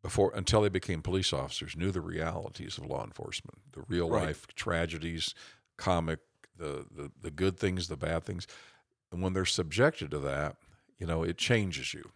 before 0.02 0.32
until 0.34 0.62
they 0.62 0.68
became 0.68 1.02
police 1.02 1.32
officers, 1.32 1.76
knew 1.76 1.90
the 1.90 2.00
realities 2.00 2.78
of 2.78 2.86
law 2.86 3.04
enforcement, 3.04 3.58
the 3.72 3.82
real 3.88 4.10
Right. 4.10 4.26
life 4.26 4.46
tragedies, 4.54 5.34
comic, 5.76 6.20
the, 6.56 6.86
the 6.90 7.10
the 7.20 7.30
good 7.30 7.58
things, 7.58 7.88
the 7.88 7.96
bad 7.96 8.24
things, 8.24 8.46
and 9.10 9.22
when 9.22 9.32
they're 9.32 9.44
subjected 9.44 10.10
to 10.10 10.18
that, 10.20 10.56
you 10.98 11.06
know, 11.06 11.22
it 11.22 11.38
changes 11.38 11.94
you. 11.94 12.10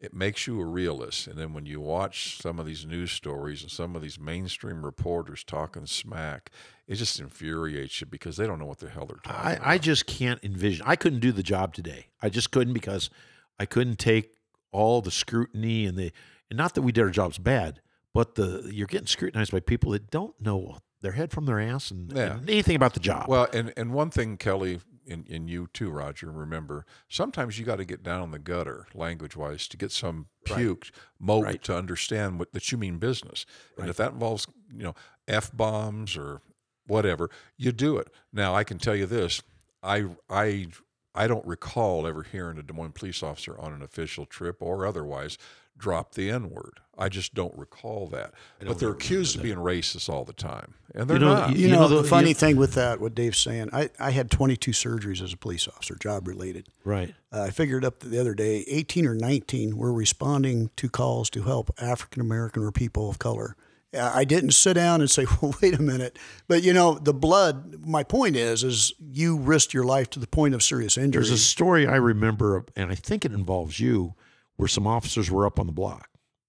It 0.00 0.14
makes 0.14 0.46
you 0.46 0.58
a 0.60 0.64
realist, 0.64 1.26
and 1.26 1.38
then 1.38 1.52
when 1.52 1.66
you 1.66 1.78
watch 1.78 2.38
some 2.40 2.58
of 2.58 2.64
these 2.64 2.86
news 2.86 3.10
stories 3.12 3.60
and 3.60 3.70
some 3.70 3.94
of 3.94 4.00
these 4.00 4.18
mainstream 4.18 4.82
reporters 4.82 5.44
talking 5.44 5.84
smack, 5.84 6.50
it 6.86 6.94
just 6.94 7.20
infuriates 7.20 8.00
you 8.00 8.06
because 8.06 8.38
they 8.38 8.46
don't 8.46 8.58
know 8.58 8.64
what 8.64 8.78
the 8.78 8.88
hell 8.88 9.04
they're 9.04 9.18
talking 9.22 9.46
I, 9.46 9.52
about. 9.52 9.66
I 9.66 9.76
just 9.78 10.06
can't 10.06 10.42
envision. 10.42 10.86
I 10.88 10.96
couldn't 10.96 11.20
do 11.20 11.32
the 11.32 11.42
job 11.42 11.74
today. 11.74 12.06
I 12.22 12.30
just 12.30 12.50
couldn't 12.50 12.72
because 12.72 13.10
I 13.58 13.66
couldn't 13.66 13.98
take 13.98 14.32
all 14.72 15.02
the 15.02 15.10
scrutiny 15.10 15.84
and 15.84 15.98
the 15.98 16.12
and 16.48 16.56
not 16.56 16.74
that 16.74 16.82
we 16.82 16.92
did 16.92 17.02
our 17.02 17.10
jobs 17.10 17.36
bad, 17.36 17.82
but 18.14 18.36
the 18.36 18.70
you're 18.72 18.86
getting 18.86 19.06
scrutinized 19.06 19.52
by 19.52 19.60
people 19.60 19.92
that 19.92 20.10
don't 20.10 20.40
know 20.40 20.78
their 21.02 21.12
head 21.12 21.30
from 21.30 21.44
their 21.44 21.60
ass 21.60 21.90
and, 21.90 22.10
Yeah. 22.12 22.36
and 22.38 22.48
anything 22.48 22.76
about 22.76 22.94
the 22.94 23.00
job. 23.00 23.26
Well, 23.28 23.48
and 23.52 23.72
and 23.76 23.92
one 23.92 24.10
thing, 24.10 24.38
Kelly, 24.38 24.80
and, 25.08 25.28
and 25.28 25.48
you 25.48 25.68
too, 25.72 25.90
Roger, 25.90 26.30
remember, 26.30 26.84
sometimes 27.08 27.58
you 27.58 27.64
got 27.64 27.76
to 27.76 27.84
get 27.84 28.02
down 28.02 28.22
in 28.22 28.30
the 28.30 28.38
gutter, 28.38 28.86
language 28.94 29.36
wise, 29.36 29.66
to 29.68 29.76
get 29.76 29.92
some 29.92 30.26
puked 30.46 30.90
mope 31.18 31.44
Right. 31.44 31.62
to 31.64 31.76
understand 31.76 32.38
what 32.38 32.52
that 32.52 32.70
you 32.70 32.78
mean 32.78 32.98
business. 32.98 33.46
And 33.78 33.88
if 33.88 33.96
that 33.96 34.12
involves, 34.12 34.46
you 34.72 34.82
know, 34.82 34.94
f 35.28 35.50
bombs 35.56 36.16
or 36.16 36.40
whatever, 36.86 37.30
you 37.56 37.72
do 37.72 37.96
it. 37.96 38.08
Now, 38.32 38.54
I 38.54 38.64
can 38.64 38.78
tell 38.78 38.94
you 38.96 39.06
this: 39.06 39.42
I 39.82 40.06
I 40.28 40.68
I 41.14 41.26
don't 41.26 41.44
recall 41.46 42.06
ever 42.06 42.22
hearing 42.22 42.58
a 42.58 42.62
Des 42.62 42.72
Moines 42.72 42.92
police 42.92 43.22
officer 43.22 43.58
on 43.58 43.72
an 43.72 43.82
official 43.82 44.26
trip 44.26 44.56
or 44.60 44.86
otherwise 44.86 45.38
drop 45.76 46.14
the 46.14 46.30
N 46.30 46.50
word. 46.50 46.80
I 46.98 47.08
just 47.08 47.32
don't 47.34 47.56
recall 47.56 48.06
that. 48.08 48.34
But 48.58 48.78
they're 48.78 48.90
accused 48.90 49.36
of 49.36 49.42
being 49.42 49.56
racist 49.56 50.10
all 50.10 50.24
the 50.26 50.34
time, 50.34 50.74
and 50.94 51.08
they're 51.08 51.18
know, 51.18 51.32
not. 51.32 51.56
you- 51.56 51.68
You, 51.68 51.74
know, 51.74 51.88
the- 51.88 52.02
the 52.02 52.08
funny 52.08 52.28
you- 52.28 52.34
thing 52.34 52.56
with 52.58 52.74
that, 52.74 53.00
what 53.00 53.14
Dave's 53.14 53.38
saying, 53.38 53.70
I, 53.72 53.88
I 53.98 54.10
had 54.10 54.30
22 54.30 54.72
surgeries 54.72 55.22
as 55.22 55.32
a 55.32 55.38
police 55.38 55.66
officer, 55.66 55.94
job 55.96 56.28
related. 56.28 56.68
right. 56.84 57.14
Uh, 57.32 57.44
I 57.44 57.50
figured 57.50 57.84
up 57.86 58.00
the 58.00 58.20
other 58.20 58.34
day, 58.34 58.64
18 58.68 59.06
or 59.06 59.14
19 59.14 59.78
were 59.78 59.92
responding 59.94 60.70
to 60.76 60.90
calls 60.90 61.30
to 61.30 61.44
help 61.44 61.70
African 61.80 62.20
American 62.20 62.62
or 62.62 62.70
people 62.72 63.08
of 63.08 63.18
color. 63.18 63.56
Uh, 63.92 64.12
I 64.14 64.24
didn't 64.24 64.52
sit 64.52 64.74
down 64.74 65.00
and 65.00 65.10
say, 65.10 65.26
"Well, 65.42 65.54
wait 65.62 65.74
a 65.74 65.82
minute," 65.82 66.18
but 66.48 66.62
you 66.62 66.72
know, 66.72 66.98
the 66.98 67.14
blood. 67.14 67.86
My 67.86 68.02
point 68.02 68.36
is, 68.36 68.62
is 68.62 68.92
you 68.98 69.36
risked 69.36 69.74
your 69.74 69.84
life 69.84 70.10
to 70.10 70.20
the 70.20 70.26
point 70.26 70.54
of 70.54 70.62
serious 70.62 70.96
injury. 70.96 71.20
There's 71.22 71.30
a 71.30 71.38
story 71.38 71.86
I 71.86 71.96
remember, 71.96 72.64
and 72.76 72.90
I 72.90 72.94
think 72.94 73.24
it 73.24 73.32
involves 73.32 73.80
you, 73.80 74.14
where 74.56 74.68
some 74.68 74.86
officers 74.86 75.30
were 75.30 75.46
up 75.46 75.58
on 75.58 75.66
the 75.66 75.72
block, 75.72 76.08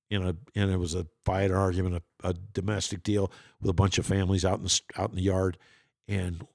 in 0.09 0.23
a 0.23 0.35
and 0.55 0.71
it 0.71 0.77
was 0.77 0.93
a 0.93 1.07
fight, 1.25 1.49
an 1.49 1.57
argument, 1.57 2.03
a, 2.23 2.29
a 2.29 2.33
domestic 2.53 3.01
deal 3.03 3.31
with 3.59 3.69
a 3.69 3.73
bunch 3.73 3.97
of 3.97 4.05
families 4.05 4.45
out 4.45 4.59
in 4.59 4.65
the 4.65 4.81
out 4.97 5.09
in 5.09 5.15
the 5.15 5.23
yard, 5.23 5.57
and 6.07 6.45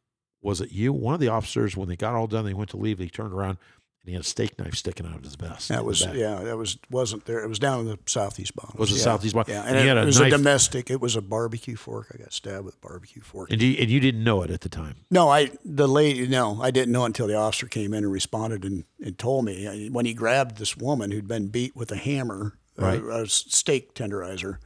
was 0.41 0.61
it 0.61 0.71
you? 0.71 0.93
One 0.93 1.15
of 1.15 1.21
the 1.21 1.29
officers, 1.29 1.77
when 1.77 1.89
they 1.89 1.97
got 1.97 2.15
all 2.15 2.29
done, 2.29 2.45
they 2.45 2.55
went 2.55 2.71
to 2.71 2.77
leave. 2.77 3.01
He 3.01 3.09
turned 3.09 3.33
around 3.33 3.59
and 4.07 4.11
he 4.11 4.15
had 4.15 4.23
a 4.23 4.25
steak 4.29 4.57
knife 4.57 4.77
sticking 4.77 5.05
out 5.05 5.17
of 5.17 5.25
his 5.25 5.35
vest. 5.35 5.69
that 5.69 5.85
was 5.85 6.07
yeah, 6.15 6.37
that 6.45 6.57
was 6.57 6.79
wasn't 6.91 7.25
there. 7.25 7.43
It 7.43 7.49
was 7.49 7.59
down 7.59 7.81
in 7.81 7.87
the 7.87 7.99
southeast 8.07 8.55
bottom. 8.55 8.77
Was 8.79 8.93
it 8.93 8.99
yeah. 8.99 9.03
southeast 9.03 9.35
bottom? 9.35 9.53
Yeah, 9.53 9.63
And 9.63 9.71
and 9.71 9.79
he 9.79 9.85
it, 9.85 9.89
had 9.89 9.97
a 9.99 10.03
it 10.03 10.07
was 10.07 10.21
knife- 10.21 10.33
a 10.33 10.37
domestic. 10.37 10.91
It 10.91 11.01
was 11.01 11.17
a 11.17 11.21
barbecue 11.21 11.75
fork. 11.75 12.13
I 12.15 12.19
got 12.23 12.33
stabbed 12.33 12.65
with 12.65 12.77
a 12.77 12.79
barbecue 12.87 13.21
fork. 13.23 13.51
And 13.51 13.61
you 13.61 13.77
and 13.81 13.91
you 13.91 13.99
didn't 13.99 14.23
know 14.23 14.43
it 14.43 14.51
at 14.53 14.61
the 14.61 14.69
time. 14.69 14.95
No, 15.11 15.29
I 15.29 15.51
the 15.65 15.89
lady. 15.89 16.29
No, 16.29 16.63
I 16.63 16.71
didn't 16.71 16.93
know 16.93 17.05
until 17.05 17.27
the 17.27 17.35
officer 17.35 17.67
came 17.67 17.93
in 17.93 18.05
and 18.05 18.13
responded 18.13 18.65
and, 18.65 18.85
and 19.03 19.19
told 19.19 19.45
me 19.45 19.89
when 19.91 20.07
he 20.07 20.15
grabbed 20.15 20.59
this 20.59 20.77
woman 20.77 21.11
who'd 21.11 21.27
been 21.27 21.49
beat 21.49 21.75
with 21.75 21.91
a 21.91 21.97
hammer 21.97 22.57
Right. 22.79 23.01
a, 23.03 23.23
a 23.23 23.27
steak 23.27 23.95
tenderizer. 23.95 24.59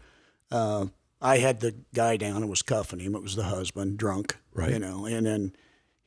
Uh, 0.50 0.86
I 1.22 1.38
had 1.38 1.60
the 1.60 1.76
guy 1.94 2.16
down 2.16 2.38
and 2.38 2.50
was 2.50 2.60
cuffing 2.62 2.98
him. 2.98 3.14
It 3.14 3.22
was 3.22 3.36
the 3.36 3.44
husband, 3.44 3.98
drunk, 3.98 4.36
Right. 4.52 4.72
You 4.72 4.78
know, 4.80 5.06
and 5.06 5.24
then 5.26 5.52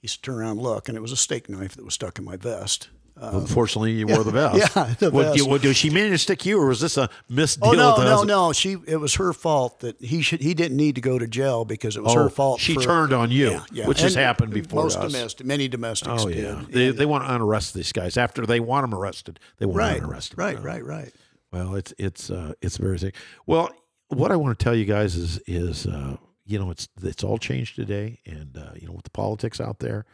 he 0.01 0.07
turned 0.09 0.39
around 0.39 0.51
and 0.57 0.61
looked, 0.61 0.89
and 0.89 0.97
it 0.97 1.01
was 1.01 1.13
a 1.13 1.15
steak 1.17 1.47
knife 1.47 1.75
that 1.77 1.85
was 1.85 1.93
stuck 1.93 2.19
in 2.19 2.25
my 2.25 2.35
vest. 2.35 2.89
Uh, 3.15 3.29
Unfortunately, 3.35 3.91
you 3.91 4.07
wore 4.07 4.23
the 4.23 4.31
vest. 4.41 4.75
yeah, 4.75 4.93
the 4.97 5.11
What, 5.11 5.25
vest. 5.35 5.47
what, 5.47 5.61
did 5.61 5.75
she 5.75 5.89
manage 5.91 6.11
to 6.13 6.17
stick 6.17 6.45
you, 6.47 6.59
or 6.59 6.65
was 6.67 6.79
this 6.81 6.97
a 6.97 7.09
misdeal? 7.31 7.67
Oh 7.67 7.71
no, 7.73 7.95
no, 8.03 8.23
no! 8.23 8.53
She 8.53 8.77
it 8.87 8.97
was 8.97 9.13
her 9.15 9.33
fault 9.33 9.81
that 9.81 10.01
he 10.01 10.23
should 10.23 10.41
he 10.41 10.55
didn't 10.55 10.77
need 10.77 10.95
to 10.95 11.01
go 11.01 11.19
to 11.19 11.27
jail 11.27 11.63
because 11.63 11.95
it 11.95 12.01
was 12.03 12.15
Oh, 12.15 12.23
her 12.23 12.29
fault. 12.29 12.59
she 12.59 12.73
for- 12.73 12.81
turned 12.81 13.13
on 13.13 13.29
you, 13.29 13.51
Yeah, 13.51 13.63
yeah. 13.71 13.87
which 13.87 14.01
has 14.01 14.15
happened 14.15 14.51
before 14.51 14.83
Most 14.83 14.99
domestic, 14.99 15.45
many 15.45 15.67
domestics 15.67 16.23
Oh 16.23 16.27
did. 16.29 16.37
yeah, 16.39 16.63
they, 16.69 16.87
And- 16.87 16.97
they 16.97 17.05
want 17.05 17.23
to 17.25 17.33
unarrest 17.35 17.75
these 17.75 17.91
guys 17.91 18.17
after 18.17 18.47
they 18.47 18.59
want 18.59 18.83
them 18.89 18.97
arrested. 18.99 19.39
They 19.59 19.67
want 19.67 19.77
right, 19.77 20.01
them. 20.01 20.09
right, 20.35 20.61
right, 20.63 20.83
right. 20.83 21.11
Well, 21.51 21.75
it's 21.75 21.93
it's 21.99 22.31
uh, 22.31 22.53
it's 22.63 22.77
very 22.77 22.97
sick. 22.97 23.15
Well, 23.45 23.69
what 24.07 24.31
I 24.31 24.35
want 24.37 24.57
to 24.57 24.63
tell 24.63 24.73
you 24.75 24.85
guys 24.85 25.15
is 25.15 25.39
is 25.45 25.85
uh, 25.85 26.17
you 26.47 26.57
know 26.57 26.71
it's 26.71 26.89
it's 27.03 27.23
all 27.23 27.37
changed 27.37 27.75
today, 27.75 28.21
and 28.25 28.57
uh, 28.57 28.71
you 28.75 28.87
know 28.87 28.93
with 28.93 29.03
the 29.03 29.11
politics 29.11 29.61
out 29.61 29.77
there, 29.77 30.05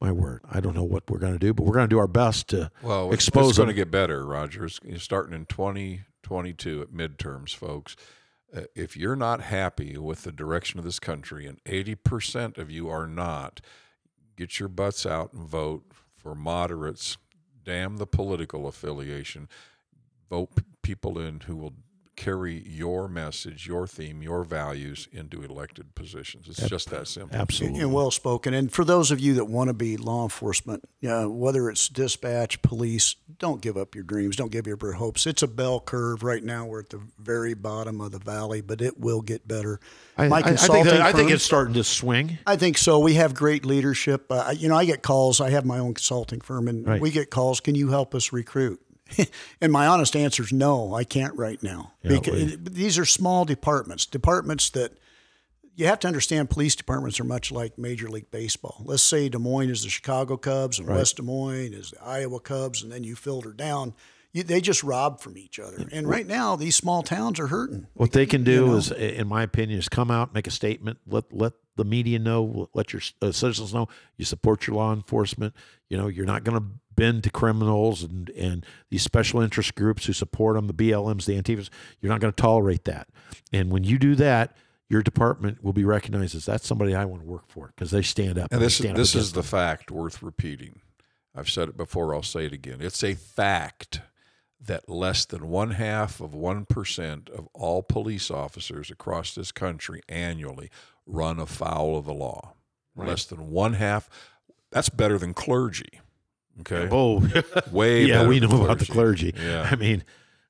my 0.00 0.12
word, 0.12 0.42
I 0.50 0.60
don't 0.60 0.74
know 0.74 0.84
what 0.84 1.10
we're 1.10 1.18
going 1.18 1.32
to 1.32 1.38
do, 1.38 1.52
but 1.52 1.64
we're 1.64 1.74
going 1.74 1.88
to 1.88 1.94
do 1.94 1.98
our 1.98 2.06
best 2.06 2.48
to 2.48 2.70
Well, 2.82 3.12
expose 3.12 3.50
it's 3.50 3.58
going 3.58 3.68
to 3.68 3.74
get 3.74 3.90
better, 3.90 4.24
Roger. 4.24 4.64
It's 4.64 4.78
it's 4.84 5.02
starting 5.02 5.34
in 5.34 5.46
2022 5.46 6.82
at 6.82 6.88
midterms, 6.88 7.54
folks. 7.54 7.96
Uh, 8.54 8.62
if 8.74 8.96
you're 8.96 9.16
not 9.16 9.40
happy 9.42 9.98
with 9.98 10.22
the 10.22 10.32
direction 10.32 10.78
of 10.78 10.84
this 10.84 10.98
country, 10.98 11.46
and 11.46 11.62
80% 11.64 12.56
of 12.58 12.70
you 12.70 12.88
are 12.88 13.06
not, 13.06 13.60
get 14.36 14.58
your 14.58 14.68
butts 14.68 15.04
out 15.04 15.32
and 15.32 15.46
vote 15.46 15.84
for 16.14 16.34
moderates. 16.34 17.18
Damn 17.64 17.98
the 17.98 18.06
political 18.06 18.66
affiliation. 18.66 19.48
Vote 20.30 20.54
p- 20.56 20.64
people 20.82 21.18
in 21.18 21.40
who 21.40 21.56
will 21.56 21.74
carry 22.18 22.62
your 22.68 23.06
message, 23.08 23.66
your 23.68 23.86
theme, 23.86 24.22
your 24.22 24.42
values 24.42 25.06
into 25.12 25.42
elected 25.42 25.94
positions. 25.94 26.48
It's 26.48 26.68
just 26.68 26.90
that 26.90 27.06
simple. 27.06 27.38
Absolutely. 27.38 27.78
and 27.80 27.92
well 27.94 28.10
spoken. 28.10 28.52
And 28.54 28.72
for 28.72 28.84
those 28.84 29.10
of 29.12 29.20
you 29.20 29.34
that 29.34 29.44
want 29.44 29.68
to 29.68 29.74
be 29.74 29.96
law 29.96 30.24
enforcement, 30.24 30.82
uh, 31.08 31.26
whether 31.26 31.70
it's 31.70 31.88
dispatch, 31.88 32.60
police, 32.60 33.14
don't 33.38 33.62
give 33.62 33.76
up 33.76 33.94
your 33.94 34.02
dreams. 34.04 34.34
Don't 34.34 34.50
give 34.50 34.66
up 34.66 34.82
your 34.82 34.92
hopes. 34.94 35.26
It's 35.26 35.42
a 35.42 35.46
bell 35.48 35.78
curve 35.80 36.22
right 36.24 36.42
now. 36.42 36.66
We're 36.66 36.80
at 36.80 36.90
the 36.90 37.00
very 37.18 37.54
bottom 37.54 38.00
of 38.00 38.10
the 38.10 38.18
valley, 38.18 38.60
but 38.60 38.80
it 38.82 38.98
will 38.98 39.20
get 39.22 39.46
better. 39.46 39.78
I, 40.16 40.26
My 40.26 40.36
I- 40.36 40.40
I 40.40 40.42
think 40.42 40.46
consulting 40.58 40.84
that- 40.86 41.00
I 41.02 41.12
think 41.12 41.30
it's 41.30 41.44
starting 41.44 41.74
to 41.74 41.84
swing. 41.84 42.38
I 42.46 42.56
think 42.56 42.78
so. 42.78 42.98
We 42.98 43.14
have 43.14 43.32
great 43.34 43.64
leadership. 43.64 44.26
Uh, 44.28 44.52
you 44.56 44.68
know, 44.68 44.74
I 44.76 44.84
get 44.84 45.02
calls. 45.02 45.40
I 45.40 45.50
have 45.50 45.64
my 45.64 45.78
own 45.78 45.94
consulting 45.94 46.40
firm, 46.40 46.66
and 46.66 46.84
Right. 46.86 47.00
we 47.00 47.10
get 47.12 47.30
calls. 47.30 47.60
Can 47.60 47.76
you 47.76 47.90
help 47.90 48.14
us 48.14 48.32
recruit? 48.32 48.80
and 49.60 49.72
my 49.72 49.86
honest 49.86 50.14
answer 50.16 50.42
is 50.42 50.52
no. 50.52 50.94
I 50.94 51.04
can't 51.04 51.34
right 51.36 51.62
now. 51.62 51.92
Yeah, 52.02 52.10
because 52.18 52.52
we- 52.52 52.56
these 52.56 52.98
are 52.98 53.04
small 53.04 53.44
departments. 53.44 54.06
Departments 54.06 54.70
that 54.70 54.92
you 55.74 55.86
have 55.86 56.00
to 56.00 56.08
understand. 56.08 56.50
Police 56.50 56.74
departments 56.74 57.20
are 57.20 57.24
much 57.24 57.52
like 57.52 57.78
Major 57.78 58.08
League 58.08 58.30
Baseball. 58.32 58.82
Let's 58.84 59.02
say 59.02 59.28
Des 59.28 59.38
Moines 59.38 59.70
is 59.70 59.84
the 59.84 59.90
Chicago 59.90 60.36
Cubs, 60.36 60.78
and 60.80 60.88
West 60.88 61.16
Des 61.16 61.22
Moines 61.22 61.72
is 61.72 61.92
the 61.92 62.02
Iowa 62.04 62.40
Cubs, 62.40 62.82
and 62.82 62.90
then 62.90 63.04
you 63.04 63.14
filter 63.14 63.52
down. 63.52 63.94
You, 64.32 64.42
they 64.42 64.60
just 64.60 64.82
rob 64.82 65.20
from 65.20 65.38
each 65.38 65.58
other. 65.58 65.88
And 65.90 66.06
right 66.08 66.26
now, 66.26 66.56
these 66.56 66.76
small 66.76 67.02
towns 67.02 67.40
are 67.40 67.46
hurting. 67.46 67.86
What 67.94 68.12
they 68.12 68.26
can 68.26 68.44
do 68.44 68.66
know? 68.66 68.74
is, 68.74 68.90
in 68.90 69.26
my 69.28 69.42
opinion, 69.42 69.78
is 69.78 69.88
come 69.88 70.10
out, 70.10 70.34
make 70.34 70.46
a 70.46 70.50
statement, 70.50 70.98
let 71.06 71.32
let 71.32 71.52
the 71.78 71.84
media 71.84 72.18
know, 72.18 72.68
let 72.74 72.92
your 72.92 73.00
uh, 73.22 73.32
citizens 73.32 73.72
know 73.72 73.88
you 74.16 74.26
support 74.26 74.66
your 74.66 74.76
law 74.76 74.92
enforcement. 74.92 75.54
You 75.88 75.96
know, 75.96 76.08
you're 76.08 76.26
not 76.26 76.44
going 76.44 76.58
to 76.58 76.66
bend 76.94 77.22
to 77.22 77.30
criminals 77.30 78.02
and 78.02 78.28
and 78.30 78.66
these 78.90 79.02
special 79.02 79.40
interest 79.40 79.74
groups 79.74 80.04
who 80.04 80.12
support 80.12 80.56
them, 80.56 80.66
the 80.66 80.74
BLMs, 80.74 81.24
the 81.24 81.40
Antifas. 81.40 81.70
You're 82.00 82.10
not 82.10 82.20
going 82.20 82.32
to 82.32 82.42
tolerate 82.42 82.84
that. 82.84 83.08
And 83.52 83.70
when 83.70 83.84
you 83.84 83.98
do 83.98 84.14
that, 84.16 84.56
your 84.88 85.02
department 85.02 85.62
will 85.62 85.72
be 85.72 85.84
recognized 85.84 86.34
as 86.34 86.44
that's 86.44 86.66
somebody 86.66 86.94
I 86.94 87.04
want 87.04 87.22
to 87.22 87.28
work 87.28 87.48
for 87.48 87.68
because 87.68 87.90
they 87.90 88.02
stand 88.02 88.38
up. 88.38 88.48
And 88.50 88.60
they 88.60 88.66
this, 88.66 88.84
up 88.84 88.96
this 88.96 89.14
is 89.14 89.32
the 89.32 89.40
them. 89.40 89.46
fact 89.46 89.90
worth 89.90 90.22
repeating. 90.22 90.80
I've 91.34 91.48
said 91.48 91.68
it 91.68 91.76
before, 91.76 92.14
I'll 92.14 92.22
say 92.22 92.46
it 92.46 92.52
again. 92.52 92.78
It's 92.80 93.04
a 93.04 93.14
fact 93.14 94.00
that 94.60 94.88
less 94.88 95.24
than 95.24 95.48
one 95.48 95.72
half 95.72 96.20
of 96.20 96.32
1% 96.32 97.30
of 97.30 97.48
all 97.54 97.82
police 97.82 98.30
officers 98.30 98.90
across 98.90 99.34
this 99.34 99.52
country 99.52 100.02
annually 100.08 100.70
run 101.06 101.38
afoul 101.38 101.96
of 101.96 102.04
the 102.04 102.14
law. 102.14 102.54
Less 102.96 103.24
than 103.24 103.50
one 103.50 103.74
half. 103.74 104.10
That's 104.70 104.88
better 104.88 105.18
than 105.18 105.32
clergy. 105.32 106.00
Okay. 106.60 106.88
Oh, 106.92 107.26
Way 107.70 108.06
yeah, 108.06 108.18
better 108.18 108.28
we 108.28 108.40
know 108.40 108.48
than 108.48 108.62
about 108.62 108.80
the 108.80 108.86
clergy. 108.86 109.32
Yeah. 109.40 109.68
I 109.70 109.76
mean, 109.76 110.02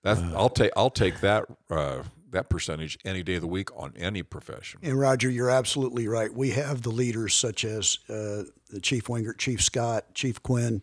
That's, 0.02 0.20
I'll 0.34 0.48
take 0.48 0.70
I'll 0.74 0.88
take 0.88 1.20
that 1.20 1.44
uh, 1.70 2.04
that 2.30 2.48
percentage 2.48 2.98
any 3.04 3.22
day 3.22 3.34
of 3.34 3.42
the 3.42 3.46
week 3.46 3.68
on 3.76 3.92
any 3.96 4.22
profession. 4.22 4.80
And 4.82 4.98
Roger, 4.98 5.28
you're 5.28 5.50
absolutely 5.50 6.08
right. 6.08 6.32
We 6.32 6.50
have 6.50 6.82
the 6.82 6.90
leaders 6.90 7.34
such 7.34 7.64
as 7.64 7.98
uh, 8.08 8.44
the 8.70 8.80
Chief 8.80 9.04
Wingert, 9.04 9.38
Chief 9.38 9.62
Scott, 9.62 10.14
Chief 10.14 10.42
Quinn, 10.42 10.82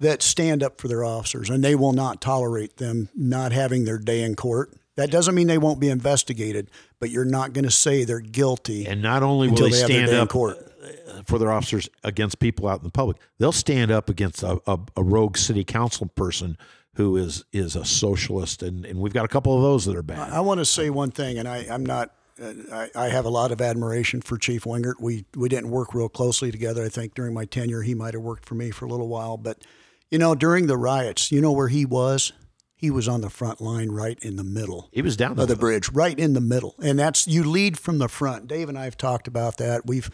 that 0.00 0.22
stand 0.22 0.62
up 0.62 0.80
for 0.80 0.88
their 0.88 1.04
officers, 1.04 1.48
and 1.50 1.64
they 1.64 1.74
will 1.74 1.92
not 1.92 2.20
tolerate 2.20 2.76
them 2.76 3.08
not 3.14 3.52
having 3.52 3.84
their 3.84 3.98
day 3.98 4.22
in 4.22 4.34
court. 4.34 4.74
That 4.96 5.10
doesn't 5.10 5.34
mean 5.34 5.46
they 5.46 5.58
won't 5.58 5.80
be 5.80 5.88
investigated, 5.88 6.70
but 7.00 7.10
you're 7.10 7.24
not 7.24 7.52
going 7.52 7.64
to 7.64 7.70
say 7.70 8.04
they're 8.04 8.20
guilty 8.20 8.86
and 8.86 9.02
not 9.02 9.22
only 9.22 9.48
will 9.48 9.56
they 9.56 9.70
they 9.70 9.84
stand 9.84 10.10
in 10.10 10.16
up 10.16 10.30
court. 10.30 10.56
for 11.26 11.38
their 11.38 11.52
officers 11.52 11.88
against 12.02 12.38
people 12.38 12.66
out 12.66 12.78
in 12.78 12.84
the 12.84 12.90
public. 12.90 13.18
They'll 13.38 13.52
stand 13.52 13.90
up 13.90 14.08
against 14.08 14.42
a, 14.42 14.60
a, 14.66 14.78
a 14.96 15.02
rogue 15.02 15.36
city 15.36 15.64
council 15.64 16.06
person 16.06 16.56
who 16.94 17.16
is 17.16 17.44
is 17.52 17.76
a 17.76 17.84
socialist, 17.84 18.62
and, 18.62 18.84
and 18.86 18.98
we've 18.98 19.12
got 19.12 19.24
a 19.24 19.28
couple 19.28 19.54
of 19.54 19.62
those 19.62 19.84
that 19.84 19.94
are 19.96 20.02
bad. 20.02 20.32
I 20.32 20.40
want 20.40 20.60
to 20.60 20.64
say 20.64 20.90
one 20.90 21.10
thing, 21.10 21.38
and 21.38 21.46
I, 21.46 21.66
I'm 21.70 21.84
not. 21.84 22.12
Uh, 22.42 22.52
I, 22.72 22.90
I 22.94 23.08
have 23.08 23.24
a 23.24 23.30
lot 23.30 23.52
of 23.52 23.60
admiration 23.62 24.20
for 24.20 24.36
Chief 24.36 24.64
Wingert. 24.64 24.94
We 25.00 25.24
we 25.34 25.48
didn't 25.48 25.70
work 25.70 25.94
real 25.94 26.08
closely 26.08 26.50
together. 26.50 26.84
I 26.84 26.88
think 26.88 27.14
during 27.14 27.34
my 27.34 27.44
tenure, 27.44 27.82
he 27.82 27.94
might 27.94 28.14
have 28.14 28.22
worked 28.22 28.46
for 28.46 28.54
me 28.54 28.70
for 28.70 28.86
a 28.86 28.88
little 28.88 29.08
while. 29.08 29.36
But 29.36 29.62
you 30.10 30.18
know, 30.18 30.34
during 30.34 30.66
the 30.66 30.76
riots, 30.76 31.32
you 31.32 31.40
know 31.40 31.52
where 31.52 31.68
he 31.68 31.84
was? 31.84 32.32
He 32.74 32.90
was 32.90 33.08
on 33.08 33.22
the 33.22 33.30
front 33.30 33.60
line, 33.60 33.90
right 33.90 34.18
in 34.20 34.36
the 34.36 34.44
middle 34.44 34.90
he 34.92 35.00
was 35.00 35.16
down 35.16 35.32
of 35.32 35.36
the 35.38 35.46
the 35.46 35.56
bridge, 35.56 35.88
right 35.90 36.18
in 36.18 36.34
the 36.34 36.40
middle. 36.40 36.74
And 36.82 36.98
that's 36.98 37.26
you 37.26 37.42
lead 37.42 37.78
from 37.78 37.98
the 37.98 38.08
front. 38.08 38.48
Dave 38.48 38.68
and 38.68 38.78
I 38.78 38.84
have 38.84 38.98
talked 38.98 39.26
about 39.26 39.56
that. 39.56 39.86
We've 39.86 40.10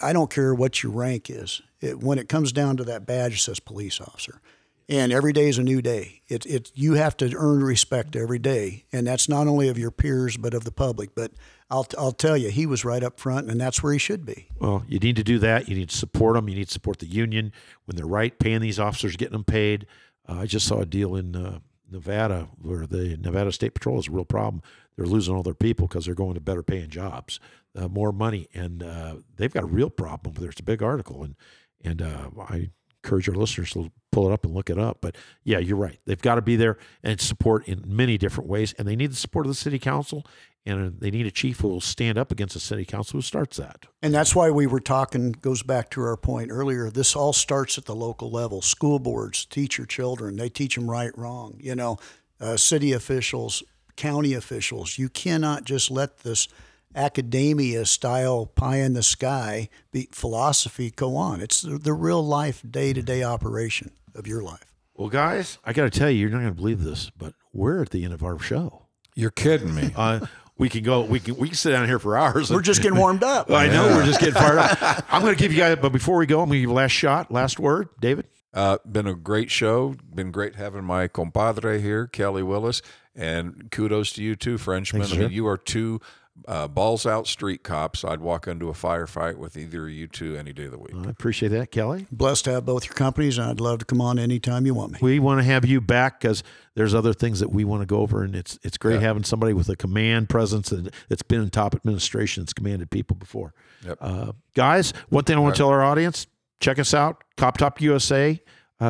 I 0.00 0.12
don't 0.12 0.30
care 0.30 0.54
what 0.54 0.82
your 0.82 0.92
rank 0.92 1.28
is. 1.28 1.60
It, 1.80 2.00
when 2.00 2.18
it 2.18 2.28
comes 2.28 2.52
down 2.52 2.76
to 2.78 2.84
that 2.84 3.06
badge, 3.06 3.34
it 3.34 3.38
says 3.40 3.60
police 3.60 4.00
officer. 4.00 4.40
And 4.88 5.12
every 5.12 5.32
day 5.32 5.48
is 5.48 5.58
a 5.58 5.62
new 5.62 5.80
day. 5.80 6.22
It, 6.28 6.44
it, 6.46 6.70
you 6.74 6.94
have 6.94 7.16
to 7.18 7.32
earn 7.36 7.62
respect 7.62 8.16
every 8.16 8.38
day. 8.38 8.84
And 8.92 9.06
that's 9.06 9.28
not 9.28 9.46
only 9.46 9.68
of 9.68 9.78
your 9.78 9.90
peers, 9.90 10.36
but 10.36 10.54
of 10.54 10.64
the 10.64 10.72
public. 10.72 11.14
But 11.14 11.32
I'll, 11.72 11.86
I'll 11.96 12.12
tell 12.12 12.36
you, 12.36 12.50
he 12.50 12.66
was 12.66 12.84
right 12.84 13.02
up 13.02 13.18
front, 13.18 13.50
and 13.50 13.58
that's 13.58 13.82
where 13.82 13.94
he 13.94 13.98
should 13.98 14.26
be. 14.26 14.48
Well, 14.58 14.84
you 14.86 14.98
need 14.98 15.16
to 15.16 15.24
do 15.24 15.38
that. 15.38 15.70
You 15.70 15.74
need 15.74 15.88
to 15.88 15.96
support 15.96 16.34
them. 16.34 16.48
You 16.48 16.54
need 16.54 16.66
to 16.66 16.72
support 16.72 16.98
the 16.98 17.06
union 17.06 17.50
when 17.86 17.96
they're 17.96 18.06
right, 18.06 18.38
paying 18.38 18.60
these 18.60 18.78
officers, 18.78 19.16
getting 19.16 19.32
them 19.32 19.44
paid. 19.44 19.86
Uh, 20.28 20.40
I 20.40 20.46
just 20.46 20.66
saw 20.66 20.80
a 20.80 20.86
deal 20.86 21.16
in 21.16 21.34
uh, 21.34 21.60
Nevada 21.90 22.48
where 22.60 22.86
the 22.86 23.16
Nevada 23.16 23.52
State 23.52 23.72
Patrol 23.72 23.98
is 23.98 24.08
a 24.08 24.10
real 24.10 24.26
problem. 24.26 24.62
They're 24.96 25.06
losing 25.06 25.34
all 25.34 25.42
their 25.42 25.54
people 25.54 25.88
because 25.88 26.04
they're 26.04 26.14
going 26.14 26.34
to 26.34 26.40
better 26.40 26.62
paying 26.62 26.90
jobs, 26.90 27.40
uh, 27.74 27.88
more 27.88 28.12
money, 28.12 28.48
and 28.52 28.82
uh, 28.82 29.16
they've 29.36 29.52
got 29.52 29.62
a 29.62 29.66
real 29.66 29.88
problem 29.88 30.34
there. 30.34 30.50
It's 30.50 30.60
a 30.60 30.64
big 30.64 30.82
article, 30.82 31.24
and 31.24 31.36
and 31.82 32.02
uh, 32.02 32.28
I 32.38 32.68
encourage 33.02 33.28
our 33.28 33.34
listeners 33.34 33.72
to 33.72 33.90
pull 34.10 34.28
it 34.28 34.32
up 34.32 34.44
and 34.44 34.54
look 34.54 34.70
it 34.70 34.78
up. 34.78 34.98
But 35.00 35.16
yeah, 35.44 35.58
you're 35.58 35.76
right. 35.76 35.98
They've 36.06 36.20
got 36.20 36.36
to 36.36 36.42
be 36.42 36.56
there 36.56 36.78
and 37.02 37.20
support 37.20 37.66
in 37.66 37.82
many 37.86 38.18
different 38.18 38.48
ways, 38.48 38.74
and 38.78 38.86
they 38.86 38.96
need 38.96 39.10
the 39.10 39.16
support 39.16 39.46
of 39.46 39.50
the 39.50 39.56
city 39.56 39.78
council, 39.78 40.24
and 40.64 40.88
uh, 40.88 40.90
they 40.96 41.10
need 41.10 41.26
a 41.26 41.30
chief 41.30 41.60
who 41.60 41.68
will 41.68 41.80
stand 41.80 42.16
up 42.16 42.30
against 42.30 42.54
the 42.54 42.60
city 42.60 42.84
council 42.84 43.18
who 43.18 43.22
starts 43.22 43.56
that. 43.56 43.86
And 44.02 44.14
that's 44.14 44.34
why 44.34 44.50
we 44.50 44.66
were 44.66 44.80
talking, 44.80 45.32
goes 45.32 45.62
back 45.62 45.90
to 45.90 46.02
our 46.02 46.16
point 46.16 46.50
earlier. 46.50 46.90
This 46.90 47.16
all 47.16 47.32
starts 47.32 47.78
at 47.78 47.86
the 47.86 47.96
local 47.96 48.30
level. 48.30 48.62
School 48.62 48.98
boards 48.98 49.44
teach 49.44 49.78
your 49.78 49.86
children, 49.86 50.36
they 50.36 50.48
teach 50.48 50.76
them 50.76 50.90
right, 50.90 51.16
wrong. 51.18 51.58
You 51.58 51.74
know, 51.74 51.98
uh, 52.40 52.56
city 52.56 52.92
officials, 52.92 53.62
county 53.96 54.34
officials. 54.34 54.98
You 54.98 55.08
cannot 55.08 55.64
just 55.64 55.90
let 55.90 56.20
this 56.20 56.48
academia 56.94 57.84
style 57.86 58.46
pie 58.46 58.78
in 58.78 58.92
the 58.92 59.02
sky 59.02 59.68
be 59.90 60.08
philosophy 60.12 60.90
go 60.90 61.16
on. 61.16 61.40
It's 61.40 61.62
the, 61.62 61.78
the 61.78 61.92
real 61.92 62.24
life, 62.24 62.62
day 62.68 62.92
to 62.92 63.02
day 63.02 63.22
operation 63.22 63.92
of 64.14 64.26
your 64.26 64.42
life. 64.42 64.72
Well, 64.94 65.08
guys, 65.08 65.58
I 65.64 65.72
got 65.72 65.90
to 65.90 65.98
tell 65.98 66.10
you, 66.10 66.18
you're 66.20 66.30
not 66.30 66.40
going 66.40 66.54
to 66.54 66.56
believe 66.56 66.84
this, 66.84 67.10
but 67.10 67.34
we're 67.52 67.82
at 67.82 67.90
the 67.90 68.04
end 68.04 68.12
of 68.12 68.22
our 68.22 68.38
show. 68.38 68.82
You're 69.14 69.30
kidding 69.30 69.74
me. 69.74 69.92
Uh, 69.96 70.26
we 70.58 70.68
can 70.68 70.84
go. 70.84 71.00
We 71.02 71.18
can. 71.18 71.36
We 71.36 71.48
can 71.48 71.56
sit 71.56 71.72
down 71.72 71.86
here 71.88 71.98
for 71.98 72.16
hours. 72.16 72.50
We're 72.50 72.60
just 72.60 72.82
getting 72.82 72.98
warmed 72.98 73.24
up. 73.24 73.50
I 73.50 73.68
know. 73.68 73.88
We're 73.88 74.04
just 74.04 74.20
getting 74.20 74.34
fired 74.34 74.58
up. 74.58 75.04
I'm 75.12 75.22
going 75.22 75.34
to 75.34 75.40
give 75.40 75.50
you 75.50 75.58
guys. 75.58 75.78
But 75.80 75.92
before 75.92 76.18
we 76.18 76.26
go, 76.26 76.40
I'm 76.40 76.48
going 76.48 76.58
to 76.58 76.60
give 76.60 76.70
you 76.70 76.74
last 76.74 76.92
shot, 76.92 77.32
last 77.32 77.58
word, 77.58 77.88
David. 78.00 78.26
Uh, 78.54 78.78
been 78.90 79.06
a 79.06 79.14
great 79.14 79.50
show. 79.50 79.96
Been 80.14 80.30
great 80.30 80.54
having 80.54 80.84
my 80.84 81.08
compadre 81.08 81.80
here, 81.80 82.06
Kelly 82.06 82.42
Willis, 82.42 82.82
and 83.16 83.70
kudos 83.70 84.12
to 84.12 84.22
you 84.22 84.36
too, 84.36 84.58
Frenchman. 84.58 85.02
Thanks, 85.02 85.16
I 85.16 85.20
mean, 85.20 85.32
you 85.32 85.46
are 85.46 85.56
two 85.56 86.00
uh, 86.48 86.66
balls 86.66 87.04
out 87.06 87.26
street 87.26 87.62
cops. 87.62 88.04
I'd 88.04 88.20
walk 88.20 88.46
into 88.48 88.68
a 88.68 88.72
firefight 88.72 89.36
with 89.36 89.56
either 89.56 89.84
of 89.84 89.90
you 89.90 90.06
two 90.06 90.36
any 90.36 90.52
day 90.52 90.64
of 90.64 90.72
the 90.72 90.78
week. 90.78 90.94
I 90.94 91.10
appreciate 91.10 91.50
that, 91.50 91.70
Kelly. 91.70 92.06
Blessed 92.10 92.46
to 92.46 92.52
have 92.52 92.64
both 92.66 92.84
your 92.86 92.94
companies, 92.94 93.38
and 93.38 93.48
I'd 93.48 93.60
love 93.60 93.78
to 93.80 93.84
come 93.84 94.00
on 94.00 94.18
anytime 94.18 94.64
you 94.66 94.74
want 94.74 94.92
me. 94.92 94.98
We 95.02 95.18
want 95.18 95.40
to 95.40 95.44
have 95.44 95.64
you 95.64 95.80
back 95.80 96.20
because 96.20 96.42
there's 96.74 96.94
other 96.94 97.12
things 97.12 97.40
that 97.40 97.52
we 97.52 97.64
want 97.64 97.82
to 97.82 97.86
go 97.86 97.98
over, 97.98 98.22
and 98.22 98.34
it's 98.34 98.58
it's 98.62 98.78
great 98.78 98.94
Yeah. 98.94 99.00
having 99.08 99.24
somebody 99.24 99.52
with 99.52 99.68
a 99.68 99.76
command 99.76 100.28
presence 100.28 100.70
that, 100.70 100.92
that's 101.08 101.22
been 101.22 101.42
in 101.42 101.50
top 101.50 101.74
administration, 101.74 102.42
that's 102.42 102.52
commanded 102.54 102.90
people 102.90 103.14
before. 103.16 103.52
Yep. 103.84 103.98
Uh, 104.00 104.32
guys, 104.54 104.92
one 105.10 105.24
thing 105.24 105.36
I 105.36 105.40
want 105.40 105.54
to 105.54 105.58
tell 105.58 105.68
our 105.68 105.82
audience: 105.82 106.26
check 106.60 106.78
us 106.78 106.94
out, 106.94 107.22
Cop 107.36 107.56
Talk 107.58 107.78
Uh, 107.82 108.40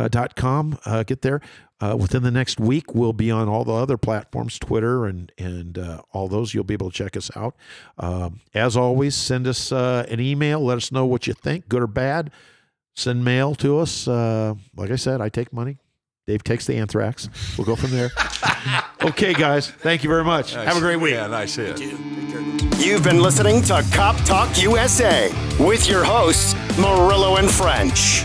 dot 0.08 0.36
com. 0.36 0.78
uh, 0.84 1.02
get 1.02 1.22
there. 1.22 1.40
Uh, 1.80 1.96
within 1.96 2.22
the 2.22 2.30
next 2.30 2.60
week, 2.60 2.94
we'll 2.94 3.12
be 3.12 3.28
on 3.28 3.48
all 3.48 3.64
the 3.64 3.72
other 3.72 3.96
platforms, 3.98 4.56
Twitter 4.58 5.04
and 5.04 5.32
and 5.36 5.76
uh, 5.78 6.00
all 6.12 6.28
those. 6.28 6.54
You'll 6.54 6.62
be 6.62 6.74
able 6.74 6.90
to 6.90 6.96
check 6.96 7.16
us 7.16 7.28
out. 7.36 7.56
Um, 7.98 8.40
as 8.54 8.76
always, 8.76 9.16
send 9.16 9.48
us 9.48 9.72
uh, 9.72 10.06
an 10.08 10.20
email. 10.20 10.60
Let 10.64 10.76
us 10.76 10.92
know 10.92 11.04
what 11.06 11.26
you 11.26 11.34
think, 11.34 11.68
good 11.68 11.82
or 11.82 11.88
bad. 11.88 12.30
Send 12.94 13.24
mail 13.24 13.54
to 13.56 13.78
us. 13.80 14.06
Uh, 14.06 14.54
like 14.76 14.90
I 14.90 14.96
said, 14.96 15.20
I 15.20 15.28
take 15.28 15.52
money. 15.52 15.78
Dave 16.26 16.44
takes 16.44 16.66
the 16.66 16.76
anthrax. 16.76 17.28
We'll 17.58 17.64
go 17.64 17.74
from 17.74 17.90
there. 17.90 18.10
okay, 19.02 19.34
guys. 19.34 19.68
Thank 19.68 20.04
you 20.04 20.08
very 20.08 20.22
much. 20.24 20.54
Have 20.54 20.76
a 20.76 20.80
great 20.80 21.00
week. 21.00 21.14
Yeah, 21.14 21.26
nice 21.26 21.56
hit. 21.56 21.80
You've 22.78 23.02
been 23.02 23.20
listening 23.20 23.60
to 23.62 23.84
Cop 23.92 24.16
Talk 24.24 24.62
USA 24.62 25.32
with 25.58 25.88
your 25.88 26.04
hosts, 26.04 26.54
Murillo 26.78 27.36
and 27.38 27.50
French. 27.50 28.24